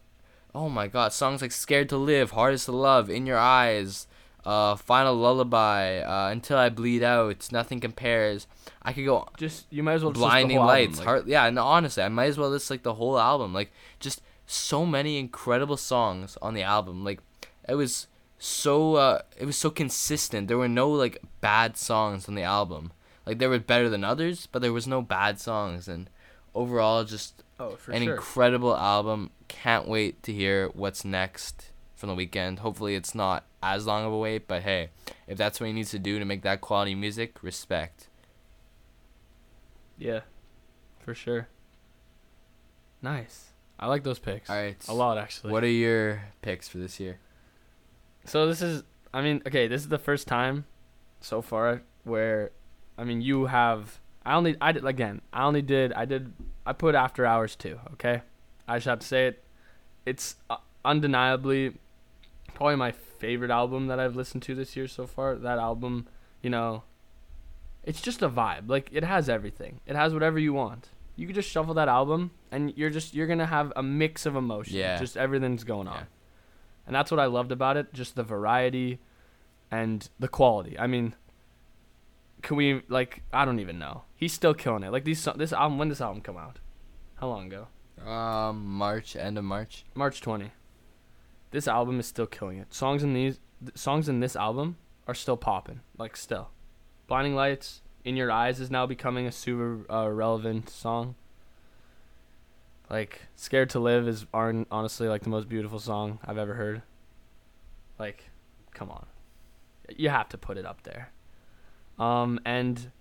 oh 0.54 0.70
my 0.70 0.88
god, 0.88 1.14
songs 1.14 1.42
like 1.42 1.52
"Scared 1.52 1.90
to 1.90 1.98
Live," 1.98 2.32
"Hardest 2.32 2.66
to 2.66 2.72
Love," 2.72 3.10
"In 3.10 3.26
Your 3.26 3.38
Eyes," 3.38 4.08
uh, 4.46 4.76
"Final 4.76 5.16
Lullaby," 5.16 6.00
uh, 6.00 6.30
"Until 6.30 6.58
I 6.58 6.70
Bleed 6.70 7.04
Out," 7.04 7.52
"Nothing 7.52 7.80
Compares." 7.80 8.48
I 8.82 8.94
could 8.94 9.06
go 9.06 9.28
just 9.38 9.66
you 9.70 9.84
might 9.84 9.94
as 9.94 10.04
well 10.04 10.12
just 10.14 10.22
list 10.22 10.32
the 10.32 10.38
blinding 10.40 10.58
whole 10.58 10.70
album, 10.70 10.86
lights 10.86 10.98
like- 11.00 11.08
heart 11.08 11.28
yeah 11.28 11.46
and 11.46 11.60
honestly 11.60 12.02
i 12.02 12.08
might 12.08 12.28
as 12.28 12.38
well 12.38 12.50
list 12.50 12.72
like 12.72 12.84
the 12.84 12.94
whole 12.94 13.20
album 13.20 13.54
like 13.54 13.72
just 14.00 14.22
so 14.48 14.86
many 14.86 15.20
incredible 15.20 15.76
songs 15.76 16.38
on 16.42 16.54
the 16.54 16.64
album 16.64 17.04
like 17.04 17.20
it 17.68 17.76
was 17.76 18.08
so 18.38 18.96
uh 18.96 19.22
it 19.38 19.46
was 19.46 19.58
so 19.58 19.70
consistent 19.70 20.48
there 20.48 20.58
were 20.58 20.70
no 20.70 20.90
like 20.90 21.22
bad 21.42 21.76
songs 21.76 22.30
on 22.30 22.36
the 22.36 22.42
album 22.42 22.94
like 23.26 23.38
there 23.38 23.50
were 23.50 23.60
better 23.60 23.90
than 23.90 24.04
others 24.04 24.48
but 24.50 24.62
there 24.62 24.74
was 24.74 24.88
no 24.88 25.02
bad 25.02 25.40
songs 25.40 25.88
and 25.90 26.10
overall 26.60 27.04
just 27.04 27.44
oh, 27.60 27.76
for 27.76 27.92
an 27.92 28.04
sure. 28.04 28.14
incredible 28.16 28.76
album 28.76 29.30
can't 29.48 29.88
wait 29.88 30.22
to 30.24 30.34
hear 30.34 30.70
what's 30.70 31.04
next 31.06 31.72
from 31.96 32.10
the 32.10 32.16
Weeknd 32.16 32.60
hopefully 32.60 32.96
it's 32.96 33.14
not 33.16 33.46
as 33.62 33.86
long 33.86 34.06
of 34.06 34.14
a 34.14 34.18
wait 34.18 34.48
but 34.48 34.64
hey 34.64 34.90
if 35.28 35.38
that's 35.38 35.60
what 35.60 35.68
he 35.68 35.74
needs 35.74 35.92
to 35.92 36.00
do 36.00 36.20
to 36.20 36.26
make 36.26 36.42
that 36.44 36.62
quality 36.62 36.96
music 36.96 37.42
respect 37.42 38.10
yeah, 40.00 40.22
for 41.00 41.14
sure. 41.14 41.50
Nice. 43.02 43.50
I 43.78 43.88
like 43.88 44.04
those 44.04 44.20
picks. 44.20 44.50
all 44.50 44.56
right 44.56 44.78
A 44.88 44.94
lot 44.94 45.18
actually. 45.18 45.52
What 45.52 45.64
are 45.64 45.68
your 45.68 46.24
picks 46.42 46.68
for 46.68 46.80
this 46.80 47.00
year? 47.00 47.20
So 48.26 48.48
this 48.48 48.62
is, 48.62 48.84
I 49.14 49.22
mean, 49.22 49.42
okay, 49.46 49.68
this 49.68 49.82
is 49.82 49.90
the 49.90 50.00
first 50.00 50.28
time 50.28 50.66
so 51.22 51.42
far 51.42 51.82
where, 52.04 52.52
I 52.98 53.04
mean, 53.04 53.22
you 53.22 53.46
have. 53.46 54.00
I 54.30 54.36
only, 54.36 54.56
I 54.62 54.72
did 54.72 54.86
again. 54.86 55.22
I 55.34 55.44
only 55.46 55.62
did, 55.62 55.92
I 55.94 56.06
did, 56.06 56.34
I 56.66 56.74
put 56.74 56.94
After 56.96 57.26
Hours 57.26 57.56
too. 57.56 57.80
Okay, 57.94 58.22
I 58.68 58.78
just 58.78 58.86
have 58.88 59.00
to 59.00 59.08
say 59.08 59.28
it. 59.28 59.44
It's 60.06 60.36
uh, 60.50 60.58
undeniably 60.86 61.74
probably 62.54 62.76
my 62.76 62.92
favorite 62.92 63.52
album 63.52 63.88
that 63.88 64.00
I've 64.00 64.16
listened 64.16 64.44
to 64.44 64.56
this 64.56 64.76
year 64.76 64.88
so 64.88 65.08
far. 65.08 65.36
That 65.36 65.58
album, 65.58 66.08
you 66.42 66.50
know, 66.50 66.84
it's 67.84 68.02
just 68.02 68.22
a 68.22 68.30
vibe. 68.30 68.70
Like 68.70 68.90
it 68.92 69.04
has 69.04 69.30
everything. 69.30 69.80
It 69.88 69.96
has 69.96 70.14
whatever 70.14 70.38
you 70.40 70.54
want. 70.54 70.90
You 71.16 71.26
could 71.26 71.36
just 71.36 71.50
shuffle 71.50 71.74
that 71.74 71.88
album, 71.90 72.32
and 72.52 72.72
you're 72.78 72.90
just 72.90 73.14
you're 73.16 73.28
gonna 73.28 73.46
have 73.48 73.74
a 73.76 73.82
mix 73.84 74.26
of 74.26 74.36
emotions. 74.36 74.76
Yeah. 74.76 74.98
Just 75.00 75.18
everything's 75.18 75.64
going 75.64 75.88
on 75.88 75.96
Yeah. 75.96 76.04
and 76.86 76.96
that's 76.96 77.10
what 77.12 77.20
I 77.20 77.26
loved 77.26 77.52
about 77.52 77.78
it. 77.78 77.94
Just 77.94 78.16
the 78.16 78.24
variety 78.24 79.00
and 79.72 80.08
the 80.20 80.28
quality. 80.28 80.78
I 80.80 80.88
mean, 80.88 81.16
can 82.42 82.58
we 82.58 82.82
like? 82.88 83.24
I 83.34 83.46
don't 83.46 83.60
even 83.60 83.80
know. 83.80 84.04
He's 84.16 84.34
still 84.34 84.54
killing 84.54 84.84
it. 84.84 84.92
Like 84.92 85.04
these, 85.06 85.28
this 85.36 85.54
album. 85.54 85.78
When 85.78 85.90
this 85.90 86.02
album 86.02 86.22
come 86.22 86.38
out? 86.38 86.60
How 87.16 87.28
long 87.28 87.52
ago? 87.52 87.68
Um, 88.10 88.66
March, 88.66 89.16
end 89.16 89.38
of 89.38 89.44
March. 89.44 89.84
March 89.94 90.22
20. 90.22 90.52
This 91.52 91.68
album 91.68 92.00
is 92.00 92.06
still 92.06 92.28
killing 92.28 92.60
it. 92.60 92.74
Songs 92.74 93.04
in 93.04 93.14
these 93.14 93.40
th- 93.64 93.78
songs 93.78 94.08
in 94.08 94.20
this 94.20 94.36
album 94.36 94.78
are 95.08 95.16
still 95.16 95.38
popping. 95.38 95.82
Like 95.98 96.16
still. 96.16 96.50
Blinding 97.08 97.36
Lights, 97.36 97.82
In 98.06 98.16
Your 98.16 98.32
Eyes 98.32 98.60
is 98.60 98.70
now 98.70 98.86
becoming 98.86 99.26
a 99.26 99.32
super 99.32 99.86
uh, 99.92 100.08
relevant 100.10 100.70
song. 100.70 101.16
Like 102.90 103.22
Scared 103.36 103.70
to 103.72 103.80
Live 103.80 104.08
is 104.08 104.26
aren't 104.34 104.68
honestly 104.72 105.08
like 105.08 105.24
the 105.24 105.30
most 105.30 105.50
beautiful 105.50 105.80
song 105.80 106.20
I've 106.26 106.38
ever 106.38 106.54
heard. 106.54 106.82
Like 107.98 108.30
come 108.74 108.90
on. 108.90 109.08
You 109.98 110.10
have 110.10 110.30
to 110.30 110.38
put 110.38 110.58
it 110.58 110.66
up 110.66 110.84
there. 110.84 111.12
Um 112.00 112.40
and 112.46 112.92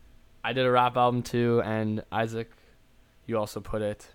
I 0.43 0.53
did 0.53 0.67
a 0.67 0.71
rap 0.71 0.97
album 0.97 1.23
too 1.23 1.63
and 1.65 2.03
Isaac 2.11 2.51
you 3.27 3.39
also 3.39 3.61
put 3.61 3.83
it 3.83 4.09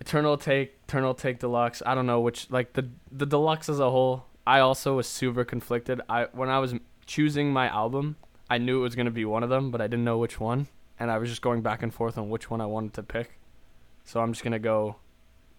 Eternal 0.00 0.36
Atake, 0.36 0.70
Eternal 0.86 1.14
Atake 1.14 1.38
Deluxe. 1.38 1.82
I 1.86 1.94
don't 1.94 2.06
know 2.06 2.20
which, 2.20 2.50
like 2.50 2.74
the 2.74 2.88
the 3.10 3.26
deluxe 3.26 3.68
as 3.68 3.80
a 3.80 3.90
whole. 3.90 4.26
I 4.46 4.60
also 4.60 4.96
was 4.96 5.06
super 5.06 5.44
conflicted. 5.44 6.00
I 6.08 6.26
when 6.32 6.48
I 6.50 6.58
was 6.58 6.74
choosing 7.06 7.52
my 7.52 7.68
album, 7.68 8.16
I 8.50 8.58
knew 8.58 8.80
it 8.80 8.82
was 8.82 8.96
gonna 8.96 9.10
be 9.10 9.24
one 9.24 9.42
of 9.42 9.48
them, 9.48 9.70
but 9.70 9.80
I 9.80 9.86
didn't 9.86 10.04
know 10.04 10.18
which 10.18 10.38
one, 10.38 10.68
and 10.98 11.10
I 11.10 11.18
was 11.18 11.30
just 11.30 11.42
going 11.42 11.62
back 11.62 11.82
and 11.82 11.92
forth 11.92 12.18
on 12.18 12.28
which 12.28 12.50
one 12.50 12.60
I 12.60 12.66
wanted 12.66 12.92
to 12.94 13.02
pick. 13.02 13.38
So 14.04 14.20
I'm 14.20 14.32
just 14.32 14.44
gonna 14.44 14.58
go, 14.58 14.96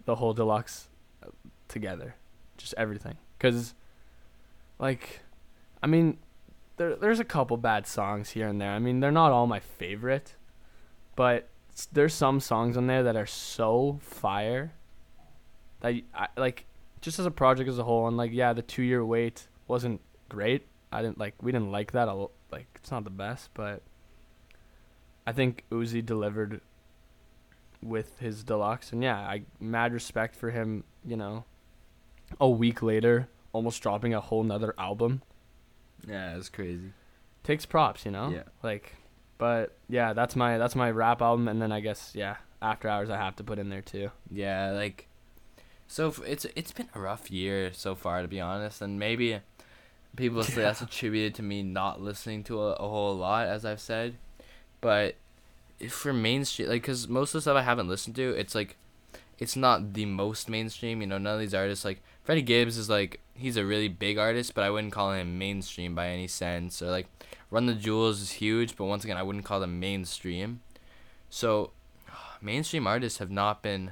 the 0.06 0.16
whole 0.16 0.34
deluxe, 0.34 0.89
uh, 1.24 1.30
together, 1.68 2.16
just 2.58 2.76
everything. 2.78 3.18
Cause, 3.39 3.74
like, 4.78 5.22
I 5.82 5.88
mean, 5.88 6.20
there 6.78 6.96
there's 6.96 7.20
a 7.20 7.26
couple 7.26 7.58
bad 7.58 7.88
songs 7.88 8.32
here 8.32 8.48
and 8.48 8.60
there. 8.60 8.72
I 8.72 8.80
mean, 8.80 9.00
they're 9.00 9.12
not 9.12 9.32
all 9.32 9.48
my 9.48 9.60
favorite, 9.60 10.36
but 11.16 11.50
there's 11.92 12.14
some 12.14 12.40
songs 12.40 12.78
on 12.78 12.88
there 12.88 13.04
that 13.04 13.16
are 13.16 13.26
so 13.26 14.00
fire 14.02 14.74
that 15.82 15.94
I, 16.14 16.28
like 16.38 16.66
just 17.02 17.20
as 17.20 17.26
a 17.26 17.32
project 17.32 17.70
as 17.70 17.78
a 17.78 17.84
whole 17.84 18.08
and 18.08 18.16
like 18.16 18.32
yeah 18.32 18.54
the 18.54 18.62
two 18.62 18.82
year 18.82 19.06
wait 19.06 19.50
wasn't 19.68 20.00
great 20.30 20.66
i 20.94 21.02
didn't 21.02 21.18
like 21.18 21.36
we 21.44 21.52
didn't 21.52 21.72
like 21.74 21.92
that 21.92 22.08
a 22.08 22.28
like 22.50 22.68
it's 22.76 22.92
not 22.92 23.04
the 23.04 23.10
best 23.10 23.50
but 23.54 23.82
i 25.28 25.34
think 25.34 25.66
uzi 25.70 26.04
delivered 26.04 26.62
with 27.84 28.18
his 28.20 28.42
deluxe 28.46 28.94
and 28.94 29.04
yeah 29.04 29.18
i 29.18 29.42
mad 29.60 29.92
respect 29.92 30.34
for 30.34 30.52
him 30.52 30.86
you 31.06 31.18
know 31.18 31.44
a 32.40 32.50
week 32.50 32.82
later, 32.82 33.30
almost 33.54 33.82
dropping 33.82 34.14
a 34.14 34.22
whole 34.22 34.44
nother 34.44 34.74
album. 34.78 35.22
Yeah, 36.08 36.36
it's 36.38 36.50
crazy. 36.50 36.91
Takes 37.43 37.66
props, 37.66 38.06
you 38.06 38.12
know. 38.12 38.30
Yeah. 38.30 38.43
Like, 38.64 38.96
but 39.38 39.78
yeah, 39.89 40.14
that's 40.14 40.36
my 40.36 40.58
that's 40.58 40.76
my 40.76 40.91
rap 40.91 41.22
album, 41.22 41.48
and 41.48 41.62
then 41.62 41.72
I 41.72 41.80
guess 41.80 42.12
yeah, 42.16 42.38
After 42.62 42.88
Hours 42.88 43.10
I 43.10 43.18
have 43.18 43.36
to 43.38 43.43
put 43.43 43.60
in 43.60 43.70
there 43.70 43.82
too. 43.82 44.12
Yeah, 44.32 44.72
like 44.72 45.08
so 45.88 46.08
f- 46.10 46.22
it's 46.26 46.46
it's 46.56 46.72
been 46.72 46.89
a 46.96 47.00
rough 47.00 47.30
year 47.30 47.72
so 47.74 47.96
far 47.96 48.22
to 48.22 48.28
be 48.28 48.39
honest, 48.41 48.82
and 48.82 49.00
maybe 49.00 49.39
people 50.16 50.43
say 50.43 50.62
that's 50.62 50.82
attributed 50.88 51.36
to 51.36 51.43
me 51.43 51.62
not 51.64 52.02
listening 52.02 52.43
to 52.46 52.62
a, 52.62 52.74
a 52.74 52.88
whole 52.88 53.16
lot 53.16 53.48
as 53.48 53.66
I've 53.66 53.82
said, 53.82 54.16
but 54.82 55.16
if 55.80 55.91
for 55.93 56.14
mainstream 56.14 56.70
like 56.70 56.84
cuz 56.84 57.08
most 57.08 57.30
of 57.30 57.39
the 57.39 57.41
stuff 57.41 57.58
I 57.58 57.62
haven't 57.62 57.88
listened 57.89 58.16
to, 58.16 58.30
it's 58.32 58.56
like 58.56 58.78
it's 59.38 59.56
not 59.56 59.94
the 59.94 60.06
most 60.06 60.50
mainstream, 60.50 61.02
you 61.02 61.08
know, 61.08 61.18
none 61.18 61.34
of 61.34 61.40
these 61.40 61.54
artists 61.54 61.86
like 61.86 62.02
Freddie 62.24 62.42
Gibbs 62.42 62.78
is 62.78 62.90
like 62.90 63.20
he's 63.34 63.58
a 63.58 63.66
really 63.66 63.88
big 63.88 64.18
artist, 64.18 64.54
but 64.54 64.64
I 64.64 64.70
wouldn't 64.70 64.94
call 64.94 65.14
him 65.14 65.38
mainstream 65.38 65.94
by 65.94 66.08
any 66.08 66.28
sense 66.28 66.82
or 66.82 66.90
like 66.90 67.08
Run 67.52 67.66
the 67.66 67.74
Jewels 67.74 68.22
is 68.22 68.32
huge, 68.32 68.76
but 68.76 68.86
once 68.86 69.04
again 69.04 69.18
I 69.18 69.24
wouldn't 69.24 69.46
call 69.46 69.60
them 69.60 69.80
mainstream. 69.80 70.62
So 71.30 71.72
mainstream 72.42 72.88
artists 72.88 73.20
have 73.20 73.32
not 73.32 73.62
been 73.62 73.92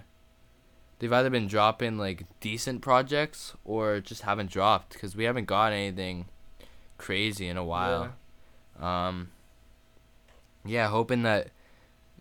they've 0.99 1.11
either 1.11 1.29
been 1.29 1.47
dropping 1.47 1.97
like 1.97 2.23
decent 2.39 2.81
projects 2.81 3.53
or 3.65 3.99
just 3.99 4.21
haven't 4.21 4.49
dropped 4.49 4.93
because 4.93 5.15
we 5.15 5.25
haven't 5.25 5.45
got 5.45 5.73
anything 5.73 6.25
crazy 6.97 7.47
in 7.47 7.57
a 7.57 7.63
while. 7.63 8.13
Um, 8.79 9.29
yeah, 10.65 10.87
hoping 10.87 11.23
that 11.23 11.49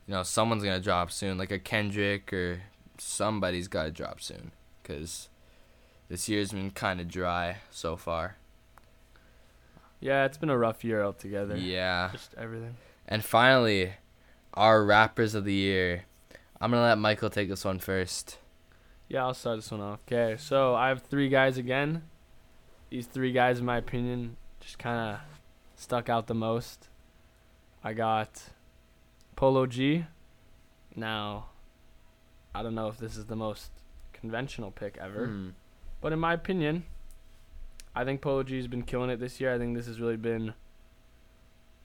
you 0.07 0.15
know 0.15 0.25
someone's 0.25 0.65
gonna 0.65 0.81
drop 0.81 1.13
soon, 1.13 1.39
like 1.39 1.53
a 1.53 1.59
Kendrick 1.59 2.33
or 2.33 2.63
somebody's 3.03 3.69
got 3.69 3.85
to 3.85 3.91
drop 3.91 4.21
soon 4.21 4.53
because 4.83 5.29
this 6.09 6.29
year's 6.29 6.53
been 6.53 6.71
kind 6.71 7.01
of 7.01 7.09
dry 7.09 7.57
so 7.71 7.97
far. 7.97 8.37
Yeah, 10.01 10.25
it's 10.25 10.37
been 10.37 10.51
a 10.51 10.59
rough 10.59 10.85
year 10.85 11.03
altogether. 11.03 11.57
Yeah. 11.57 12.11
Just 12.13 12.35
everything. 12.37 12.77
And 13.07 13.25
finally, 13.25 13.93
our 14.55 14.85
rappers 14.85 15.35
of 15.35 15.45
the 15.45 15.53
year. 15.53 16.05
I'm 16.61 16.71
gonna 16.71 16.83
let 16.83 16.99
Michael 16.99 17.31
take 17.31 17.49
this 17.49 17.65
one 17.65 17.79
first. 17.79 18.39
Yeah, 19.09 19.25
I'll 19.25 19.35
start 19.35 19.59
this 19.59 19.71
one 19.71 19.81
off. 19.81 20.01
Okay, 20.07 20.37
so 20.39 20.75
I 20.75 20.89
have 20.89 21.03
three 21.03 21.29
guys 21.29 21.59
again. 21.59 22.03
These 22.91 23.07
three 23.07 23.33
guys, 23.33 23.59
in 23.59 23.65
my 23.65 23.79
opinion, 23.79 24.37
just 24.61 24.79
kind 24.79 25.15
of 25.15 25.21
stuck 25.77 26.09
out 26.09 26.27
the 26.27 26.35
most. 26.35 26.89
I 27.83 27.93
got 27.95 28.45
Polo 29.35 29.67
G. 29.67 30.05
Now, 30.95 31.47
I 32.55 32.63
don't 32.63 32.75
know 32.75 32.89
if 32.89 32.99
this 32.99 33.17
is 33.17 33.27
the 33.27 33.37
most 33.37 33.71
conventional 34.13 34.71
pick 34.71 34.97
ever, 34.99 35.27
Hmm. 35.27 35.49
but 36.01 36.13
in 36.13 36.19
my 36.19 36.33
opinion, 36.35 36.85
I 37.95 38.05
think 38.05 38.21
Polo 38.21 38.43
G's 38.43 38.67
been 38.67 38.83
killing 38.83 39.11
it 39.11 39.21
this 39.21 39.41
year. 39.41 39.53
I 39.55 39.59
think 39.59 39.77
this 39.77 39.87
has 39.87 40.01
really 40.01 40.17
been 40.17 40.55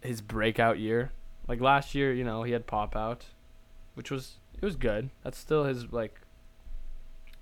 his 0.02 0.22
breakout 0.22 0.80
year. 0.80 1.12
Like 1.48 1.60
last 1.62 1.96
year, 1.96 2.14
you 2.14 2.24
know, 2.24 2.44
he 2.44 2.52
had 2.52 2.68
Pop 2.68 2.96
Out, 2.96 3.26
which 3.96 4.12
was 4.12 4.38
it 4.56 4.62
was 4.66 4.76
good. 4.76 5.10
That's 5.24 5.38
still 5.38 5.64
his 5.66 5.92
like 5.92 6.22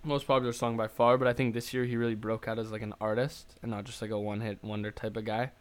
most 0.04 0.28
popular 0.28 0.54
song 0.54 0.78
by 0.78 0.88
far, 0.88 1.18
but 1.18 1.28
I 1.28 1.34
think 1.34 1.54
this 1.54 1.74
year 1.74 1.86
he 1.86 1.98
really 1.98 2.14
broke 2.16 2.48
out 2.48 2.60
as 2.60 2.72
like 2.72 2.84
an 2.84 2.94
artist 3.02 3.56
and 3.64 3.72
not 3.72 3.86
just 3.86 4.02
like 4.02 4.12
a 4.12 4.20
one 4.20 4.42
hit 4.42 4.64
wonder 4.64 4.92
type 4.92 5.18
of 5.18 5.26
guy. 5.26 5.52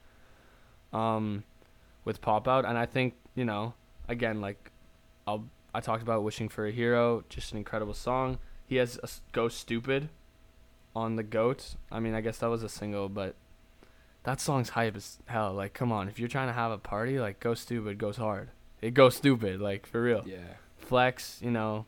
Um 0.92 1.44
with 2.04 2.20
Pop 2.20 2.46
Out 2.46 2.64
and 2.66 2.76
I 2.76 2.84
think, 2.86 3.14
you 3.34 3.44
know, 3.44 3.72
again 4.08 4.40
like 4.40 4.70
I'll 5.26 5.44
I 5.74 5.80
talked 5.80 6.02
about 6.02 6.22
Wishing 6.22 6.48
for 6.48 6.66
a 6.66 6.70
Hero, 6.70 7.24
just 7.28 7.50
an 7.52 7.58
incredible 7.58 7.94
song. 7.94 8.38
He 8.64 8.76
has 8.76 8.98
a 9.02 9.08
Go 9.32 9.48
Stupid 9.48 10.08
on 10.94 11.16
the 11.16 11.24
Goat. 11.24 11.74
I 11.90 11.98
mean, 11.98 12.14
I 12.14 12.20
guess 12.20 12.38
that 12.38 12.46
was 12.46 12.62
a 12.62 12.68
single, 12.68 13.08
but 13.08 13.34
that 14.22 14.40
song's 14.40 14.70
hype 14.70 14.96
as 14.96 15.18
hell. 15.26 15.52
Like, 15.52 15.74
come 15.74 15.90
on, 15.90 16.08
if 16.08 16.18
you're 16.18 16.28
trying 16.28 16.46
to 16.46 16.54
have 16.54 16.70
a 16.70 16.78
party, 16.78 17.18
like 17.18 17.40
Go 17.40 17.54
Stupid 17.54 17.98
goes 17.98 18.16
hard. 18.16 18.50
It 18.80 18.94
goes 18.94 19.16
stupid, 19.16 19.60
like 19.60 19.86
for 19.86 20.02
real. 20.02 20.22
Yeah. 20.26 20.54
Flex, 20.76 21.40
you 21.42 21.50
know, 21.50 21.86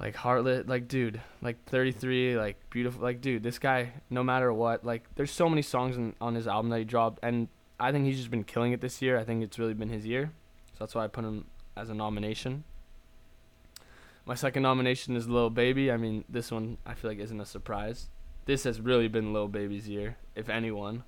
like 0.00 0.16
Heartless, 0.16 0.66
like 0.66 0.88
dude, 0.88 1.20
like 1.42 1.64
33, 1.66 2.36
like 2.36 2.56
beautiful, 2.70 3.02
like 3.02 3.20
dude, 3.20 3.42
this 3.42 3.58
guy, 3.58 3.92
no 4.08 4.24
matter 4.24 4.52
what, 4.52 4.84
like 4.84 5.04
there's 5.16 5.30
so 5.30 5.48
many 5.48 5.62
songs 5.62 5.96
in, 5.96 6.14
on 6.20 6.34
his 6.34 6.46
album 6.46 6.70
that 6.70 6.78
he 6.78 6.84
dropped, 6.84 7.18
and 7.22 7.48
I 7.78 7.92
think 7.92 8.06
he's 8.06 8.16
just 8.16 8.30
been 8.30 8.44
killing 8.44 8.72
it 8.72 8.80
this 8.80 9.02
year. 9.02 9.18
I 9.18 9.24
think 9.24 9.42
it's 9.42 9.58
really 9.58 9.74
been 9.74 9.88
his 9.88 10.06
year, 10.06 10.32
so 10.72 10.76
that's 10.78 10.94
why 10.94 11.04
I 11.04 11.08
put 11.08 11.24
him 11.24 11.44
as 11.76 11.90
a 11.90 11.94
nomination. 11.94 12.64
My 14.24 14.34
second 14.34 14.62
nomination 14.62 15.16
is 15.16 15.28
Lil 15.28 15.50
Baby. 15.50 15.90
I 15.90 15.96
mean, 15.96 16.24
this 16.28 16.50
one 16.50 16.78
I 16.86 16.94
feel 16.94 17.10
like 17.10 17.18
isn't 17.18 17.40
a 17.40 17.46
surprise. 17.46 18.08
This 18.44 18.64
has 18.64 18.80
really 18.80 19.08
been 19.08 19.32
Lil 19.32 19.48
Baby's 19.48 19.88
year, 19.88 20.16
if 20.34 20.48
anyone. 20.48 21.04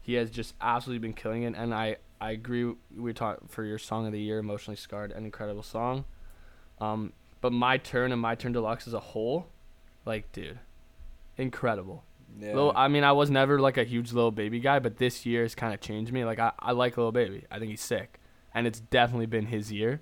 He 0.00 0.14
has 0.14 0.30
just 0.30 0.54
absolutely 0.60 1.00
been 1.00 1.14
killing 1.14 1.42
it, 1.44 1.54
and 1.56 1.74
I 1.74 1.96
I 2.20 2.30
agree. 2.32 2.74
We 2.96 3.12
talked 3.12 3.50
for 3.50 3.64
your 3.64 3.78
song 3.78 4.06
of 4.06 4.12
the 4.12 4.20
year, 4.20 4.38
emotionally 4.38 4.76
scarred, 4.76 5.12
an 5.12 5.24
incredible 5.24 5.62
song. 5.62 6.04
Um, 6.80 7.12
but 7.40 7.52
my 7.52 7.78
turn 7.78 8.12
and 8.12 8.20
my 8.20 8.34
turn 8.34 8.52
deluxe 8.52 8.86
as 8.86 8.94
a 8.94 9.00
whole, 9.00 9.48
like 10.04 10.30
dude, 10.32 10.58
incredible. 11.36 12.04
Yeah. 12.38 12.54
Lil, 12.54 12.72
I 12.74 12.88
mean, 12.88 13.04
I 13.04 13.12
was 13.12 13.30
never 13.30 13.60
like 13.60 13.76
a 13.78 13.84
huge 13.84 14.12
Lil 14.12 14.30
Baby 14.30 14.60
guy, 14.60 14.78
but 14.78 14.98
this 14.98 15.24
year 15.24 15.42
has 15.42 15.54
kind 15.54 15.72
of 15.72 15.80
changed 15.80 16.12
me. 16.12 16.24
Like 16.24 16.38
I, 16.38 16.52
I 16.58 16.72
like 16.72 16.96
Lil 16.96 17.12
Baby. 17.12 17.44
I 17.50 17.58
think 17.58 17.70
he's 17.70 17.80
sick, 17.80 18.20
and 18.54 18.66
it's 18.66 18.80
definitely 18.80 19.26
been 19.26 19.46
his 19.46 19.72
year. 19.72 20.00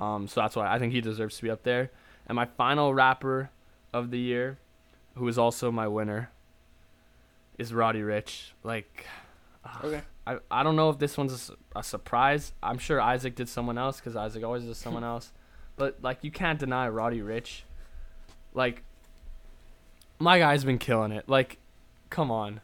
Um, 0.00 0.26
so 0.28 0.40
that's 0.40 0.56
why 0.56 0.72
I 0.72 0.78
think 0.78 0.92
he 0.92 1.00
deserves 1.00 1.36
to 1.36 1.42
be 1.42 1.50
up 1.50 1.62
there. 1.62 1.90
And 2.26 2.36
my 2.36 2.46
final 2.46 2.92
rapper 2.94 3.50
of 3.92 4.10
the 4.10 4.18
year, 4.18 4.58
who 5.14 5.26
is 5.28 5.38
also 5.38 5.70
my 5.70 5.86
winner, 5.86 6.30
is 7.58 7.72
Roddy 7.72 8.00
Ricch. 8.00 8.50
Like, 8.62 9.06
Okay. 9.82 10.02
I, 10.26 10.38
I 10.50 10.62
don't 10.62 10.76
know 10.76 10.90
if 10.90 10.98
this 10.98 11.16
one's 11.16 11.50
a, 11.74 11.78
a 11.78 11.82
surprise. 11.82 12.52
I'm 12.62 12.78
sure 12.78 13.00
Isaac 13.00 13.34
did 13.34 13.48
someone 13.48 13.78
else 13.78 13.98
because 13.98 14.16
Isaac 14.16 14.42
always 14.44 14.64
does 14.64 14.78
someone 14.78 15.04
else. 15.04 15.32
But 15.76 15.98
like 16.02 16.18
you 16.22 16.30
can't 16.30 16.58
deny 16.58 16.88
Roddy 16.88 17.20
Ricch. 17.20 17.62
Like 18.52 18.82
my 20.18 20.38
guy's 20.38 20.64
been 20.64 20.78
killing 20.78 21.12
it. 21.12 21.28
Like, 21.28 21.58
come 22.10 22.30
on, 22.30 22.60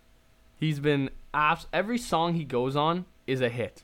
he's 0.56 0.78
been 0.80 1.10
abs- 1.34 1.66
every 1.72 1.98
song 1.98 2.34
he 2.34 2.44
goes 2.44 2.76
on 2.76 3.04
is 3.26 3.40
a 3.40 3.48
hit. 3.48 3.82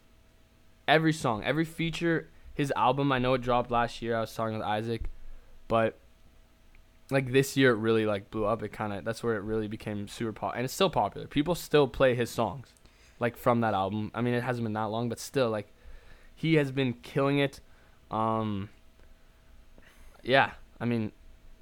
Every 0.89 1.13
song, 1.13 1.43
every 1.45 1.65
feature, 1.65 2.29
his 2.55 2.73
album. 2.77 3.13
I 3.13 3.19
know 3.19 3.35
it 3.35 3.43
dropped 3.43 3.71
last 3.71 4.03
year. 4.03 4.17
I 4.17 4.21
was 4.21 4.35
talking 4.35 4.55
with 4.59 4.67
Isaac, 4.67 5.11
but 5.69 5.99
like 7.11 7.33
this 7.33 7.57
year 7.57 7.73
it 7.73 7.77
really 7.77 8.07
like 8.07 8.31
blew 8.31 8.45
up. 8.45 8.63
It 8.63 8.73
kind 8.73 8.93
of 8.93 9.05
that's 9.05 9.23
where 9.23 9.37
it 9.37 9.43
really 9.43 9.69
became 9.69 10.09
super 10.09 10.33
pop, 10.33 10.55
and 10.55 10.65
it's 10.65 10.75
still 10.75 10.91
popular. 10.91 11.27
People 11.27 11.55
still 11.55 11.89
play 11.89 12.15
his 12.15 12.31
songs, 12.31 12.69
like 13.19 13.37
from 13.37 13.61
that 13.61 13.75
album. 13.75 14.11
I 14.15 14.21
mean, 14.21 14.35
it 14.35 14.43
hasn't 14.43 14.65
been 14.65 14.75
that 14.75 14.85
long, 14.85 15.09
but 15.09 15.19
still, 15.19 15.51
like 15.51 15.73
he 16.35 16.55
has 16.55 16.71
been 16.71 16.95
killing 16.95 17.39
it. 17.39 17.61
Um, 18.11 18.69
yeah, 20.23 20.53
I 20.81 20.85
mean, 20.85 21.13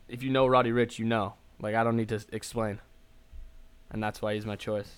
if 0.08 0.22
you 0.22 0.30
know 0.30 0.46
Roddy 0.46 0.70
Ricch, 0.70 0.98
you 0.98 1.04
know. 1.04 1.34
Like 1.60 1.74
I 1.74 1.84
don't 1.84 1.96
need 1.96 2.08
to 2.08 2.22
explain, 2.32 2.80
and 3.90 4.02
that's 4.02 4.20
why 4.20 4.34
he's 4.34 4.44
my 4.44 4.56
choice. 4.56 4.90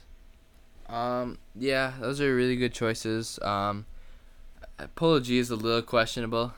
Um, 0.89 1.39
yeah, 1.55 1.93
those 2.01 2.21
are 2.21 2.35
really 2.35 2.57
good 2.57 2.73
choices. 2.73 3.39
Um, 3.43 3.87
Polo 4.95 5.21
G 5.21 5.39
is 5.39 5.51
a 5.51 5.57
little 5.57 5.83
questionable. 5.83 6.53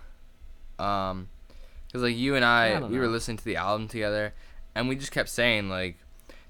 Um, 0.79 1.29
cause 1.93 2.03
like 2.03 2.16
you 2.16 2.35
and 2.37 2.45
I, 2.45 2.73
I 2.75 2.81
we 2.81 2.99
were 2.99 3.09
listening 3.09 3.37
to 3.39 3.45
the 3.45 3.57
album 3.57 3.89
together, 3.89 4.33
and 4.75 4.89
we 4.89 4.97
just 4.97 5.12
kept 5.12 5.29
saying 5.29 5.69
like, 5.69 5.97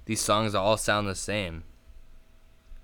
these 0.05 0.21
songs 0.21 0.53
all 0.55 0.77
sound 0.77 1.07
the 1.07 1.15
same. 1.15 1.63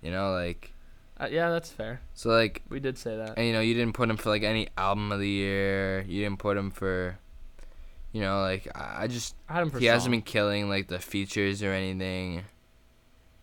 You 0.02 0.12
know, 0.12 0.32
like 0.32 0.72
Uh, 1.20 1.28
yeah, 1.32 1.50
that's 1.50 1.70
fair. 1.72 2.02
so 2.14 2.30
like, 2.30 2.62
We 2.70 2.80
did 2.80 2.98
say 2.98 3.16
that. 3.18 3.38
and 3.38 3.46
you 3.48 3.54
know, 3.54 3.62
you 3.62 3.74
didn't 3.74 3.94
put 3.94 4.10
him 4.10 4.18
for 4.18 4.30
like 4.30 4.44
any 4.44 4.68
album 4.78 5.12
of 5.12 5.20
the 5.20 5.30
year. 5.30 6.02
You 6.08 6.24
didn't 6.24 6.40
put 6.40 6.58
him 6.58 6.70
for, 6.72 7.18
you 8.12 8.22
know, 8.22 8.42
like 8.42 8.68
I 8.76 9.08
just 9.08 9.36
I 9.50 9.54
had 9.54 9.64
him 9.64 9.70
for 9.72 9.80
he 9.80 9.86
hasn't 9.88 10.12
been 10.12 10.22
killing 10.22 10.70
like 10.70 10.88
the 10.88 11.00
features 11.00 11.64
or 11.64 11.72
anything. 11.72 12.44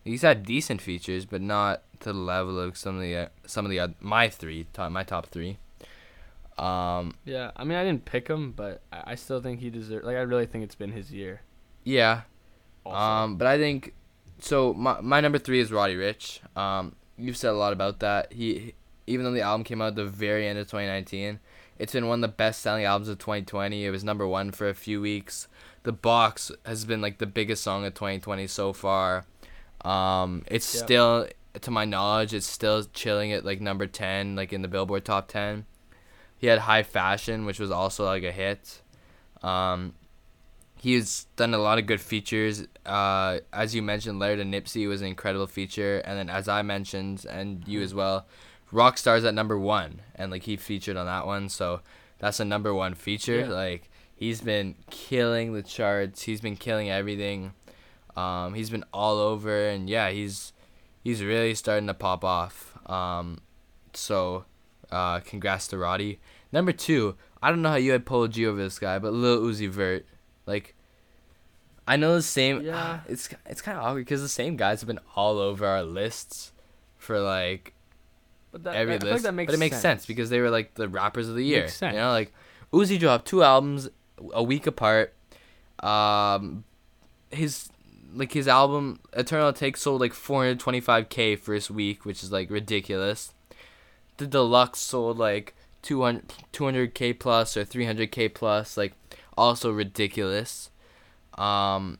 He's 0.03 0.21
had 0.21 0.43
decent 0.43 0.81
features, 0.81 1.25
but 1.25 1.41
not 1.41 1.83
to 2.01 2.11
the 2.11 2.19
level 2.19 2.59
of 2.59 2.77
some 2.77 2.95
of 2.95 3.01
the 3.01 3.15
uh, 3.15 3.27
some 3.45 3.65
of 3.65 3.71
the 3.71 3.79
oth- 3.79 4.01
my 4.01 4.29
three 4.29 4.67
top 4.73 4.91
my 4.91 5.03
top 5.03 5.27
three. 5.27 5.57
Um, 6.57 7.15
Yeah, 7.25 7.51
I 7.55 7.63
mean, 7.63 7.77
I 7.77 7.83
didn't 7.83 8.05
pick 8.05 8.27
him, 8.27 8.51
but 8.51 8.81
I, 8.91 9.03
I 9.07 9.15
still 9.15 9.41
think 9.41 9.59
he 9.59 9.69
deserves. 9.69 10.05
Like, 10.05 10.17
I 10.17 10.21
really 10.21 10.45
think 10.45 10.63
it's 10.63 10.75
been 10.75 10.91
his 10.91 11.11
year. 11.11 11.41
yeah. 11.83 12.21
Also. 12.85 12.97
Um, 12.99 13.37
but 13.37 13.47
I 13.47 13.57
think 13.57 13.93
so. 14.39 14.73
My 14.73 14.99
my 14.99 15.21
number 15.21 15.37
three 15.39 15.61
is 15.61 15.71
Roddy 15.71 15.95
Ricch. 15.95 16.41
Um, 16.57 16.97
you've 17.17 17.37
said 17.37 17.51
a 17.51 17.53
lot 17.53 17.71
about 17.71 18.01
that. 18.01 18.33
He 18.33 18.73
even 19.07 19.23
though 19.23 19.31
the 19.31 19.39
album 19.41 19.63
came 19.63 19.81
out 19.81 19.87
at 19.89 19.95
the 19.95 20.05
very 20.05 20.47
end 20.47 20.59
of 20.59 20.67
2019, 20.67 21.39
it's 21.79 21.93
been 21.93 22.07
one 22.07 22.21
of 22.21 22.29
the 22.29 22.35
best 22.35 22.61
selling 22.61 22.83
albums 22.83 23.07
of 23.07 23.19
2020. 23.19 23.85
It 23.85 23.89
was 23.89 24.03
number 24.03 24.27
one 24.27 24.51
for 24.51 24.67
a 24.67 24.73
few 24.73 24.99
weeks. 24.99 25.47
The 25.83 25.93
Box 25.93 26.51
has 26.65 26.83
been 26.83 26.99
like 26.99 27.19
the 27.19 27.25
biggest 27.25 27.63
song 27.63 27.85
of 27.85 27.93
2020 27.93 28.47
so 28.47 28.73
far. 28.73 29.25
Um, 29.83 30.43
it's 30.47 30.73
Yep. 30.73 30.83
still, 30.83 31.27
to 31.61 31.71
my 31.71 31.85
knowledge, 31.85 32.33
it's 32.33 32.47
still 32.47 32.83
chilling 32.93 33.31
at 33.33 33.45
like 33.45 33.61
number 33.61 33.85
10, 33.87 34.35
like 34.35 34.53
in 34.53 34.61
the 34.61 34.67
Billboard 34.67 35.05
top 35.05 35.27
10. 35.27 35.65
He 36.37 36.47
had 36.47 36.59
High 36.59 36.83
Fashion, 36.83 37.45
which 37.45 37.59
was 37.59 37.71
also 37.71 38.05
like 38.05 38.23
a 38.23 38.31
hit. 38.31 38.81
Um, 39.41 39.93
he's 40.77 41.25
done 41.35 41.53
a 41.53 41.57
lot 41.57 41.77
of 41.79 41.85
good 41.85 42.01
features. 42.01 42.65
Uh, 42.85 43.39
as 43.51 43.73
you 43.73 43.81
mentioned, 43.81 44.19
Laird 44.19 44.39
and 44.39 44.53
Nipsey 44.53 44.87
was 44.87 45.01
an 45.01 45.07
incredible 45.07 45.47
feature, 45.47 45.99
and 46.05 46.17
then 46.17 46.29
as 46.29 46.47
I 46.47 46.61
mentioned, 46.61 47.25
and 47.29 47.65
you 47.67 47.81
as 47.81 47.93
well, 47.93 48.25
Rockstar's 48.71 49.23
at 49.23 49.33
number 49.33 49.57
one, 49.57 50.01
and 50.15 50.31
like 50.31 50.43
he 50.43 50.57
featured 50.57 50.97
on 50.97 51.05
that 51.05 51.25
one, 51.25 51.47
so 51.49 51.81
that's 52.19 52.39
a 52.39 52.45
number 52.45 52.73
one 52.73 52.93
feature. 52.95 53.41
Yeah. 53.41 53.47
Like 53.47 53.89
he's 54.15 54.41
been 54.41 54.75
killing 54.89 55.53
the 55.53 55.61
charts. 55.63 56.23
He's 56.23 56.41
been 56.41 56.55
killing 56.57 56.89
everything. 56.89 57.53
Um, 58.15 58.53
he's 58.53 58.69
been 58.69 58.85
all 58.93 59.17
over, 59.17 59.67
and 59.67 59.89
yeah, 59.89 60.09
he's 60.11 60.53
he's 61.03 61.23
really 61.23 61.55
starting 61.55 61.87
to 61.87 61.93
pop 61.93 62.23
off. 62.23 62.77
Um, 62.89 63.39
so, 63.93 64.45
uh, 64.91 65.19
congrats 65.21 65.67
to 65.69 65.77
Roddy. 65.77 66.19
Number 66.51 66.71
two, 66.71 67.15
I 67.41 67.49
don't 67.49 67.61
know 67.61 67.69
how 67.69 67.75
you 67.75 67.91
had 67.91 68.05
Polo 68.05 68.27
G 68.27 68.45
over 68.45 68.61
this 68.61 68.77
guy, 68.79 68.99
but 68.99 69.13
Lil 69.13 69.41
Uzi 69.41 69.67
Vert, 69.69 70.05
like, 70.45 70.75
I 71.87 71.95
know 71.97 72.15
the 72.15 72.21
same. 72.21 72.61
Yeah. 72.61 72.99
It's 73.07 73.29
it's 73.45 73.61
kind 73.61 73.77
of 73.77 73.83
awkward 73.83 74.01
because 74.05 74.21
the 74.21 74.29
same 74.29 74.55
guys 74.57 74.81
have 74.81 74.87
been 74.87 74.99
all 75.15 75.39
over 75.39 75.65
our 75.65 75.83
lists 75.83 76.51
for 76.97 77.19
like 77.19 77.73
But 78.51 78.63
that, 78.65 78.75
every 78.75 78.97
that- 78.97 79.03
I 79.05 79.07
like 79.07 79.13
list, 79.13 79.23
that 79.25 79.33
makes 79.33 79.47
but 79.51 79.55
it 79.55 79.59
makes 79.59 79.79
sense. 79.81 80.05
because 80.05 80.29
they 80.29 80.39
were 80.39 80.49
like 80.51 80.75
the 80.75 80.87
rappers 80.87 81.27
of 81.27 81.35
the 81.35 81.43
year. 81.43 81.61
Makes 81.61 81.81
You 81.81 81.91
know, 81.93 82.11
like 82.11 82.31
Uzi 82.71 82.99
dropped 82.99 83.27
two 83.27 83.43
albums 83.43 83.89
a 84.33 84.43
week 84.43 84.67
apart. 84.67 85.13
Um, 85.81 86.63
his 87.31 87.69
like 88.13 88.33
his 88.33 88.47
album 88.47 88.99
Eternal 89.13 89.51
Atake 89.51 89.77
sold 89.77 90.01
like 90.01 90.13
425k 90.13 91.37
first 91.39 91.71
week, 91.71 92.05
which 92.05 92.23
is 92.23 92.31
like 92.31 92.49
ridiculous. 92.49 93.33
The 94.17 94.27
deluxe 94.27 94.79
sold 94.79 95.17
like 95.17 95.55
200 95.81 96.33
200k 96.53 97.19
plus 97.19 97.57
or 97.57 97.65
300k 97.65 98.33
plus, 98.33 98.77
like 98.77 98.93
also 99.37 99.71
ridiculous. 99.71 100.69
Um, 101.37 101.97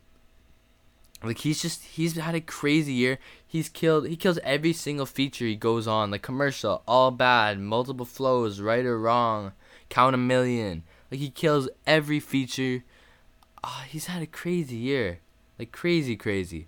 like 1.23 1.39
he's 1.39 1.61
just 1.61 1.83
he's 1.83 2.15
had 2.15 2.35
a 2.35 2.41
crazy 2.41 2.93
year. 2.93 3.17
He's 3.45 3.69
killed 3.69 4.07
he 4.07 4.15
kills 4.15 4.39
every 4.43 4.73
single 4.73 5.05
feature 5.05 5.45
he 5.45 5.55
goes 5.55 5.87
on, 5.87 6.11
like 6.11 6.21
commercial, 6.21 6.83
all 6.87 7.11
bad, 7.11 7.59
multiple 7.59 8.05
flows, 8.05 8.59
right 8.59 8.85
or 8.85 8.99
wrong, 8.99 9.53
count 9.89 10.15
a 10.15 10.17
million. 10.17 10.83
Like 11.09 11.19
he 11.19 11.29
kills 11.29 11.69
every 11.87 12.19
feature. 12.19 12.83
Ah, 13.63 13.85
he's 13.87 14.07
had 14.07 14.21
a 14.21 14.27
crazy 14.27 14.75
year. 14.75 15.19
Like 15.57 15.71
crazy 15.71 16.15
crazy. 16.15 16.67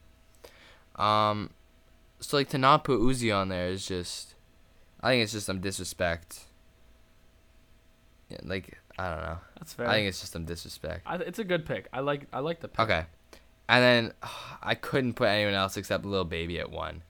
Um 0.95 1.51
so 2.19 2.37
like 2.37 2.49
to 2.49 2.57
not 2.57 2.83
put 2.83 2.99
Uzi 2.99 3.35
on 3.35 3.49
there 3.49 3.67
is 3.67 3.85
just 3.85 4.35
I 5.01 5.11
think 5.11 5.23
it's 5.23 5.33
just 5.33 5.45
some 5.45 5.59
disrespect. 5.59 6.45
Yeah, 8.29 8.39
like 8.43 8.79
I 8.97 9.09
don't 9.09 9.23
know. 9.23 9.37
That's 9.57 9.73
fair. 9.73 9.87
I 9.87 9.95
think 9.95 10.07
it's 10.07 10.19
just 10.19 10.33
some 10.33 10.45
disrespect. 10.45 11.01
I, 11.05 11.15
it's 11.17 11.39
a 11.39 11.43
good 11.43 11.65
pick. 11.65 11.87
I 11.91 11.99
like 11.99 12.27
I 12.31 12.39
like 12.39 12.61
the 12.61 12.67
pick. 12.67 12.79
Okay. 12.79 13.05
And 13.67 13.83
then 13.83 14.13
I 14.61 14.75
couldn't 14.75 15.13
put 15.13 15.27
anyone 15.27 15.53
else 15.53 15.77
except 15.77 16.05
Lil 16.05 16.25
Baby 16.25 16.59
at 16.59 16.71
one. 16.71 17.03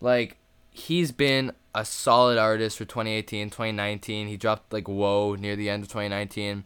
Like, 0.00 0.38
he's 0.70 1.12
been 1.12 1.52
a 1.74 1.84
solid 1.84 2.38
artist 2.38 2.78
for 2.78 2.84
2018, 2.84 3.50
2019. 3.50 4.28
He 4.28 4.36
dropped 4.36 4.72
like 4.72 4.88
Whoa 4.88 5.34
near 5.34 5.56
the 5.56 5.68
end 5.68 5.82
of 5.82 5.88
2019. 5.88 6.64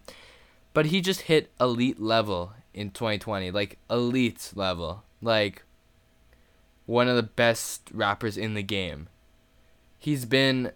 But 0.72 0.86
he 0.86 1.00
just 1.00 1.22
hit 1.22 1.50
elite 1.61 2.00
level 2.00 2.52
in 2.75 2.91
2020. 2.91 3.51
Like, 3.51 3.79
elite 3.89 4.53
level. 4.55 5.05
Like, 5.22 5.64
one 6.87 7.09
of 7.09 7.16
the 7.16 7.22
best 7.22 7.91
rappers 7.93 8.37
in 8.37 8.55
the 8.55 8.62
game. 8.62 9.09
He's 9.99 10.25
been. 10.25 10.72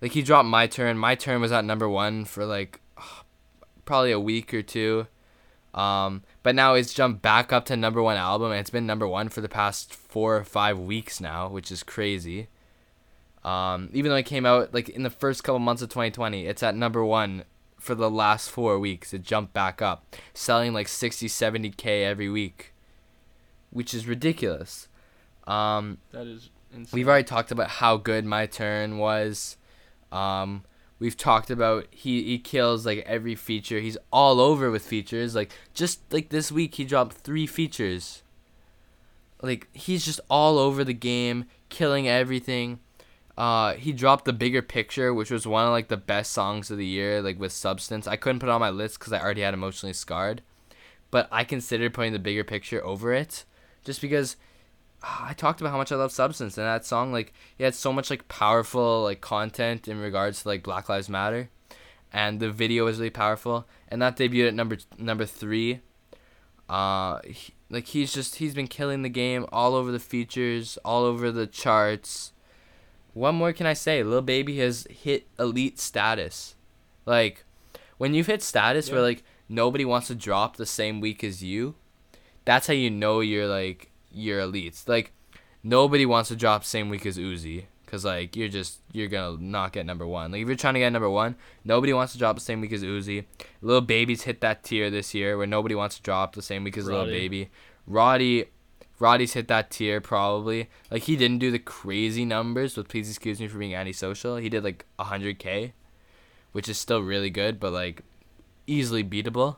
Like, 0.00 0.12
he 0.12 0.22
dropped 0.22 0.48
My 0.48 0.66
Turn. 0.66 0.96
My 0.96 1.14
Turn 1.14 1.40
was 1.40 1.52
at 1.52 1.64
number 1.64 1.88
one 1.88 2.24
for 2.24 2.46
like 2.46 2.80
probably 3.84 4.12
a 4.12 4.20
week 4.20 4.54
or 4.54 4.62
two. 4.62 5.06
Um, 5.74 6.22
but 6.42 6.54
now 6.54 6.74
it's 6.74 6.92
jumped 6.92 7.22
back 7.22 7.52
up 7.52 7.64
to 7.66 7.76
number 7.76 8.02
one 8.02 8.16
album, 8.16 8.50
and 8.50 8.60
it's 8.60 8.70
been 8.70 8.86
number 8.86 9.06
one 9.06 9.28
for 9.28 9.40
the 9.40 9.48
past 9.48 9.94
four 9.94 10.36
or 10.36 10.44
five 10.44 10.78
weeks 10.78 11.20
now, 11.20 11.48
which 11.48 11.70
is 11.70 11.82
crazy. 11.82 12.48
Um, 13.44 13.88
even 13.92 14.10
though 14.10 14.16
it 14.16 14.26
came 14.26 14.44
out 14.44 14.74
like 14.74 14.88
in 14.88 15.02
the 15.02 15.10
first 15.10 15.44
couple 15.44 15.60
months 15.60 15.82
of 15.82 15.88
2020, 15.88 16.46
it's 16.46 16.62
at 16.62 16.74
number 16.74 17.04
one 17.04 17.44
for 17.80 17.94
the 17.94 18.10
last 18.10 18.50
four 18.50 18.78
weeks. 18.78 19.12
It 19.12 19.22
jumped 19.22 19.52
back 19.52 19.82
up, 19.82 20.14
selling 20.34 20.72
like 20.72 20.86
60, 20.86 21.26
70k 21.26 22.04
every 22.04 22.28
week, 22.28 22.72
which 23.70 23.92
is 23.94 24.06
ridiculous. 24.06 24.88
Um, 25.46 25.98
That 26.12 26.26
is 26.26 26.50
insane. 26.72 26.90
We've 26.92 27.08
already 27.08 27.24
talked 27.24 27.50
about 27.50 27.68
how 27.70 27.96
good 27.96 28.24
my 28.24 28.46
turn 28.46 28.98
was. 28.98 29.56
Um, 30.12 30.64
we've 30.98 31.16
talked 31.16 31.50
about 31.50 31.86
he 31.90 32.22
he 32.24 32.38
kills 32.38 32.86
like 32.86 33.00
every 33.06 33.34
feature. 33.34 33.80
He's 33.80 33.98
all 34.12 34.40
over 34.40 34.70
with 34.70 34.84
features. 34.84 35.34
Like 35.34 35.50
just 35.74 36.00
like 36.12 36.28
this 36.28 36.52
week, 36.52 36.76
he 36.76 36.84
dropped 36.84 37.14
three 37.16 37.46
features. 37.46 38.22
Like 39.42 39.68
he's 39.72 40.04
just 40.04 40.20
all 40.28 40.58
over 40.58 40.84
the 40.84 40.94
game, 40.94 41.46
killing 41.70 42.06
everything. 42.06 42.80
Uh, 43.40 43.72
he 43.72 43.90
dropped 43.90 44.26
the 44.26 44.34
bigger 44.34 44.60
picture, 44.60 45.14
which 45.14 45.30
was 45.30 45.46
one 45.46 45.64
of 45.64 45.70
like 45.70 45.88
the 45.88 45.96
best 45.96 46.30
songs 46.30 46.70
of 46.70 46.76
the 46.76 46.84
year, 46.84 47.22
like 47.22 47.40
with 47.40 47.52
substance. 47.52 48.06
I 48.06 48.16
couldn't 48.16 48.38
put 48.40 48.50
it 48.50 48.52
on 48.52 48.60
my 48.60 48.68
list 48.68 48.98
because 48.98 49.14
I 49.14 49.20
already 49.20 49.40
had 49.40 49.54
emotionally 49.54 49.94
scarred, 49.94 50.42
but 51.10 51.26
I 51.32 51.44
considered 51.44 51.94
putting 51.94 52.12
the 52.12 52.18
bigger 52.18 52.44
picture 52.44 52.84
over 52.84 53.14
it, 53.14 53.46
just 53.82 54.02
because 54.02 54.36
I 55.02 55.32
talked 55.32 55.62
about 55.62 55.70
how 55.70 55.78
much 55.78 55.90
I 55.90 55.96
love 55.96 56.12
Substance 56.12 56.58
and 56.58 56.66
that 56.66 56.84
song 56.84 57.12
like 57.12 57.32
it 57.58 57.64
had 57.64 57.74
so 57.74 57.94
much 57.94 58.10
like 58.10 58.28
powerful 58.28 59.04
like 59.04 59.22
content 59.22 59.88
in 59.88 59.98
regards 59.98 60.42
to 60.42 60.48
like 60.48 60.62
Black 60.62 60.90
Lives 60.90 61.08
Matter 61.08 61.48
and 62.12 62.40
the 62.40 62.50
video 62.50 62.84
was 62.84 62.98
really 62.98 63.08
powerful 63.08 63.66
and 63.88 64.02
that 64.02 64.18
debuted 64.18 64.48
at 64.48 64.54
number 64.54 64.76
number 64.98 65.24
3 65.24 65.80
uh 66.68 67.20
he, 67.24 67.54
like 67.70 67.86
he's 67.86 68.12
just 68.12 68.36
he's 68.36 68.52
been 68.52 68.68
killing 68.68 69.00
the 69.00 69.08
game 69.08 69.46
all 69.50 69.74
over 69.74 69.90
the 69.90 69.98
features 69.98 70.76
all 70.84 71.04
over 71.04 71.32
the 71.32 71.46
charts 71.46 72.32
what 73.14 73.32
more 73.32 73.52
can 73.52 73.66
I 73.66 73.74
say 73.74 74.02
Lil 74.02 74.22
Baby 74.22 74.58
has 74.58 74.86
hit 74.90 75.26
elite 75.38 75.78
status 75.78 76.54
like 77.06 77.44
when 77.98 78.14
you've 78.14 78.26
hit 78.26 78.42
status 78.42 78.90
where 78.90 79.02
like 79.02 79.22
nobody 79.48 79.84
wants 79.84 80.06
to 80.08 80.14
drop 80.14 80.56
the 80.56 80.66
same 80.66 81.00
week 81.00 81.24
as 81.24 81.42
you 81.42 81.74
that's 82.44 82.66
how 82.66 82.72
you 82.72 82.90
know 82.90 83.20
you're 83.20 83.46
like 83.46 83.90
you're 84.12 84.40
elites. 84.40 84.88
Like 84.88 85.12
nobody 85.62 86.06
wants 86.06 86.28
to 86.28 86.36
drop 86.36 86.64
same 86.64 86.88
week 86.88 87.06
as 87.06 87.18
Uzi 87.18 87.66
because 87.84 88.04
like 88.04 88.36
you're 88.36 88.48
just 88.48 88.80
you're 88.92 89.08
gonna 89.08 89.40
not 89.40 89.72
get 89.72 89.86
number 89.86 90.06
one. 90.06 90.32
Like 90.32 90.42
if 90.42 90.48
you're 90.48 90.56
trying 90.56 90.74
to 90.74 90.80
get 90.80 90.92
number 90.92 91.10
one, 91.10 91.36
nobody 91.64 91.92
wants 91.92 92.12
to 92.12 92.18
drop 92.18 92.36
the 92.36 92.42
same 92.42 92.60
week 92.60 92.72
as 92.72 92.82
Uzi. 92.82 93.24
Little 93.62 93.80
Baby's 93.80 94.22
hit 94.22 94.40
that 94.40 94.64
tier 94.64 94.90
this 94.90 95.14
year 95.14 95.36
where 95.36 95.46
nobody 95.46 95.74
wants 95.74 95.96
to 95.96 96.02
drop 96.02 96.34
the 96.34 96.42
same 96.42 96.64
week 96.64 96.76
as 96.76 96.86
little 96.86 97.06
baby. 97.06 97.50
Roddy. 97.86 98.46
Roddy's 99.00 99.32
hit 99.32 99.48
that 99.48 99.70
tier 99.70 100.00
probably. 100.00 100.68
Like 100.90 101.02
he 101.04 101.16
didn't 101.16 101.38
do 101.38 101.50
the 101.50 101.58
crazy 101.58 102.24
numbers, 102.24 102.74
but 102.76 102.88
please 102.88 103.08
excuse 103.08 103.40
me 103.40 103.48
for 103.48 103.58
being 103.58 103.74
antisocial. 103.74 104.36
He 104.36 104.48
did 104.48 104.62
like 104.62 104.84
100k, 105.00 105.72
which 106.52 106.68
is 106.68 106.78
still 106.78 107.00
really 107.02 107.30
good, 107.30 107.58
but 107.58 107.72
like 107.72 108.02
easily 108.66 109.02
beatable. 109.02 109.56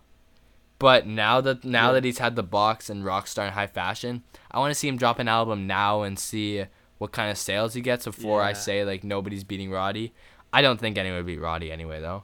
But 0.78 1.07
now 1.07 1.40
that 1.43 1.64
now 1.64 1.88
Yeah. 1.88 1.93
that 1.95 2.05
he's 2.05 2.18
had 2.18 2.34
the 2.36 2.43
box 2.43 2.88
and 2.88 3.05
Rockstar 3.05 3.45
and 3.45 3.55
High 3.55 3.66
Fashion, 3.66 4.22
I 4.51 4.59
want 4.59 4.70
to 4.70 4.74
see 4.74 4.88
him 4.88 4.97
drop 4.97 5.18
an 5.18 5.28
album 5.28 5.66
now 5.66 6.03
and 6.03 6.18
see 6.18 6.64
what 6.99 7.12
kind 7.12 7.30
of 7.30 7.36
sales 7.36 7.74
he 7.74 7.80
gets 7.80 8.05
before 8.05 8.43
I 8.43 8.53
say 8.53 8.84
like 8.84 9.03
nobody's 9.05 9.45
beating 9.45 9.70
Roddy. 9.70 10.12
I 10.53 10.62
don't 10.62 10.78
think 10.78 10.97
anyone 10.99 11.18
would 11.18 11.26
beat 11.26 11.40
Roddy 11.40 11.70
anyway 11.72 12.01
though. 12.01 12.22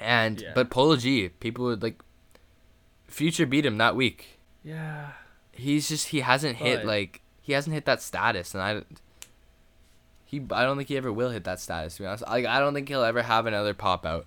And 0.00 0.40
Yeah. 0.40 0.52
but 0.54 0.70
Polo 0.70 0.96
G, 0.96 1.28
people 1.30 1.64
would 1.66 1.82
like 1.82 2.00
Future 3.06 3.46
beat 3.46 3.64
him 3.64 3.78
that 3.78 3.96
week. 3.96 4.38
Yeah. 4.62 5.12
He's 5.58 5.88
just 5.88 6.08
he 6.08 6.20
hasn't 6.20 6.56
hit 6.56 6.78
But- 6.78 6.86
like 6.86 7.20
he 7.42 7.52
hasn't 7.52 7.74
hit 7.74 7.84
that 7.86 8.00
status 8.00 8.54
and 8.54 8.62
I 8.62 8.82
he 10.24 10.38
I 10.50 10.62
don't 10.62 10.76
think 10.76 10.88
he 10.88 10.96
ever 10.96 11.12
will 11.12 11.30
hit 11.30 11.44
that 11.44 11.58
status 11.60 11.96
to 11.96 12.02
be 12.02 12.06
honest. 12.06 12.24
Like 12.26 12.46
I 12.46 12.60
don't 12.60 12.74
think 12.74 12.88
he'll 12.88 13.02
ever 13.02 13.22
have 13.22 13.46
another 13.46 13.74
pop 13.74 14.06
out. 14.06 14.26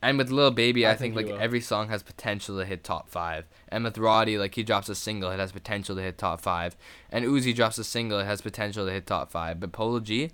And 0.00 0.16
with 0.16 0.30
Lil 0.30 0.52
Baby, 0.52 0.86
I, 0.86 0.92
I 0.92 0.94
think, 0.96 1.16
think 1.16 1.26
like 1.26 1.34
will. 1.34 1.42
every 1.42 1.60
song 1.60 1.88
has 1.88 2.04
potential 2.04 2.56
to 2.58 2.64
hit 2.64 2.84
top 2.84 3.08
five. 3.08 3.46
And 3.68 3.82
with 3.82 3.98
Roddy, 3.98 4.38
like 4.38 4.54
he 4.54 4.62
drops 4.62 4.88
a 4.88 4.94
single, 4.94 5.30
it 5.32 5.40
has 5.40 5.50
potential 5.50 5.96
to 5.96 6.02
hit 6.02 6.16
top 6.18 6.40
five. 6.40 6.76
And 7.10 7.24
Uzi 7.24 7.52
drops 7.54 7.78
a 7.78 7.84
single, 7.84 8.20
it 8.20 8.24
has 8.24 8.40
potential 8.40 8.86
to 8.86 8.92
hit 8.92 9.06
top 9.06 9.30
five. 9.30 9.58
But 9.58 9.72
Polo 9.72 9.98
G, 9.98 10.30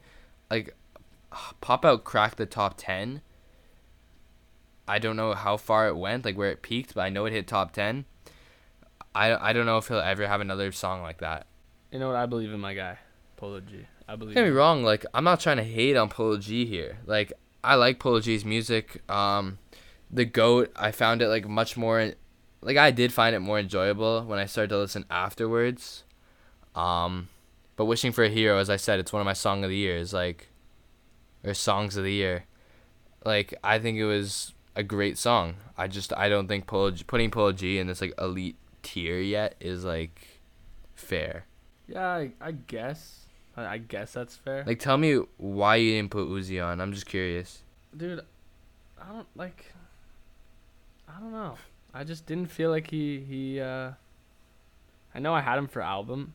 like 0.51 0.77
pop 1.63 1.85
out 1.85 2.05
cracked 2.05 2.37
the 2.37 2.45
top 2.47 2.75
ten. 2.77 3.23
I 4.87 4.99
don't 4.99 5.17
know 5.17 5.33
how 5.33 5.57
far 5.57 5.89
it 5.89 5.97
went, 5.97 6.27
like 6.27 6.37
where 6.37 6.51
it 6.51 6.61
peaked, 6.61 6.95
but 6.95 7.01
I 7.01 7.09
know 7.09 7.25
it 7.25 7.33
hit 7.33 7.47
top 7.47 7.73
ten. 7.73 8.05
I 9.15 9.51
I 9.51 9.53
don't 9.53 9.67
know 9.67 9.79
if 9.79 9.89
he'll 9.89 9.99
ever 9.99 10.27
have 10.27 10.41
another 10.41 10.73
song 10.73 11.03
like 11.03 11.19
that. 11.19 11.47
You 11.91 11.99
know 11.99 12.09
what? 12.09 12.17
I 12.17 12.27
believe 12.27 12.53
in 12.53 12.61
my 12.61 12.75
guy, 12.75 12.99
Polo 13.37 13.61
G. 13.61 13.87
I 14.09 14.17
believe. 14.17 14.35
Don't 14.35 14.45
get 14.45 14.51
me 14.51 14.57
wrong, 14.57 14.83
like 14.83 15.07
I'm 15.15 15.25
not 15.25 15.41
trying 15.41 15.59
to 15.59 15.65
hate 15.65 15.97
on 15.97 16.09
Polo 16.09 16.39
G 16.39 16.67
here. 16.67 16.99
Like 17.07 17.33
I 17.63 17.77
like 17.77 17.99
Polo 17.99 18.21
G's 18.21 18.45
music. 18.45 19.09
Um, 19.11 19.59
the 20.11 20.25
Goat, 20.25 20.73
I 20.77 20.91
found 20.91 21.23
it 21.23 21.29
like 21.29 21.49
much 21.49 21.77
more, 21.77 22.13
like 22.61 22.77
I 22.77 22.91
did 22.91 23.13
find 23.13 23.35
it 23.35 23.41
more 23.41 23.59
enjoyable 23.59 24.23
when 24.23 24.39
I 24.39 24.47
started 24.47 24.69
to 24.69 24.79
listen 24.79 25.05
afterwards. 25.11 26.05
Um, 26.75 27.29
but 27.77 27.87
Wishing 27.87 28.13
for 28.13 28.25
a 28.25 28.29
Hero, 28.29 28.59
as 28.59 28.69
I 28.69 28.77
said, 28.77 29.01
it's 29.01 29.13
one 29.13 29.21
of 29.21 29.27
my 29.27 29.33
song 29.33 29.65
of 29.65 29.71
the 29.71 29.77
years, 29.77 30.13
like, 30.13 30.49
or 31.45 31.55
songs 31.55 31.97
of 31.97 32.05
the 32.05 32.13
year. 32.13 32.45
Like 33.25 33.55
I 33.65 33.79
think 33.79 33.99
it 33.99 34.05
was 34.05 34.53
a 34.77 34.83
great 34.83 35.17
song. 35.17 35.55
I 35.79 35.89
just 35.89 36.13
I 36.17 36.29
don't 36.29 36.49
think 36.49 36.67
Polo 36.67 36.91
G, 36.91 37.05
putting 37.05 37.31
Polo 37.31 37.53
G 37.53 37.79
in 37.79 37.87
this 37.87 38.01
like 38.01 38.13
elite 38.19 38.57
tier 38.85 39.19
yet 39.19 39.57
is 39.59 39.85
like 39.85 40.41
fair. 40.95 41.47
Yeah, 41.89 42.07
I, 42.07 42.31
I 42.41 42.53
guess. 42.53 43.27
I, 43.57 43.67
I 43.67 43.79
guess 43.79 44.13
that's 44.13 44.37
fair. 44.37 44.65
Like 44.67 44.79
tell 44.79 44.97
me 44.97 45.17
why 45.37 45.77
you 45.77 45.93
didn't 45.93 46.11
put 46.11 46.29
Uzi 46.29 46.65
on. 46.65 46.81
I'm 46.81 46.93
just 46.93 47.07
curious. 47.07 47.63
Dude, 47.97 48.21
I 49.01 49.13
don't 49.13 49.27
like. 49.35 49.73
I 51.09 51.21
don't 51.21 51.33
know. 51.33 51.57
I 51.93 52.05
just 52.05 52.27
didn't 52.27 52.51
feel 52.51 52.71
like 52.71 52.91
he 52.91 53.21
he. 53.21 53.61
uh 53.61 53.93
I 55.15 55.21
know 55.21 55.35
I 55.35 55.41
had 55.41 55.59
him 55.59 55.69
for 55.69 55.81
album. 55.81 56.35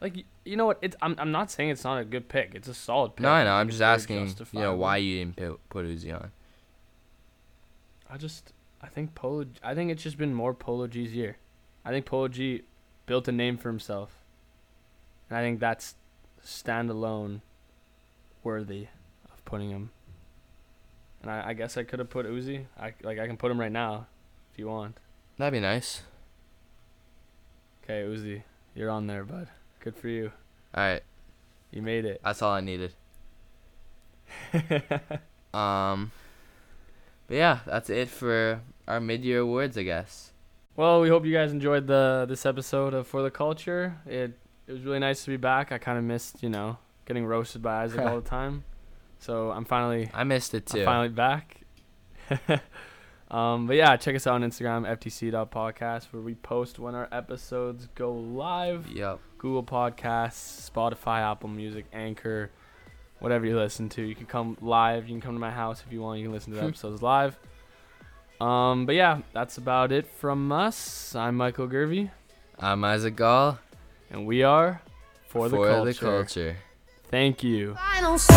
Like 0.00 0.24
you 0.44 0.56
know 0.56 0.66
what? 0.66 0.78
It's 0.80 0.96
I'm 1.02 1.14
I'm 1.18 1.32
not 1.32 1.50
saying 1.50 1.70
it's 1.70 1.84
not 1.84 1.98
a 1.98 2.04
good 2.04 2.28
pick. 2.28 2.52
It's 2.54 2.68
a 2.68 2.74
solid 2.74 3.16
pick. 3.16 3.22
No, 3.22 3.30
I 3.30 3.44
know. 3.44 3.52
I'm 3.52 3.68
just 3.68 3.82
asking. 3.82 4.34
You 4.52 4.60
know 4.60 4.74
why 4.74 4.96
you 4.98 5.18
didn't 5.18 5.36
put, 5.36 5.68
put 5.68 5.86
Uzi 5.86 6.14
on. 6.14 6.30
I 8.10 8.16
just 8.16 8.52
I 8.82 8.86
think 8.88 9.14
Polo. 9.14 9.46
I 9.62 9.74
think 9.74 9.90
it's 9.90 10.02
just 10.02 10.16
been 10.16 10.34
more 10.34 10.54
Polo 10.54 10.86
G's 10.86 11.14
year. 11.14 11.36
I 11.84 11.90
think 11.90 12.06
Polo 12.06 12.28
G 12.28 12.62
built 13.06 13.26
a 13.28 13.32
name 13.32 13.56
for 13.56 13.68
himself, 13.68 14.12
and 15.28 15.38
I 15.38 15.42
think 15.42 15.60
that's 15.60 15.94
standalone 16.44 17.40
worthy 18.42 18.88
of 19.32 19.44
putting 19.44 19.70
him. 19.70 19.90
And 21.22 21.30
I, 21.30 21.48
I 21.48 21.52
guess 21.54 21.76
I 21.76 21.82
could 21.82 21.98
have 21.98 22.08
put 22.10 22.26
Uzi. 22.26 22.64
I 22.78 22.94
like 23.02 23.18
I 23.18 23.26
can 23.26 23.36
put 23.36 23.50
him 23.50 23.60
right 23.60 23.72
now, 23.72 24.06
if 24.52 24.58
you 24.58 24.66
want. 24.68 24.98
That'd 25.38 25.52
be 25.52 25.60
nice. 25.60 26.02
Okay, 27.84 28.02
Uzi, 28.02 28.42
you're 28.74 28.90
on 28.90 29.06
there, 29.06 29.24
bud. 29.24 29.48
Good 29.80 29.96
for 29.96 30.08
you. 30.08 30.32
All 30.74 30.84
right, 30.84 31.02
You 31.72 31.82
made 31.82 32.04
it. 32.04 32.20
that's 32.22 32.42
all 32.42 32.52
I 32.52 32.60
needed. 32.60 32.92
Um, 35.52 36.12
but 37.26 37.36
yeah, 37.36 37.58
that's 37.66 37.90
it 37.90 38.08
for 38.08 38.60
our 38.86 39.00
mid-year 39.00 39.40
awards, 39.40 39.76
I 39.76 39.82
guess. 39.82 40.30
Well, 40.76 41.00
we 41.00 41.08
hope 41.08 41.26
you 41.26 41.32
guys 41.32 41.52
enjoyed 41.52 41.86
the 41.86 42.26
this 42.28 42.46
episode 42.46 42.94
of 42.94 43.06
For 43.06 43.22
the 43.22 43.30
Culture. 43.30 43.98
It 44.06 44.38
it 44.66 44.72
was 44.72 44.82
really 44.82 44.98
nice 45.00 45.24
to 45.24 45.30
be 45.30 45.36
back. 45.36 45.72
I 45.72 45.78
kind 45.78 45.98
of 45.98 46.04
missed, 46.04 46.42
you 46.42 46.48
know, 46.48 46.78
getting 47.06 47.26
roasted 47.26 47.60
by 47.62 47.82
Isaac 47.82 48.00
all 48.00 48.20
the 48.20 48.28
time. 48.28 48.64
So 49.18 49.50
I'm 49.50 49.64
finally 49.64 50.10
I 50.14 50.24
missed 50.24 50.54
it 50.54 50.70
I'm 50.72 50.78
too. 50.78 50.84
finally 50.84 51.08
back. 51.08 51.60
um, 53.30 53.66
but 53.66 53.76
yeah, 53.76 53.96
check 53.96 54.14
us 54.14 54.26
out 54.26 54.34
on 54.34 54.42
Instagram 54.42 54.86
ftc.podcast 54.86 56.06
where 56.12 56.22
we 56.22 56.34
post 56.36 56.78
when 56.78 56.94
our 56.94 57.08
episodes 57.10 57.88
go 57.94 58.12
live. 58.12 58.86
Yep. 58.88 59.18
Google 59.38 59.64
Podcasts, 59.64 60.70
Spotify, 60.70 61.20
Apple 61.20 61.48
Music, 61.48 61.86
Anchor, 61.92 62.50
whatever 63.18 63.44
you 63.44 63.56
listen 63.58 63.88
to. 63.90 64.02
You 64.02 64.14
can 64.14 64.26
come 64.26 64.56
live. 64.60 65.08
You 65.08 65.14
can 65.14 65.20
come 65.20 65.34
to 65.34 65.40
my 65.40 65.50
house 65.50 65.82
if 65.84 65.92
you 65.92 66.00
want. 66.00 66.20
You 66.20 66.26
can 66.26 66.32
listen 66.32 66.52
to 66.52 66.60
the 66.60 66.64
episodes 66.68 67.02
live. 67.02 67.38
Um, 68.40 68.86
but 68.86 68.94
yeah, 68.94 69.20
that's 69.32 69.58
about 69.58 69.92
it 69.92 70.06
from 70.06 70.50
us. 70.50 71.14
I'm 71.14 71.36
Michael 71.36 71.68
Gervey. 71.68 72.10
I'm 72.58 72.82
Isaac 72.84 73.16
Gall. 73.16 73.58
And 74.10 74.26
we 74.26 74.42
are 74.42 74.80
For, 75.28 75.48
the, 75.48 75.56
For 75.56 75.66
culture. 75.66 75.92
the 75.92 75.98
Culture. 75.98 76.56
Thank 77.10 77.42
you. 77.42 77.74
Final 77.74 78.18
song. 78.18 78.36